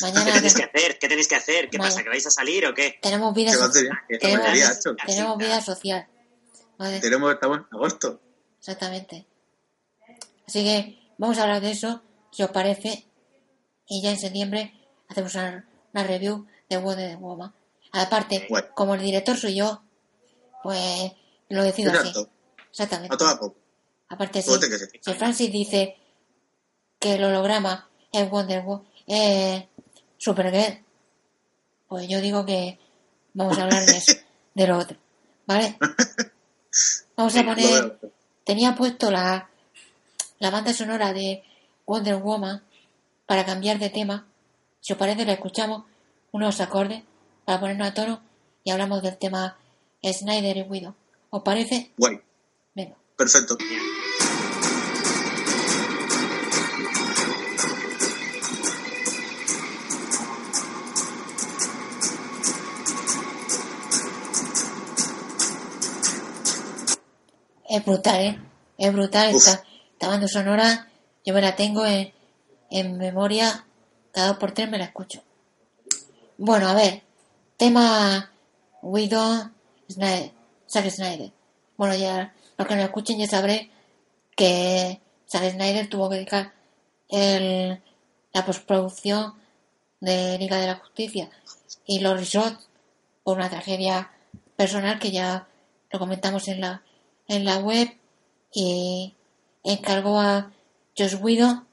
[0.00, 0.98] mañana ¿Qué tenéis que hacer?
[0.98, 1.70] ¿Qué tenéis que hacer?
[1.70, 2.02] ¿Qué pasa?
[2.02, 2.98] ¿Que vais a salir o qué?
[3.00, 6.08] Tenemos vida, tenemos, tenemos vida social.
[7.00, 8.20] Tenemos, estamos en agosto.
[8.58, 9.26] Exactamente.
[10.46, 12.02] Así que vamos a hablar de eso,
[12.32, 13.06] si os parece.
[13.86, 14.74] Y ya en septiembre
[15.08, 17.54] hacemos una, review de Wonder Woman.
[17.92, 19.83] Aparte, como el director soy yo,
[20.64, 21.12] pues
[21.50, 22.10] lo decido así.
[22.70, 23.14] Exactamente.
[24.08, 24.50] Aparte, si,
[25.00, 25.98] si Francis dice
[26.98, 29.64] que el holograma es Wonder Woman, es
[30.16, 30.82] Supergirl,
[31.86, 32.78] pues yo digo que
[33.34, 34.14] vamos a hablar de, eso,
[34.54, 34.96] de lo otro.
[35.46, 35.76] ¿Vale?
[37.16, 37.98] Vamos a poner.
[38.44, 39.50] Tenía puesto la,
[40.38, 41.44] la banda sonora de
[41.86, 42.64] Wonder Woman
[43.26, 44.26] para cambiar de tema.
[44.80, 45.84] Si os parece, la escuchamos
[46.32, 47.02] unos acordes
[47.44, 48.22] para ponernos a tono
[48.64, 49.58] y hablamos del tema
[50.12, 50.94] Snyder y Widow.
[51.30, 51.90] ¿Os parece?
[51.96, 52.20] Guay.
[52.74, 52.96] Venga.
[53.16, 53.56] Perfecto.
[67.68, 68.38] Es brutal, ¿eh?
[68.78, 69.34] Es brutal.
[69.34, 70.88] Esta, esta, banda sonora
[71.24, 72.12] yo me la tengo en,
[72.70, 73.64] en memoria.
[74.12, 75.22] Cada dos por tres me la escucho.
[76.38, 77.02] Bueno, a ver.
[77.56, 78.30] Tema
[78.82, 79.53] Widow
[79.94, 80.32] Snyder.
[80.66, 81.32] Snyder.
[81.76, 83.70] Bueno, ya los que me escuchen ya sabré
[84.36, 86.52] que Zack Snyder tuvo que dedicar
[87.10, 89.34] la postproducción
[90.00, 91.30] de Liga de la Justicia
[91.86, 92.68] y los resorts
[93.22, 94.10] por una tragedia
[94.56, 95.48] personal que ya
[95.90, 96.82] lo comentamos en la
[97.28, 97.88] en la web
[98.52, 99.14] y
[99.62, 100.52] encargó a
[100.96, 101.64] Josh Widow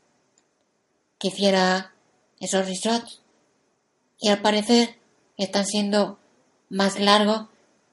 [1.20, 1.94] que hiciera
[2.40, 3.22] esos resorts
[4.20, 4.98] y al parecer
[5.38, 6.20] están siendo
[6.70, 7.48] más largos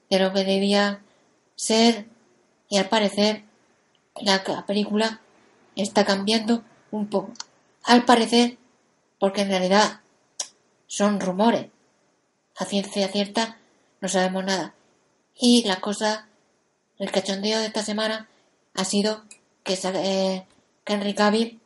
[0.09, 1.01] de lo que debía
[1.55, 2.07] ser
[2.67, 3.43] y al parecer
[4.21, 5.21] la película
[5.75, 7.31] está cambiando un poco.
[7.83, 8.57] Al parecer,
[9.19, 10.01] porque en realidad
[10.87, 11.67] son rumores.
[12.57, 13.57] A ciencia cierta
[14.01, 14.73] no sabemos nada.
[15.35, 16.27] Y la cosa
[16.97, 18.27] el cachondeo de esta semana
[18.73, 19.23] ha sido
[19.63, 20.45] que, eh,
[20.85, 21.61] Henry Cavill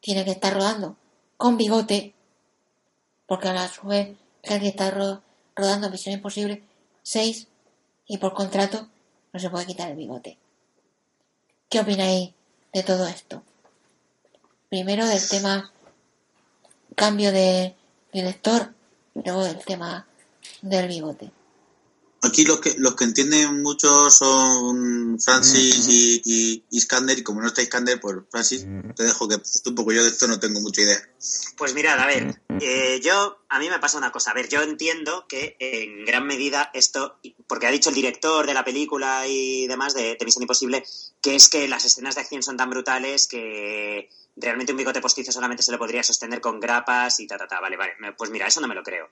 [0.00, 0.96] tiene que estar rodando
[1.36, 2.14] con bigote,
[3.26, 4.90] porque a la vez Henry está
[5.56, 6.62] rodando Misión Imposible
[7.06, 7.46] 6
[8.08, 8.88] y por contrato
[9.32, 10.38] no se puede quitar el bigote.
[11.68, 12.32] ¿Qué opináis
[12.72, 13.44] de todo esto?
[14.68, 15.72] Primero del tema
[16.96, 17.76] cambio de
[18.12, 18.74] director,
[19.14, 20.08] luego del tema
[20.62, 21.30] del bigote.
[22.26, 27.46] Aquí los que, los que entienden mucho son Francis y, y, Iskander, y como no
[27.46, 30.82] está Iskander, pues Francis, te dejo que un poco yo de esto no tengo mucha
[30.82, 30.98] idea.
[31.56, 34.62] Pues mirad, a ver, eh, yo, a mí me pasa una cosa, a ver, yo
[34.62, 39.66] entiendo que en gran medida esto, porque ha dicho el director de la película y
[39.66, 40.84] demás de, de Misión Imposible,
[41.20, 45.32] que es que las escenas de acción son tan brutales que realmente un bigote postizo
[45.32, 48.46] solamente se lo podría sostener con grapas y ta, ta, ta, vale, vale, pues mira,
[48.46, 49.08] eso no me lo creo.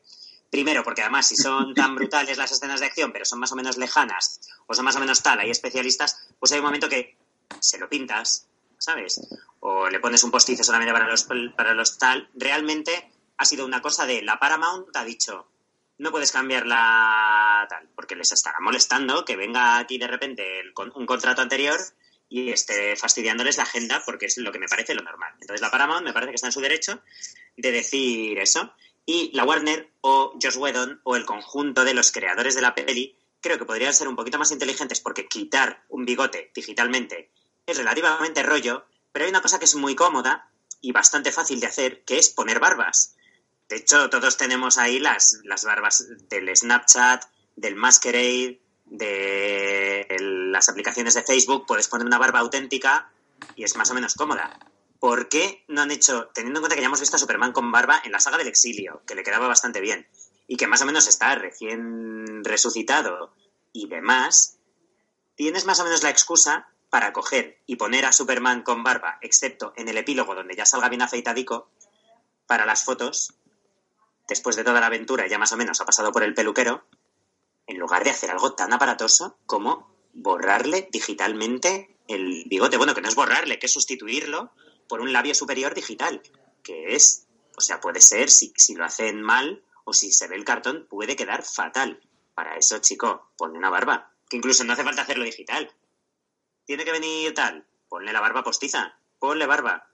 [0.55, 3.57] Primero, porque además, si son tan brutales las escenas de acción, pero son más o
[3.57, 7.17] menos lejanas, o son más o menos tal, hay especialistas, pues hay un momento que
[7.59, 8.47] se lo pintas,
[8.79, 9.21] ¿sabes?
[9.59, 11.27] O le pones un postizo solamente para los,
[11.57, 12.31] para los tal.
[12.35, 15.49] Realmente ha sido una cosa de la Paramount ha dicho,
[15.99, 20.63] no puedes cambiar la tal, porque les estará molestando que venga aquí de repente
[20.95, 21.81] un contrato anterior
[22.29, 25.33] y esté fastidiándoles la agenda porque es lo que me parece lo normal.
[25.41, 27.03] Entonces la Paramount me parece que está en su derecho
[27.57, 28.73] de decir eso.
[29.07, 33.17] Y la Warner o Josh Whedon o el conjunto de los creadores de la peli
[33.41, 37.31] creo que podrían ser un poquito más inteligentes porque quitar un bigote digitalmente
[37.67, 40.51] es relativamente rollo, pero hay una cosa que es muy cómoda
[40.81, 43.17] y bastante fácil de hacer, que es poner barbas.
[43.69, 47.25] De hecho, todos tenemos ahí las, las barbas del Snapchat,
[47.57, 51.67] del Masquerade, de las aplicaciones de Facebook.
[51.67, 53.11] Puedes poner una barba auténtica
[53.57, 54.59] y es más o menos cómoda.
[54.99, 57.71] ¿Por qué no han hecho, teniendo en cuenta que ya hemos visto a Superman con
[57.73, 60.07] barba en la saga del exilio, que le quedaba bastante bien,
[60.47, 63.33] y que más o menos está recién resucitado
[63.73, 64.59] y demás,
[65.35, 69.73] tienes más o menos la excusa para coger y poner a Superman con barba, excepto
[69.77, 71.69] en el epílogo donde ya salga bien afeitadico,
[72.47, 73.35] para las fotos,
[74.29, 76.85] después de toda la aventura, ya más o menos ha pasado por el peluquero,
[77.67, 82.77] en lugar de hacer algo tan aparatoso como borrarle digitalmente el bigote.
[82.77, 84.53] Bueno, que no es borrarle, que es sustituirlo
[84.89, 86.23] por un labio superior digital,
[86.63, 90.37] que es, o sea, puede ser, si, si lo hacen mal o si se ve
[90.37, 92.01] el cartón, puede quedar fatal.
[92.35, 95.73] Para eso, chico, ponle una barba, que incluso no hace falta hacerlo digital.
[96.65, 99.89] tiene que venir tal, ponle la barba postiza, ponle barba.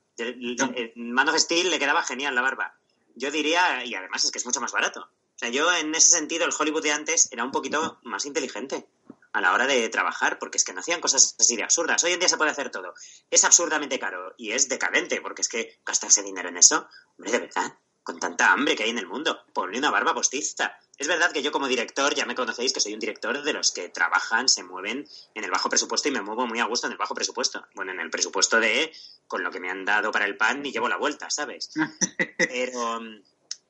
[0.96, 2.74] Man of Steel le quedaba genial la barba.
[3.14, 5.00] Yo diría, y además es que es mucho más barato.
[5.00, 8.86] O sea, yo en ese sentido, el Hollywood de antes era un poquito más inteligente
[9.32, 12.02] a la hora de trabajar, porque es que no hacían cosas así de absurdas.
[12.04, 12.94] Hoy en día se puede hacer todo.
[13.30, 17.38] Es absurdamente caro y es decadente, porque es que gastarse dinero en eso, hombre, de
[17.40, 20.76] verdad, con tanta hambre que hay en el mundo, ponle una barba postiza.
[20.98, 23.72] Es verdad que yo como director, ya me conocéis que soy un director de los
[23.72, 26.92] que trabajan, se mueven en el bajo presupuesto y me muevo muy a gusto en
[26.92, 27.64] el bajo presupuesto.
[27.74, 28.92] Bueno, en el presupuesto de
[29.26, 31.70] con lo que me han dado para el pan y llevo la vuelta, ¿sabes?
[32.38, 33.00] Pero,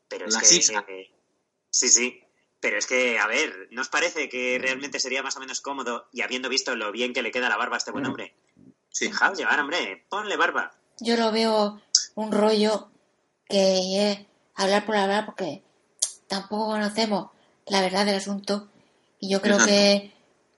[0.09, 0.45] pero es que...
[1.71, 2.25] sí, sí.
[2.61, 6.09] Pero es que, a ver, ¿no os parece que realmente sería más o menos cómodo
[6.13, 8.35] y habiendo visto lo bien que le queda la barba a este buen hombre?
[8.91, 9.07] Sí.
[9.07, 10.73] Dejaos llevar, hombre, ponle barba.
[10.99, 11.81] Yo lo veo
[12.15, 12.91] un rollo
[13.49, 14.19] que es
[14.55, 15.63] hablar por hablar porque
[16.29, 17.31] tampoco conocemos
[17.67, 18.69] la verdad del asunto
[19.19, 20.13] y yo creo que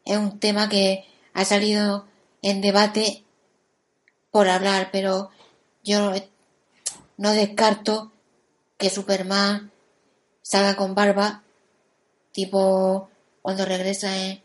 [0.05, 2.07] es un tema que ha salido
[2.43, 3.25] en debate
[4.31, 5.31] por hablar, pero
[5.85, 6.13] yo
[7.17, 8.13] no descarto
[8.79, 9.71] que Superman
[10.43, 11.43] salga con barba
[12.33, 13.09] tipo
[13.43, 14.43] cuando regresa en,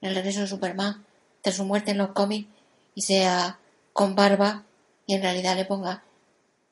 [0.00, 1.04] el regreso de Superman,
[1.42, 2.48] tras su muerte en los cómics,
[2.94, 3.58] y sea
[3.92, 4.64] con barba
[5.06, 6.04] y en realidad le ponga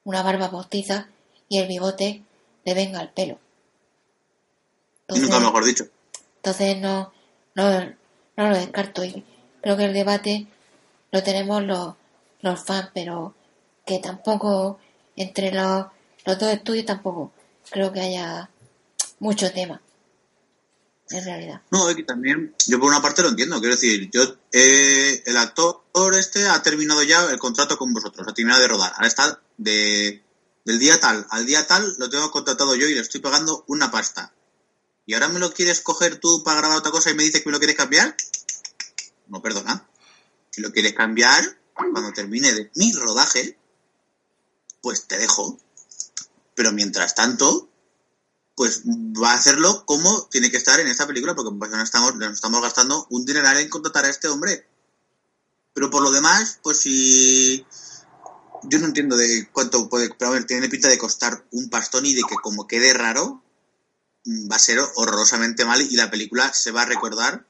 [0.04, 1.08] una barba postiza
[1.48, 2.22] y el bigote
[2.64, 3.38] le venga al pelo.
[5.08, 5.86] Nunca mejor dicho.
[6.36, 7.12] Entonces no,
[7.54, 7.80] no,
[8.36, 9.24] no lo descarto y
[9.60, 10.46] creo que el debate
[11.10, 11.94] lo tenemos los,
[12.40, 13.34] los fans, pero
[13.84, 14.78] que tampoco
[15.16, 15.86] entre los,
[16.24, 17.32] los dos estudios tampoco
[17.70, 18.50] creo que haya
[19.18, 19.80] mucho tema
[21.10, 21.62] en realidad.
[21.70, 25.36] No, es que también, yo por una parte lo entiendo, quiero decir, yo, eh, el
[25.36, 25.84] actor
[26.18, 30.22] este ha terminado ya el contrato con vosotros, ha terminado de rodar, ahora está de,
[30.64, 33.90] del día tal al día tal, lo tengo contratado yo y le estoy pagando una
[33.90, 34.32] pasta.
[35.06, 37.48] ¿Y ahora me lo quieres coger tú para grabar otra cosa y me dices que
[37.48, 38.16] me lo quieres cambiar?
[39.28, 39.86] No, perdona.
[40.50, 43.56] Si lo quieres cambiar, cuando termine de mi rodaje,
[44.80, 45.58] pues te dejo.
[46.54, 47.68] Pero mientras tanto,
[48.56, 52.16] pues va a hacerlo como tiene que estar en esta película, porque pues no estamos,
[52.16, 54.66] nos estamos gastando un dineral en contratar a este hombre.
[55.74, 57.64] Pero por lo demás, pues si...
[58.62, 60.08] Yo no entiendo de cuánto puede...
[60.18, 63.42] Pero a ver, tiene pinta de costar un pastón y de que como quede raro,
[64.24, 67.46] mm, va a ser horrorosamente mal y la película se va a recordar.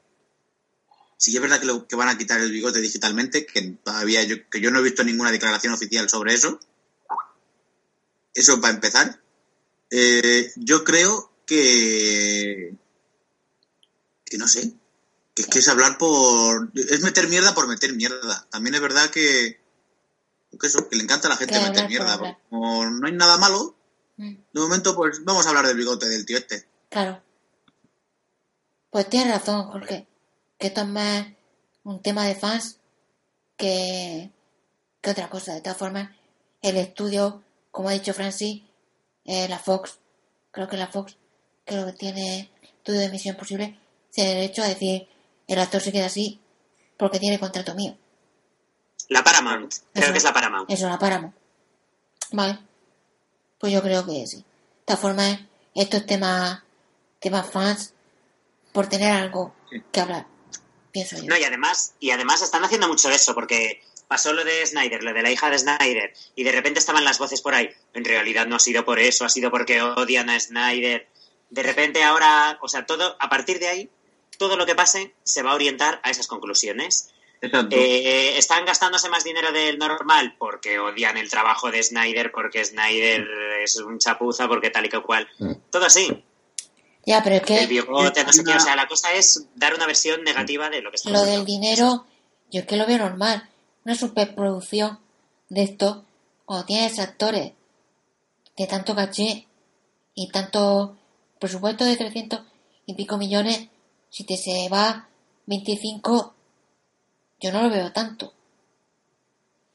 [1.18, 4.36] Si es verdad que, lo, que van a quitar el bigote digitalmente, que todavía yo,
[4.50, 6.58] que yo no he visto ninguna declaración oficial sobre eso.
[8.34, 9.20] Eso va a empezar
[9.90, 12.74] eh, yo creo que.
[14.24, 14.72] que no sé.
[15.34, 16.70] Que es que es hablar por.
[16.74, 18.46] Es meter mierda por meter mierda.
[18.50, 19.60] También es verdad que.
[20.58, 22.38] que eso, que le encanta a la gente meter mierda.
[22.50, 23.76] Como no hay nada malo,
[24.16, 24.34] mm.
[24.52, 26.66] de momento, pues vamos a hablar del bigote del tío este.
[26.90, 27.22] Claro.
[28.90, 30.06] Pues tienes razón, Jorge.
[30.58, 31.26] Que esto es más
[31.84, 32.78] un tema de fans
[33.56, 34.32] que,
[35.00, 35.54] que otra cosa.
[35.54, 36.10] De todas formas,
[36.62, 38.62] el estudio, como ha dicho Francis,
[39.26, 39.98] eh, la Fox,
[40.50, 41.16] creo que la Fox,
[41.64, 43.78] creo que tiene estudio de emisión posible,
[44.12, 45.08] tiene derecho a decir
[45.48, 46.40] el actor se queda así
[46.96, 47.96] porque tiene contrato mío.
[49.08, 50.70] La Paramount, creo que es la Paramount.
[50.70, 51.34] Eso, la Paramount.
[52.32, 52.58] Vale.
[53.58, 54.38] Pues yo creo que sí.
[54.38, 54.44] De
[54.80, 56.64] esta forma, esto es tema,
[57.20, 57.94] tema fans
[58.72, 59.54] por tener algo
[59.92, 60.26] que hablar.
[60.92, 61.24] Pienso yo.
[61.24, 65.12] No, y además, y además están haciendo mucho eso, porque pasó lo de Snyder, lo
[65.12, 67.70] de la hija de Snyder, y de repente estaban las voces por ahí.
[67.94, 71.08] En realidad no ha sido por eso, ha sido porque odian a Snyder.
[71.50, 73.90] De repente ahora, o sea, todo, a partir de ahí,
[74.38, 77.10] todo lo que pase se va a orientar a esas conclusiones.
[77.42, 83.26] Eh, están gastándose más dinero del normal porque odian el trabajo de Snyder, porque Snyder
[83.62, 85.28] es un chapuza, porque tal y que cual.
[85.38, 85.52] Mm.
[85.70, 86.24] Todo así.
[87.04, 87.58] Ya, pero es que.
[87.64, 91.24] El o sea, la cosa es dar una versión negativa de lo que está Lo
[91.24, 92.06] del dinero,
[92.50, 93.48] yo es que lo veo normal
[93.86, 94.98] una superproducción
[95.48, 96.04] de esto,
[96.44, 97.52] cuando tienes actores
[98.56, 99.46] de tanto caché
[100.12, 100.96] y tanto
[101.38, 102.40] presupuesto de 300
[102.86, 103.68] y pico millones,
[104.10, 105.08] si te se va
[105.46, 106.34] 25,
[107.38, 108.34] yo no lo veo tanto.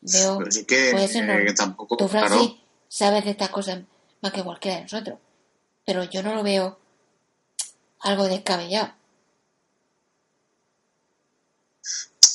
[0.02, 2.56] Veo, que, puede ser eh, tampoco, Tú, Francis,
[2.90, 3.80] sabes de estas cosas
[4.20, 5.20] más que cualquiera de nosotros,
[5.86, 6.78] pero yo no lo veo
[8.02, 8.92] algo descabellado.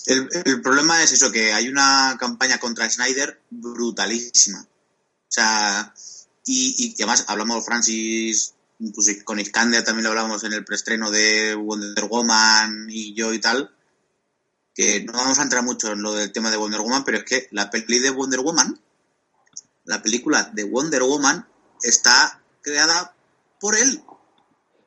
[0.07, 4.61] El, problema es eso, que hay una campaña contra Snyder brutalísima.
[4.61, 5.93] O sea,
[6.45, 12.05] y, además hablamos, Francis, incluso con Iskander también lo hablamos en el preestreno de Wonder
[12.05, 13.75] Woman y yo y tal,
[14.75, 17.25] que no vamos a entrar mucho en lo del tema de Wonder Woman, pero es
[17.25, 18.81] que la peli de Wonder Woman,
[19.87, 21.49] la película de Wonder Woman,
[21.83, 23.13] está creada
[23.59, 24.05] por él,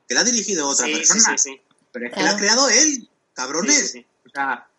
[0.08, 1.36] que la ha dirigido otra persona.
[1.92, 3.96] Pero es que la ha creado él, cabrones.
[4.24, 4.69] O sea,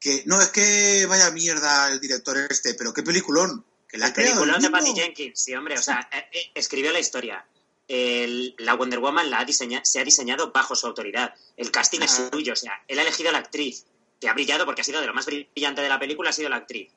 [0.00, 3.64] que no es que vaya mierda el director este, pero qué peliculón.
[3.86, 7.00] Que la el peliculón de Patty Jenkins, sí, hombre, o sea, eh, eh, escribió la
[7.00, 7.46] historia.
[7.88, 11.34] la Wonder Woman la ha se ha diseñado bajo su autoridad.
[11.56, 13.84] El casting es suyo, o sea, él ha elegido a la actriz,
[14.20, 16.48] que ha brillado porque ha sido de lo más brillante de la película, ha sido
[16.48, 16.92] la actriz.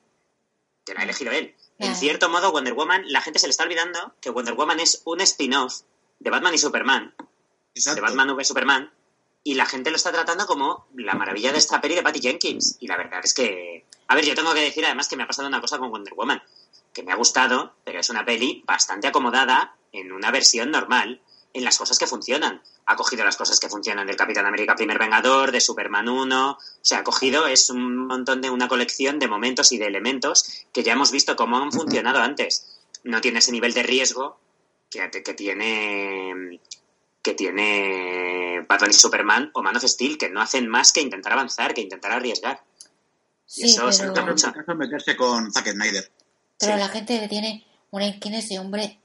[0.86, 1.54] Que la ha elegido él.
[1.78, 5.02] En cierto modo, Wonder Woman, la gente se le está olvidando que Wonder Woman es
[5.04, 5.80] un spin-off
[6.20, 7.14] de Batman y Superman.
[7.74, 8.92] De Batman v Superman,
[9.46, 12.78] y la gente lo está tratando como la maravilla de esta peli de Patty Jenkins.
[12.80, 13.84] Y la verdad es que.
[14.08, 16.14] A ver, yo tengo que decir además que me ha pasado una cosa con Wonder
[16.14, 16.42] Woman,
[16.92, 21.20] que me ha gustado, pero es una peli bastante acomodada en una versión normal,
[21.52, 22.62] en las cosas que funcionan.
[22.86, 26.58] Ha cogido las cosas que funcionan del Capitán América Primer Vengador, de Superman 1, o
[26.80, 30.82] sea, ha cogido, es un montón de una colección de momentos y de elementos que
[30.82, 32.78] ya hemos visto cómo han funcionado antes.
[33.04, 34.38] No tiene ese nivel de riesgo
[34.90, 36.60] que, que tiene
[37.24, 41.32] que tiene Batman y Superman o Man of Steel, que no hacen más que intentar
[41.32, 42.62] avanzar, que intentar arriesgar.
[43.56, 44.52] y eso se nota mucho.
[44.76, 46.12] meterse con Zack Snyder.
[46.58, 49.00] Pero la gente le tiene una inquina ese hombre.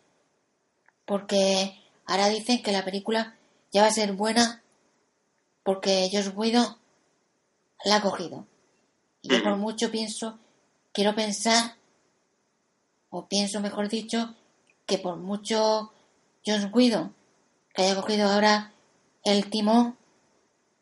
[1.05, 3.37] Porque ahora dicen que la película
[3.71, 4.61] ya va a ser buena
[5.63, 6.77] porque Josh Whedon
[7.85, 8.45] la ha cogido.
[9.21, 10.39] Y yo por mucho pienso,
[10.91, 11.75] quiero pensar,
[13.09, 14.35] o pienso mejor dicho,
[14.85, 15.93] que por mucho
[16.45, 17.15] Josh Whedon
[17.79, 18.73] que haya cogido ahora
[19.23, 19.97] el timón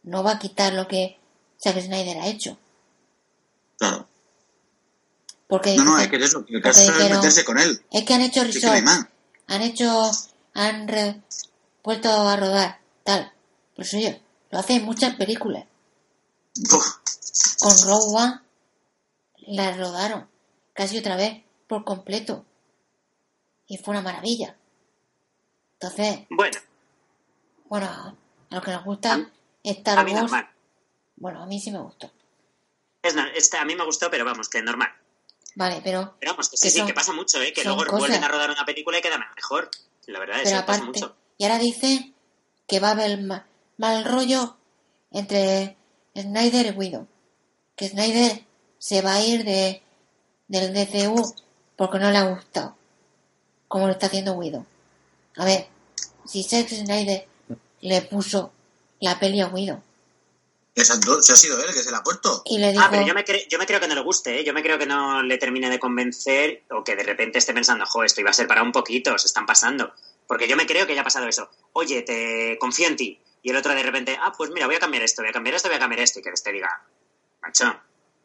[0.02, 1.20] no va a quitar lo que
[1.62, 2.58] Zack Snyder ha hecho.
[3.78, 4.08] Claro.
[5.48, 7.80] Porque no, no, es que es eso, que el caso es meterse con él.
[7.92, 8.84] Es que han hecho resort,
[9.48, 10.12] han hecho,
[10.56, 11.24] han
[11.84, 13.32] vuelto a rodar, tal.
[13.76, 14.20] Pues oye,
[14.50, 15.66] lo hacen muchas películas.
[16.68, 18.40] Con Rogue One
[19.50, 20.28] la rodaron
[20.74, 22.44] casi otra vez por completo.
[23.68, 24.58] Y fue una maravilla.
[25.74, 26.58] Entonces, bueno,
[27.70, 28.16] bueno, a
[28.50, 29.30] los que nos gusta
[29.64, 30.46] Star Wars.
[31.16, 32.12] Bueno, a mí sí me gustó.
[33.02, 34.90] Es, a mí me gustó, pero vamos, que es normal.
[35.56, 36.16] Vale, pero.
[36.20, 37.52] Pero vamos, que sí, sí, que pasa mucho, ¿eh?
[37.54, 39.70] Que luego vuelven a rodar una película y queda mejor.
[40.06, 41.16] La verdad, es que pasa mucho.
[41.38, 42.14] Y ahora dice
[42.68, 44.58] que va a haber mal, rollo
[45.12, 45.76] entre
[46.16, 47.08] Snyder y Widow.
[47.76, 48.46] Que Snyder
[48.78, 49.82] se va a ir de,
[50.48, 51.22] del DCU
[51.76, 52.78] porque no le ha gustado.
[53.68, 54.66] Como lo está haciendo Widow.
[55.38, 55.68] A ver,
[56.26, 57.28] si Zack Snyder
[57.82, 58.52] le puso
[59.00, 59.82] la peli a Guido.
[60.76, 62.44] Exacto, se ha sido él que se la ha puesto.
[62.78, 64.44] Ah, pero yo me, yo me creo que no le guste, ¿eh?
[64.44, 67.84] yo me creo que no le termine de convencer o que de repente esté pensando,
[67.88, 69.92] jo, esto iba a ser para un poquito, se están pasando.
[70.28, 71.50] Porque yo me creo que ya ha pasado eso.
[71.74, 73.20] Oye, te confío en ti.
[73.42, 75.56] Y el otro de repente, ah, pues mira, voy a cambiar esto, voy a cambiar
[75.56, 76.20] esto, voy a cambiar esto.
[76.20, 76.70] Y que este diga,
[77.42, 77.76] macho,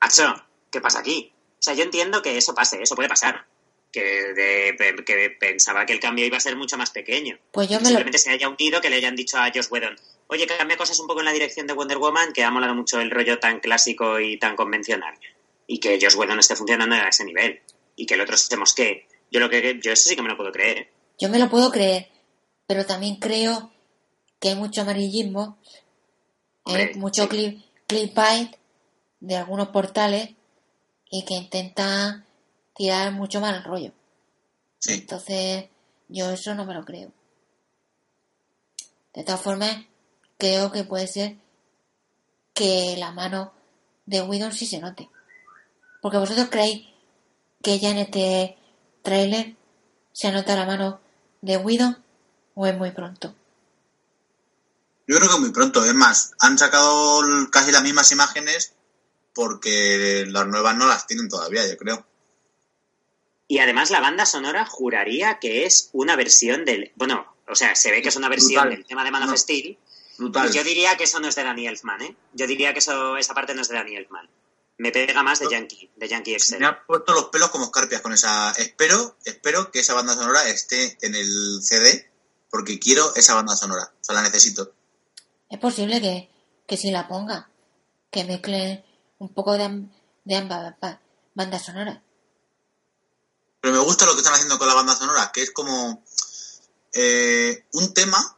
[0.00, 0.34] macho,
[0.70, 1.32] ¿qué pasa aquí?
[1.58, 3.46] O sea, yo entiendo que eso pase, eso puede pasar
[3.92, 4.74] que,
[5.06, 7.38] que pensaba que el cambio iba a ser mucho más pequeño.
[7.52, 9.96] Pues yo Simplemente se haya unido, que le hayan dicho a Josh Whedon,
[10.26, 13.00] oye, cambia cosas un poco en la dirección de Wonder Woman, que ha molado mucho
[13.00, 15.14] el rollo tan clásico y tan convencional.
[15.66, 17.60] Y que Josh Whedon esté funcionando a ese nivel.
[17.94, 19.06] Y que el otro se mosquee.
[19.30, 20.90] Yo, lo que, yo eso sí que me lo puedo creer.
[21.18, 22.08] Yo me lo puedo creer,
[22.66, 23.72] pero también creo
[24.40, 25.58] que hay mucho amarillismo,
[26.64, 28.56] hay mucho clip, clickbait
[29.20, 30.30] de algunos portales
[31.10, 32.26] y que intenta
[32.74, 33.92] tirar mucho más el rollo.
[34.86, 35.66] Entonces,
[36.08, 37.12] yo eso no me lo creo.
[39.14, 39.76] De todas formas,
[40.38, 41.36] creo que puede ser
[42.54, 43.52] que la mano
[44.06, 45.08] de Widon sí se note.
[46.00, 46.86] Porque vosotros creéis
[47.62, 48.58] que ya en este
[49.02, 49.54] trailer
[50.12, 51.00] se nota la mano
[51.40, 52.02] de Widon
[52.54, 53.34] o es muy pronto.
[55.06, 55.84] Yo creo que muy pronto.
[55.84, 58.74] Es más, han sacado casi las mismas imágenes
[59.34, 62.06] porque las nuevas no las tienen todavía, yo creo.
[63.52, 66.90] Y además la banda sonora juraría que es una versión del...
[66.96, 69.76] Bueno, o sea, se ve que es una versión del tema de Man of Steel.
[70.18, 72.16] yo diría que eso no es de Danny Elfman, ¿eh?
[72.32, 74.26] Yo diría que eso, esa parte no es de Danny Elfman.
[74.78, 76.60] Me pega más de Yankee, de Yankee Excel.
[76.60, 78.52] Me ha puesto los pelos como escarpias con esa...
[78.52, 82.10] Espero, espero que esa banda sonora esté en el CD
[82.48, 83.92] porque quiero esa banda sonora.
[84.00, 84.72] O sea, la necesito.
[85.50, 86.30] Es posible que,
[86.66, 87.50] que si la ponga,
[88.10, 88.82] que mezcle
[89.18, 89.88] un poco de,
[90.24, 90.74] de ambas
[91.34, 91.98] bandas sonoras.
[93.62, 96.02] Pero me gusta lo que están haciendo con la banda sonora, que es como
[96.92, 98.36] eh, un tema,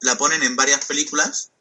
[0.00, 1.52] la ponen en varias películas,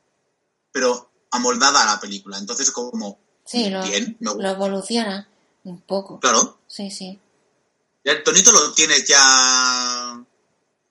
[0.72, 2.40] pero amoldada a la película.
[2.40, 3.20] Entonces, como.
[3.46, 3.84] Sí, lo,
[4.20, 5.30] lo evoluciona
[5.66, 6.20] un poco.
[6.20, 6.58] Claro.
[6.66, 7.20] Sí, sí.
[8.04, 10.26] Ya el tonito lo tienes ya.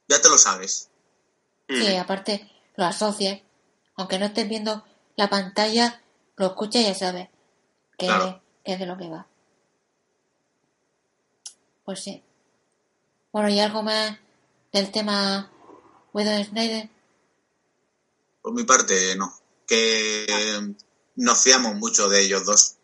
[0.07, 0.89] Ya te lo sabes.
[1.69, 2.01] Sí, mm.
[2.01, 3.41] aparte lo asocias.
[3.97, 4.85] Aunque no estés viendo
[5.17, 6.01] la pantalla,
[6.37, 7.29] lo escuchas y ya sabes
[7.99, 8.09] que
[8.63, 9.27] es de lo que va.
[11.87, 12.23] Pues sí.
[13.33, 14.19] Bueno, ¿y algo más
[14.73, 15.51] del tema
[16.13, 16.89] Whedon Snyder?
[18.43, 19.33] Por mi parte, no.
[19.67, 20.75] Que
[21.15, 22.75] nos fiamos mucho de ellos dos.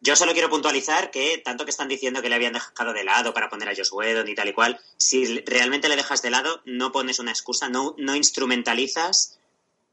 [0.00, 3.32] Yo solo quiero puntualizar que tanto que están diciendo que le habían dejado de lado
[3.32, 6.62] para poner a Josh Whedon y tal y cual, si realmente le dejas de lado,
[6.64, 9.38] no pones una excusa, no, no instrumentalizas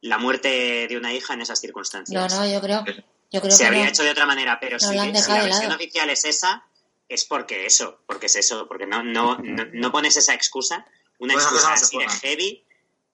[0.02, 2.34] la muerte de una hija en esas circunstancias.
[2.34, 2.84] No, no, yo creo,
[3.32, 6.66] yo creo Se habría hecho de otra manera, pero si, la versión oficial es esa,
[7.10, 10.86] es porque eso, porque es eso, porque no, no, no, pones esa excusa,
[11.18, 12.64] una excusa así de heavy,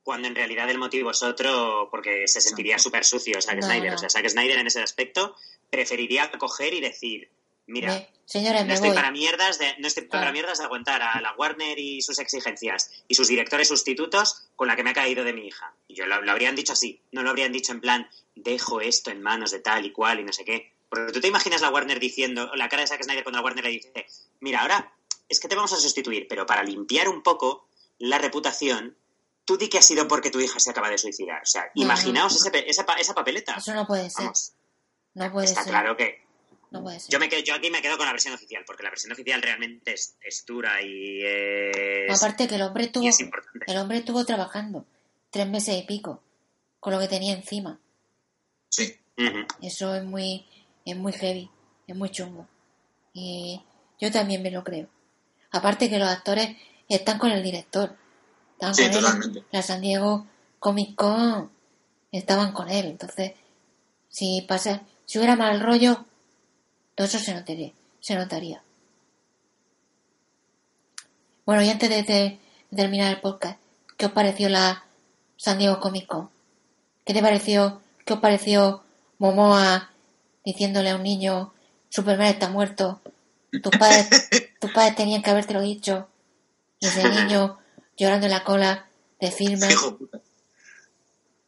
[0.03, 3.95] cuando en realidad el motivo es otro, porque se sentiría súper sucio Zack Snyder.
[3.95, 5.35] O sea, Zack Snyder en ese aspecto
[5.71, 7.31] preferiría coger y decir,
[7.65, 11.33] mira, señores, no estoy para mierdas de no estoy para mierdas de aguantar a la
[11.35, 15.33] Warner y sus exigencias y sus directores sustitutos con la que me ha caído de
[15.33, 15.73] mi hija.
[15.87, 19.23] Y yo lo, habrían dicho así, no lo habrían dicho en plan, dejo esto en
[19.23, 20.74] manos de tal y cual y no sé qué.
[20.89, 23.65] Porque tú te imaginas la Warner diciendo, la cara de Zack Snyder cuando la Warner
[23.65, 24.05] le dice,
[24.39, 24.93] mira, ahora
[25.27, 27.67] es que te vamos a sustituir, pero para limpiar un poco
[27.97, 28.95] la reputación,
[29.45, 31.41] tú di que ha sido porque tu hija se acaba de suicidar.
[31.41, 32.49] O sea, imaginaos esa,
[32.97, 33.55] esa papeleta.
[33.55, 34.31] Eso no puede ser.
[35.13, 36.23] No puede Está claro que.
[36.71, 37.11] No puede ser.
[37.11, 39.93] Yo, me yo aquí me quedo con la versión oficial, porque la versión oficial realmente
[39.93, 42.21] es, dura y es.
[42.21, 43.07] Aparte que el hombre estuvo.
[43.67, 44.85] El hombre estuvo trabajando
[45.29, 46.21] tres meses y pico
[46.79, 47.79] con lo que tenía encima.
[48.69, 48.95] Sí.
[49.61, 50.45] Eso es muy,
[50.85, 51.49] es muy heavy,
[51.87, 52.47] es muy chungo.
[53.13, 53.61] Y
[53.99, 54.87] yo también me lo creo.
[55.51, 56.55] Aparte que los actores
[56.87, 57.95] están con el director.
[58.53, 59.39] Estaban sí, con totalmente.
[59.39, 59.45] Él.
[59.51, 60.27] La San Diego
[60.59, 61.51] Comic Con
[62.11, 62.85] estaban con él.
[62.85, 63.33] Entonces,
[64.09, 66.05] si pasa, si hubiera mal rollo,
[66.93, 67.73] todo eso se notaría.
[67.99, 68.61] Se notaría.
[71.45, 72.39] Bueno, y antes de,
[72.75, 73.59] terminar el podcast,
[73.97, 74.85] ¿qué os pareció la
[75.37, 76.29] San Diego Comic Con?
[77.05, 77.81] ¿Qué te pareció?
[78.03, 78.83] ¿Qué os pareció
[79.19, 79.91] Momoa
[80.45, 81.53] diciéndole a un niño,
[81.89, 83.01] Superman está muerto?
[83.51, 84.09] Tus padres,
[84.59, 86.07] tus padres tenían que habértelo dicho.
[86.79, 87.57] Y ese niño
[87.97, 88.87] llorando en la cola
[89.19, 89.67] de firme.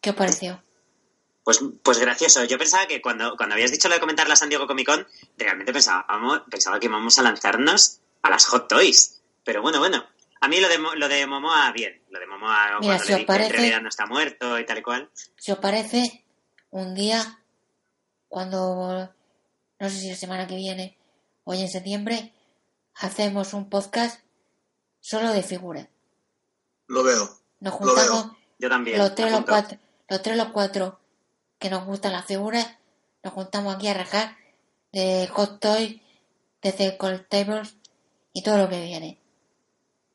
[0.01, 0.61] ¿Qué os pareció?
[1.43, 2.43] Pues, pues gracioso.
[2.43, 5.07] Yo pensaba que cuando, cuando habías dicho lo de comentar la San Diego Comic Con,
[5.37, 6.05] realmente pensaba,
[6.49, 9.21] pensaba que íbamos a lanzarnos a las Hot Toys.
[9.43, 10.05] Pero bueno, bueno.
[10.39, 12.01] A mí lo de, lo de Momoa, bien.
[12.09, 15.09] Lo de Momoa Mira, cuando le en realidad no está muerto y tal y cual.
[15.37, 16.25] Si os parece,
[16.69, 17.39] un día,
[18.27, 19.13] cuando,
[19.79, 20.97] no sé si la semana que viene
[21.43, 22.33] o en septiembre,
[22.95, 24.19] hacemos un podcast
[24.99, 25.87] solo de figuras.
[26.87, 27.37] Lo veo.
[27.59, 28.97] Nos juntamos Yo también.
[28.97, 29.77] Los tres, los cuatro,
[30.09, 30.99] los tres, los cuatro
[31.59, 32.67] que nos gustan las figuras,
[33.23, 34.37] nos juntamos aquí a rajar
[34.91, 35.99] de Hot Toys,
[36.61, 37.75] de Tables
[38.33, 39.21] y todo lo que viene.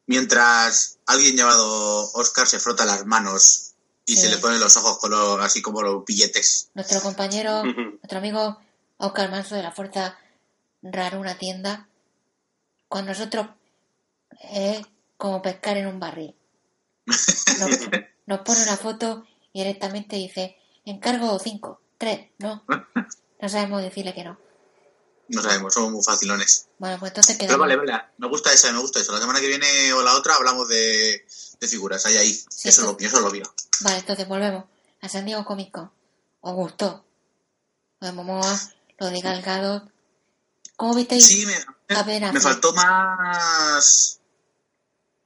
[0.07, 3.72] Mientras alguien llamado Oscar se frota las manos
[4.13, 6.69] y se le ponen los ojos color, así como los billetes.
[6.75, 8.59] Nuestro compañero, nuestro amigo
[8.99, 10.19] Oscar Manso de la Fuerza
[10.83, 11.89] Rara una tienda,
[12.89, 13.47] con nosotros
[14.51, 14.85] es
[15.17, 16.35] como pescar en un barril.
[17.07, 17.17] Nos,
[18.27, 22.65] nos pone una foto y directamente dice encargo cinco, tres, ¿no?
[23.41, 24.39] No sabemos decirle que no.
[25.29, 26.69] No sabemos, somos muy facilones.
[26.79, 27.55] Bueno, pues entonces quedamos.
[27.55, 29.13] Pero vale, vale, me gusta eso, me gusta eso.
[29.13, 31.25] La semana que viene o la otra hablamos de,
[31.61, 32.45] de figuras, ahí, ahí.
[32.65, 33.45] eso, lo, eso lo vio.
[33.83, 34.65] Vale, entonces volvemos
[35.01, 35.91] a San Diego Comic Con.
[36.41, 37.05] ¿Os gustó?
[38.01, 38.61] Lo de Momoa,
[38.99, 39.89] lo de Galgado.
[40.77, 41.27] ¿Cómo visteis?
[41.27, 41.55] Sí, me,
[42.33, 44.21] me faltó más...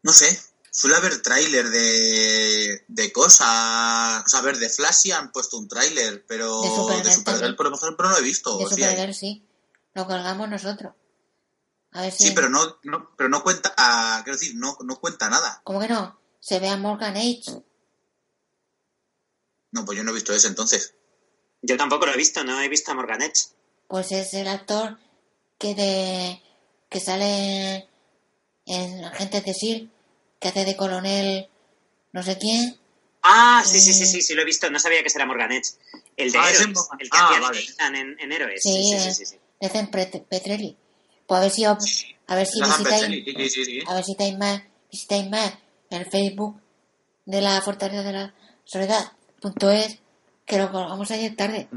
[0.03, 4.23] No sé, suele haber tráiler de, de cosas.
[4.25, 8.09] O sea, a ver, de Flashy han puesto un tráiler, pero de Supergirl, por ejemplo,
[8.09, 8.59] no he visto.
[8.59, 9.45] De Supergirl sí,
[9.95, 10.93] lo colgamos nosotros.
[11.93, 15.01] A ver si sí, pero no, no, pero no cuenta, ah, quiero decir, no, no
[15.01, 15.63] cuenta nada.
[15.65, 16.21] ¿Cómo que no?
[16.41, 17.65] Se ve a Morgan H.
[19.77, 20.95] No, pues yo no he visto ese entonces.
[21.61, 23.49] Yo tampoco lo he visto, no he visto a Morgan Edge.
[23.89, 24.99] Pues es el actor
[25.59, 26.43] que de
[26.89, 27.87] que sale
[28.65, 29.91] en Agentes de SEAL
[30.41, 31.51] que hace de coronel
[32.13, 32.79] no sé quién.
[33.23, 34.71] Ah, sí, sí, sí, sí, sí, lo he visto.
[34.71, 35.75] No sabía que era Morgan Edge.
[36.17, 37.61] El de ah, Héroes, el que hacía vale.
[37.61, 38.63] de en, en, Héroes.
[38.63, 39.37] Sí, sí, sí, sí, sí.
[39.61, 40.75] De Petrelli.
[41.27, 45.53] Pues a ver si, a ver si visitáis, a ver si estáis más, visitáis más
[45.91, 46.63] el Facebook
[47.27, 48.35] de la Fortaleza de la
[48.65, 49.99] Soledad, punto es,
[50.45, 51.69] que lo colgamos ayer tarde.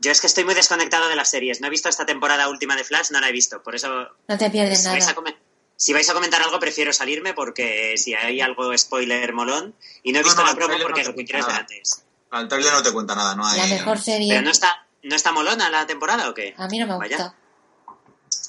[0.00, 1.60] Yo es que estoy muy desconectado de las series.
[1.60, 3.62] No he visto esta temporada última de Flash, no la he visto.
[3.62, 4.08] Por eso.
[4.28, 4.98] No te pierdes nada
[5.78, 9.76] si vais a comentar algo, prefiero salirme porque si hay algo spoiler molón.
[10.02, 12.02] Y no he visto la promo porque lo que quiero es antes.
[12.32, 13.58] Al trailer no te cuenta nada, no hay.
[13.58, 14.28] La mejor serie.
[14.28, 16.52] ¿Pero no está, no está molona la temporada o qué?
[16.58, 17.32] A mí no me gusta.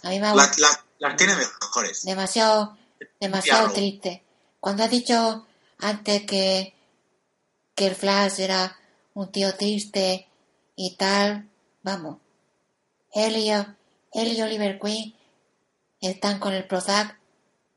[0.04, 0.52] A mí me gusta.
[0.58, 2.04] Las la, tiene mejores.
[2.04, 2.76] Demasiado,
[3.20, 4.24] demasiado triste.
[4.60, 5.46] Cuando has dicho
[5.78, 6.74] antes que,
[7.80, 8.78] que el Flash era
[9.14, 10.28] un tío triste
[10.76, 11.50] y tal,
[11.82, 12.18] vamos.
[13.14, 13.68] Él y, él
[14.34, 15.16] y Oliver Queen
[16.02, 17.18] están con el Prozac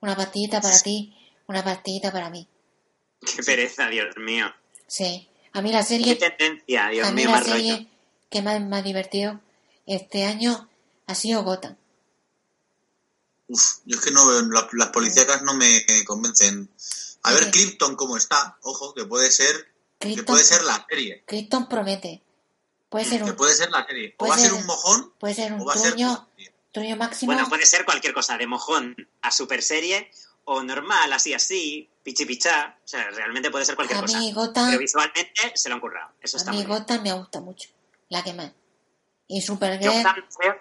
[0.00, 1.16] una pastillita para ti,
[1.46, 2.48] una pastillita para mí.
[3.20, 4.46] Qué pereza, Dios mío.
[4.88, 5.28] Sí.
[5.52, 6.18] A mí la serie...
[6.18, 7.88] Qué tendencia, Dios a mí la serie
[8.28, 9.40] que más me ha divertido
[9.86, 10.68] este año
[11.06, 11.76] ha sido Gotham.
[13.46, 16.68] Uf, yo es que no las, policíacas no me convencen.
[17.22, 19.71] A ver, Krypton cómo está, ojo, que puede ser
[20.02, 21.24] que puede ser la serie.
[21.26, 22.22] Krypton promete.
[22.88, 24.14] Puede ser un, que puede ser la serie.
[24.18, 25.12] O va a ser un mojón.
[25.18, 26.28] Puede ser un truño,
[26.72, 27.32] truño máximo.
[27.32, 30.10] Bueno, puede ser cualquier cosa, de mojón a super serie
[30.44, 32.76] o normal, así así, pichi pichá.
[32.84, 34.20] O sea, realmente puede ser cualquier cosa.
[34.54, 36.10] Pero visualmente se lo han currado.
[36.20, 37.70] Eso a mí Gotham me gusta mucho.
[38.08, 38.52] La que más.
[39.26, 40.02] Y Supergirl...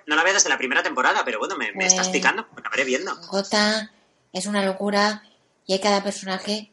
[0.08, 2.70] no la veo desde la primera temporada, pero bueno, me, me estás pues, picando, la
[2.70, 3.14] veré viendo.
[3.28, 3.90] Gotham
[4.32, 5.24] es una locura
[5.66, 6.72] y hay cada personaje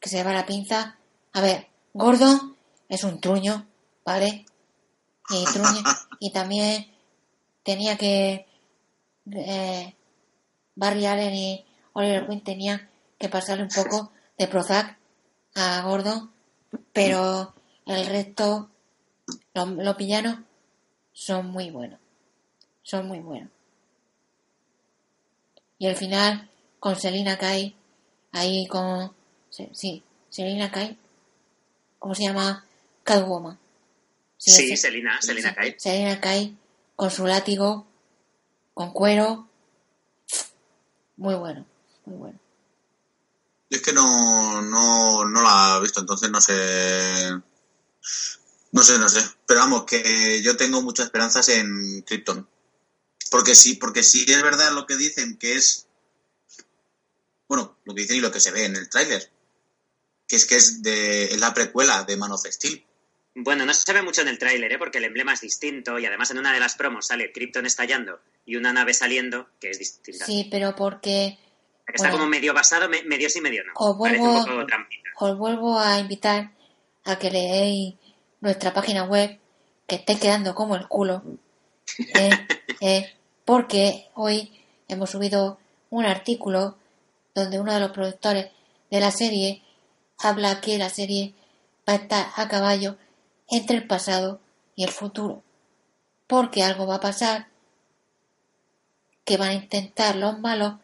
[0.00, 0.96] que se lleva la pinza.
[1.34, 2.56] A ver, Gordo
[2.88, 3.66] es un truño,
[4.04, 4.46] ¿vale?
[5.30, 5.82] Y, truño,
[6.20, 6.86] y también
[7.62, 8.46] tenía que...
[9.30, 9.94] Eh,
[10.74, 12.88] Barry Allen y Oliver Queen tenían
[13.18, 14.96] que pasarle un poco de Prozac
[15.56, 16.30] a Gordo,
[16.92, 17.52] pero
[17.84, 18.70] el resto,
[19.54, 20.38] los, los villanos,
[21.12, 21.98] son muy buenos.
[22.82, 23.50] Son muy buenos.
[25.78, 26.48] Y al final,
[26.80, 27.74] con Selina Kai,
[28.32, 29.12] ahí con.
[29.50, 30.96] Sí, Selina Kai.
[31.98, 32.64] ¿Cómo se llama?
[33.04, 33.58] Catwoman.
[34.36, 35.74] Sí, Selina, Selina Kai.
[35.78, 36.56] Selina Kai,
[36.94, 37.86] con su látigo,
[38.74, 39.48] con cuero.
[41.16, 41.66] Muy bueno,
[42.04, 42.38] muy bueno.
[43.70, 47.32] Es que no, no, no la he visto, entonces no sé.
[48.70, 49.22] No sé, no sé.
[49.46, 52.48] Pero vamos, que yo tengo muchas esperanzas en Krypton.
[53.30, 55.86] Porque sí, porque sí es verdad lo que dicen, que es.
[57.48, 59.30] Bueno, lo que dicen y lo que se ve en el tráiler.
[60.28, 62.84] Que es que es de la precuela de Man of Steel.
[63.34, 64.78] Bueno, no se ve mucho en el tráiler, ¿eh?
[64.78, 68.20] porque el emblema es distinto y además en una de las promos sale Krypton estallando
[68.44, 70.26] y una nave saliendo que es distinta.
[70.26, 71.38] Sí, pero porque...
[71.86, 73.72] Está como medio basado, medio sí, medio no.
[73.76, 74.44] Os vuelvo,
[75.16, 76.50] os vuelvo a invitar
[77.04, 77.94] a que leéis
[78.40, 79.38] nuestra página web,
[79.86, 81.22] que esté quedando como el culo,
[82.14, 82.30] eh,
[82.80, 83.14] eh,
[83.44, 84.52] porque hoy
[84.88, 86.76] hemos subido un artículo
[87.34, 88.50] donde uno de los productores
[88.90, 89.62] de la serie
[90.18, 91.34] habla que la serie
[91.88, 92.96] va a estar a caballo
[93.48, 94.40] entre el pasado
[94.74, 95.42] y el futuro,
[96.26, 97.48] porque algo va a pasar
[99.24, 100.74] que van a intentar los malos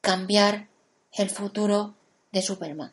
[0.00, 0.68] cambiar
[1.12, 1.94] el futuro
[2.32, 2.92] de Superman.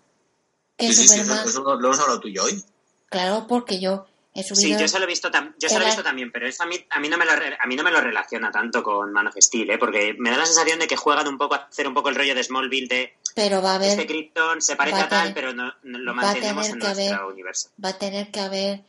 [0.78, 1.48] ¿Qué Superman?
[1.48, 2.64] eso, lo hemos hablado tú y yo hoy.
[3.10, 4.06] Claro, porque yo.
[4.43, 6.68] Sí, yo se lo he visto, yo se lo he visto también, pero eso a
[6.68, 9.27] mí, a, mí no me lo, a mí no me lo relaciona tanto con Man
[9.27, 9.77] of Steel, ¿eh?
[9.80, 12.15] porque me da la sensación de que juegan un poco a hacer un poco el
[12.15, 13.18] rollo de Smallville de...
[13.34, 13.89] Pero va a haber...
[13.89, 17.69] Este Krypton se parece a, tal, pero no, lo mantenemos en nuestro universo.
[17.84, 18.84] Va a tener que haber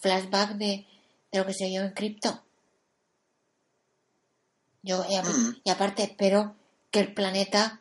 [0.00, 0.86] flashback de,
[1.32, 2.40] de lo que se vio en Krypton.
[4.82, 5.60] Yo, y, mm.
[5.64, 6.54] y, aparte espero
[6.92, 7.80] que el planeta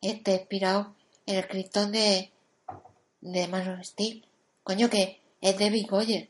[0.00, 0.94] esté inspirado
[1.26, 2.30] en el Krypton de,
[3.22, 4.24] de Man of Steel.
[4.62, 6.28] Coño, que es David Goyer,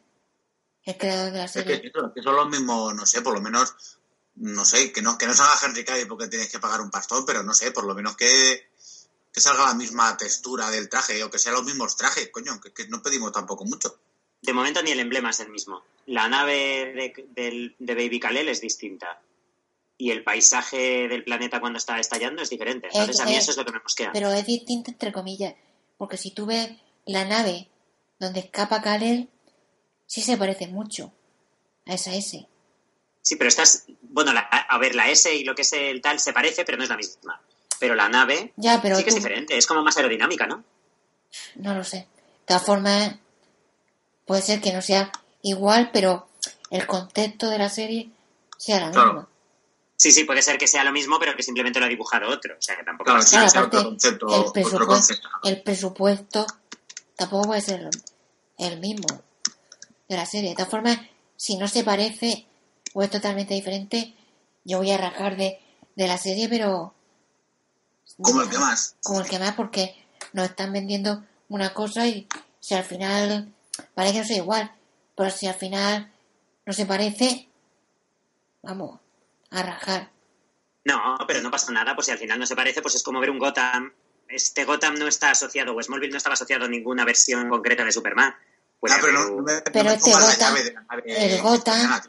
[0.85, 1.81] el creador de la serie.
[1.81, 3.75] que, son los mismos, no sé, por lo menos,
[4.37, 7.25] no sé, que no, que no salga Henry Cavill porque tienes que pagar un pastón,
[7.27, 8.71] pero no sé, por lo menos que,
[9.33, 12.89] que salga la misma textura del traje o que sean los mismos trajes, coño, que,
[12.89, 13.99] no pedimos tampoco mucho.
[14.41, 15.83] De momento ni el emblema es el mismo.
[16.07, 16.93] La nave
[17.35, 19.21] de, de, Baby Kalel es distinta.
[20.01, 22.87] Y el paisaje del planeta cuando está estallando es diferente.
[22.87, 24.13] Entonces a mí eso es lo que me mosquea.
[24.13, 25.55] Pero es distinto entre comillas.
[25.97, 26.71] Porque si tú ves
[27.05, 27.69] la nave
[28.19, 29.29] donde escapa Kalel,
[30.07, 31.13] sí se parece mucho
[31.87, 32.47] a esa S.
[33.23, 36.33] Sí, pero estás, bueno, a ver, la S y lo que es el tal se
[36.33, 37.41] parece, pero no es la misma.
[37.79, 40.65] Pero la nave ya, pero sí que es diferente, es como más aerodinámica, ¿no?
[41.57, 41.97] No lo sé.
[41.99, 42.07] De
[42.47, 43.17] todas formas,
[44.25, 45.13] puede ser que no sea
[45.43, 46.29] igual, pero
[46.71, 48.11] el contexto de la serie
[48.57, 49.29] sea la misma.
[49.97, 52.57] Sí, sí, puede ser que sea lo mismo, pero que simplemente lo ha dibujado otro.
[52.57, 56.47] O sea, que tampoco claro, el, presupuesto, el presupuesto
[57.17, 57.91] tampoco puede ser
[58.59, 59.07] el mismo
[60.09, 60.51] de la serie.
[60.51, 60.99] De todas formas,
[61.37, 62.47] si no se parece
[62.93, 64.15] o es totalmente diferente,
[64.65, 65.61] yo voy a rajar de,
[65.97, 66.95] la serie, pero...
[68.21, 68.97] Como el que más.
[69.03, 69.95] Como el que más, porque
[70.33, 72.27] nos están vendiendo una cosa y
[72.61, 73.53] si al final
[73.95, 74.73] parece que no sea igual,
[75.17, 76.13] pero si al final
[76.67, 77.49] no se parece,
[78.63, 79.01] vamos,
[79.51, 80.11] a rajar.
[80.85, 83.21] No, pero no pasa nada, pues si al final no se parece, pues es como
[83.21, 83.93] ver un Gotham
[84.29, 87.93] este Gotham no está asociado, o Smallville no estaba asociado a ninguna versión concreta de
[87.93, 88.35] Superman.
[88.81, 90.57] Pues pero, no, pero este Gotham,
[91.05, 92.01] el Gotham...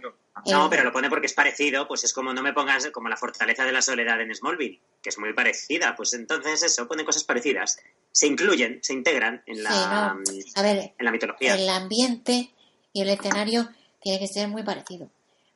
[0.45, 3.17] No, pero lo pone porque es parecido, pues es como no me pongas como la
[3.17, 7.23] fortaleza de la soledad en Smallville, que es muy parecida, pues entonces eso, pone cosas
[7.23, 7.77] parecidas.
[8.11, 10.15] Se incluyen, se integran en la,
[10.55, 11.55] a ver, en la mitología.
[11.55, 12.53] El ambiente
[12.93, 13.69] y el escenario
[14.01, 15.09] tiene que ser muy parecido,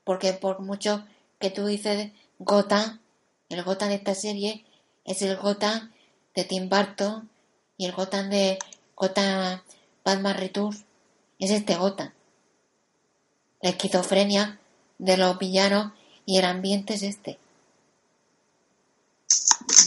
[0.03, 1.05] porque por mucho
[1.39, 2.99] que tú dices Gotham,
[3.49, 4.65] el Gotham de esta serie
[5.05, 5.91] es el Gotham
[6.35, 7.29] de Tim Burton
[7.77, 8.59] y el Gotham de
[8.95, 9.61] Gotham
[10.03, 10.83] Batman Returns
[11.39, 12.11] es este Gotham.
[13.61, 14.59] La esquizofrenia
[14.97, 15.93] de los villanos
[16.25, 17.39] y el ambiente es este.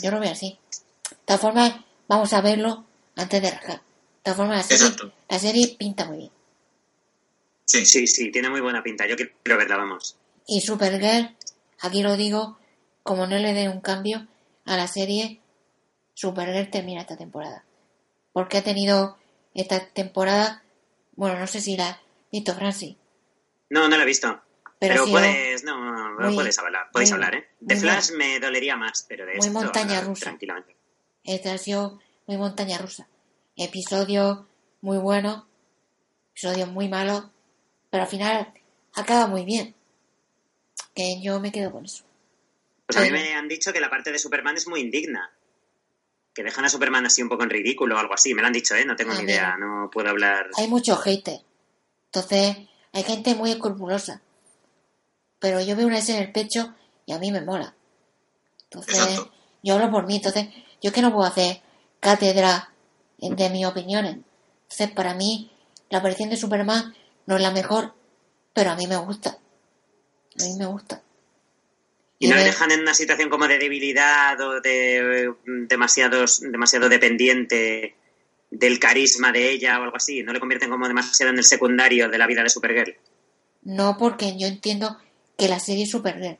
[0.02, 0.59] Yo lo veo así.
[1.10, 1.74] De todas formas,
[2.09, 2.85] vamos a verlo
[3.16, 3.77] antes de rajar.
[3.78, 6.31] De todas formas, la serie, la serie pinta muy bien.
[7.64, 9.06] Sí, sí, sí, tiene muy buena pinta.
[9.06, 10.16] Yo quiero verla, vamos.
[10.47, 11.36] Y Supergirl,
[11.81, 12.59] aquí lo digo,
[13.02, 14.27] como no le dé un cambio
[14.64, 15.40] a la serie,
[16.14, 17.64] Supergirl termina esta temporada.
[18.32, 19.16] Porque ha tenido
[19.55, 20.62] esta temporada,
[21.16, 22.97] bueno, no sé si la visto Francis.
[23.70, 24.40] No, no la he visto.
[24.78, 25.74] Pero, puedes, no,
[26.34, 27.48] puedes hablar, podéis hablar, ¿eh?
[27.60, 30.24] De Flash me dolería más, pero de muy esto, montaña rusa.
[30.24, 30.76] Tranquilamente.
[31.24, 33.09] Esta ha sido muy montaña rusa.
[33.56, 34.47] Episodio
[34.82, 35.48] muy bueno,
[36.32, 37.32] episodio muy malo,
[37.90, 38.52] pero al final
[38.94, 39.74] acaba muy bien.
[40.94, 42.05] Que yo me quedo con eso.
[42.86, 45.32] Pues a mí me han dicho que la parte de Superman es muy indigna.
[46.36, 48.34] Que dejan a Superman así un poco en ridículo o algo así.
[48.34, 48.84] Me lo han dicho, ¿eh?
[48.84, 50.50] No tengo ni idea, no puedo hablar.
[50.58, 51.42] Hay mucho hate.
[52.12, 52.58] Entonces,
[52.92, 54.20] hay gente muy escrupulosa.
[55.38, 56.74] Pero yo veo una S en el pecho
[57.06, 57.74] y a mí me mola.
[58.64, 59.18] Entonces,
[59.62, 60.16] yo hablo por mí.
[60.16, 60.48] Entonces,
[60.82, 61.62] yo que no puedo hacer
[62.00, 62.70] cátedra
[63.16, 64.18] de mis opiniones.
[64.64, 65.50] Entonces, para mí,
[65.88, 66.94] la aparición de Superman
[67.24, 67.94] no es la mejor,
[68.52, 69.38] pero a mí me gusta.
[70.38, 71.02] A mí me gusta.
[72.18, 76.88] ¿Y, no le dejan en una situación como de debilidad o de mm, demasiados, demasiado
[76.88, 77.94] dependiente
[78.51, 80.22] del carisma de ella o algo así?
[80.22, 82.97] ¿No le convierten como demasiado en el secundario de la vida de Supergirl?
[83.62, 84.97] No, porque yo entiendo
[85.36, 86.38] que la serie es Supergirl.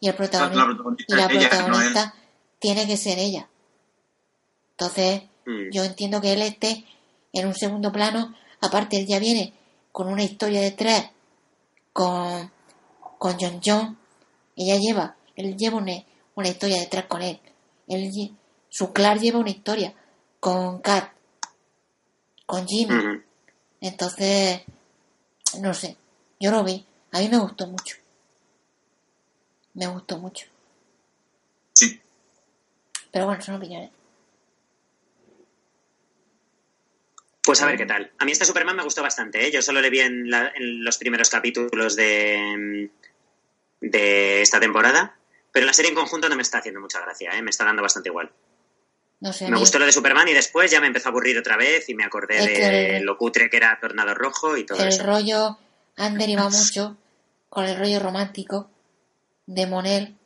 [0.00, 2.14] Y, el, protagonista, y la protagonista
[2.58, 3.48] tiene que ser ella.
[4.70, 5.70] Entonces, mm.
[5.70, 6.84] yo entiendo que él esté
[7.32, 8.34] en un segundo plano.
[8.60, 9.52] Aparte, él ya viene
[9.92, 11.10] con una historia de tres
[11.92, 12.50] con,
[13.18, 13.98] con John John.
[14.56, 17.40] Ella lleva, él lleva una, historia detrás con él.
[17.88, 18.10] él.
[18.68, 19.94] Su Clark lleva una historia
[20.40, 21.12] con Kat,
[22.46, 23.22] con Jimmy.
[23.80, 24.62] Entonces,
[25.60, 25.96] no sé,
[26.40, 26.84] yo lo vi.
[27.12, 27.96] A mí me gustó mucho.
[29.74, 30.46] Me gustó mucho.
[31.72, 32.00] Sí.
[33.10, 33.90] Pero bueno, son opiniones.
[37.44, 38.10] Pues a ver qué tal.
[38.18, 39.46] A mí este Superman me gustó bastante.
[39.46, 39.52] ¿eh?
[39.52, 40.30] Yo solo le vi en,
[40.82, 42.90] los primeros capítulos de,
[43.90, 45.16] de esta temporada.
[45.52, 47.30] Pero la serie en conjunto no me está haciendo mucha gracia.
[47.32, 47.42] ¿eh?
[47.42, 48.32] Me está dando bastante igual.
[49.20, 51.56] No sé, me gustó lo de Superman y después ya me empezó a aburrir otra
[51.56, 55.00] vez y me acordé de lo cutre que era Tornado Rojo y todo el eso.
[55.00, 55.58] El rollo
[55.96, 56.96] han derivado mucho
[57.48, 58.68] con el rollo romántico
[59.46, 60.16] de Monel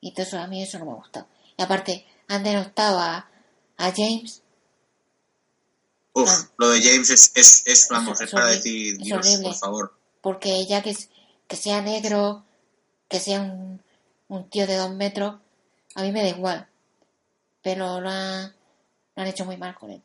[0.00, 1.26] y todo eso a mí eso no me gusta.
[1.56, 3.28] Y aparte, han denostado a,
[3.78, 4.42] a James.
[6.12, 6.50] Uf, ah.
[6.58, 9.94] lo de James es, es, es vamos, es, para decir, Dios, por favor.
[10.20, 10.96] Porque ya que,
[11.48, 12.44] que sea negro,
[13.08, 13.80] que sea un,
[14.28, 15.36] un tío de dos metros,
[15.94, 16.66] a mí me da igual.
[17.62, 20.02] Pero lo, han hecho muy mal con él.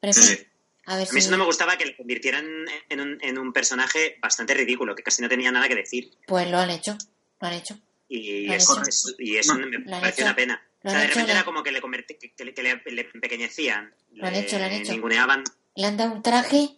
[0.00, 0.38] Pero sí.
[0.86, 2.44] A, mí eso no me gustaba que le convirtieran
[2.88, 6.10] en un, en un personaje bastante ridículo, que casi no tenía nada que decir.
[6.26, 6.96] Pues lo han hecho,
[7.40, 7.78] lo han hecho.
[8.08, 8.82] Y, eso,
[9.18, 10.62] y eso me parece una pena.
[10.82, 13.94] O sea, de repente era como que le, que, le, que le, empequeñecían.
[14.12, 14.92] Lo han hecho, lo han hecho.
[14.92, 15.44] Ninguneaban.
[15.76, 16.76] Le han dado un traje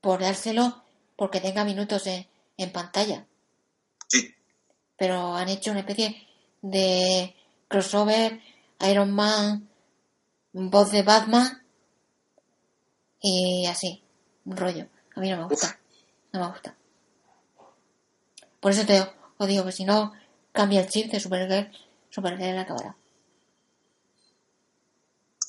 [0.00, 0.85] por dárselo
[1.16, 2.26] porque tenga minutos en,
[2.56, 3.26] en pantalla.
[4.08, 4.34] Sí.
[4.96, 6.26] Pero han hecho una especie
[6.62, 7.34] de
[7.68, 8.40] crossover,
[8.80, 9.68] Iron Man,
[10.52, 11.62] voz de Batman
[13.20, 14.02] y así,
[14.44, 14.86] un rollo.
[15.14, 15.78] A mí no me gusta.
[16.32, 16.76] No me gusta.
[18.60, 19.00] Por eso te
[19.38, 20.12] os digo que si no
[20.52, 21.70] cambia el chip de Supergirl,
[22.10, 22.96] Supergirl acabará.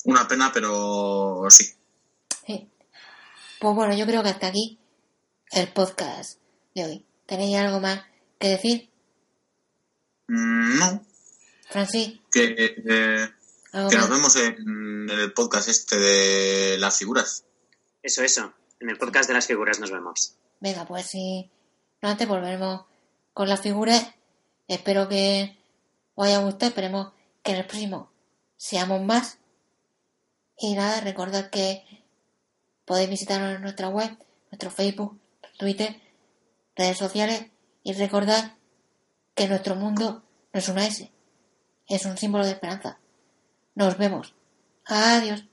[0.04, 1.64] Una pena, pero sí.
[2.46, 2.68] Sí.
[3.60, 4.77] Pues bueno, yo creo que hasta aquí
[5.52, 6.38] el podcast
[6.74, 7.06] de hoy.
[7.26, 8.02] ¿Tenéis algo más
[8.38, 8.90] que decir?
[10.28, 11.06] Mm, no.
[11.68, 12.20] Francis.
[12.30, 13.28] Que, eh,
[13.72, 17.44] que nos vemos en el podcast este de las figuras.
[18.02, 18.52] Eso, eso.
[18.80, 20.34] En el podcast de las figuras nos vemos.
[20.60, 21.50] Venga, pues si
[22.00, 22.86] no antes volveremos
[23.32, 24.14] con las figuras.
[24.66, 25.56] Espero que
[26.14, 26.70] os haya gustado.
[26.70, 27.12] Esperemos
[27.42, 28.10] que en el próximo
[28.56, 29.38] seamos más.
[30.58, 31.84] Y nada, recordad que
[32.84, 34.10] podéis visitarnos en nuestra web,
[34.50, 35.18] nuestro Facebook,
[35.58, 36.00] Twitter,
[36.76, 37.46] redes sociales
[37.82, 38.52] y recordad
[39.34, 41.12] que nuestro mundo no es una S,
[41.86, 42.98] es un símbolo de esperanza.
[43.74, 44.34] Nos vemos.
[44.86, 45.44] Adiós.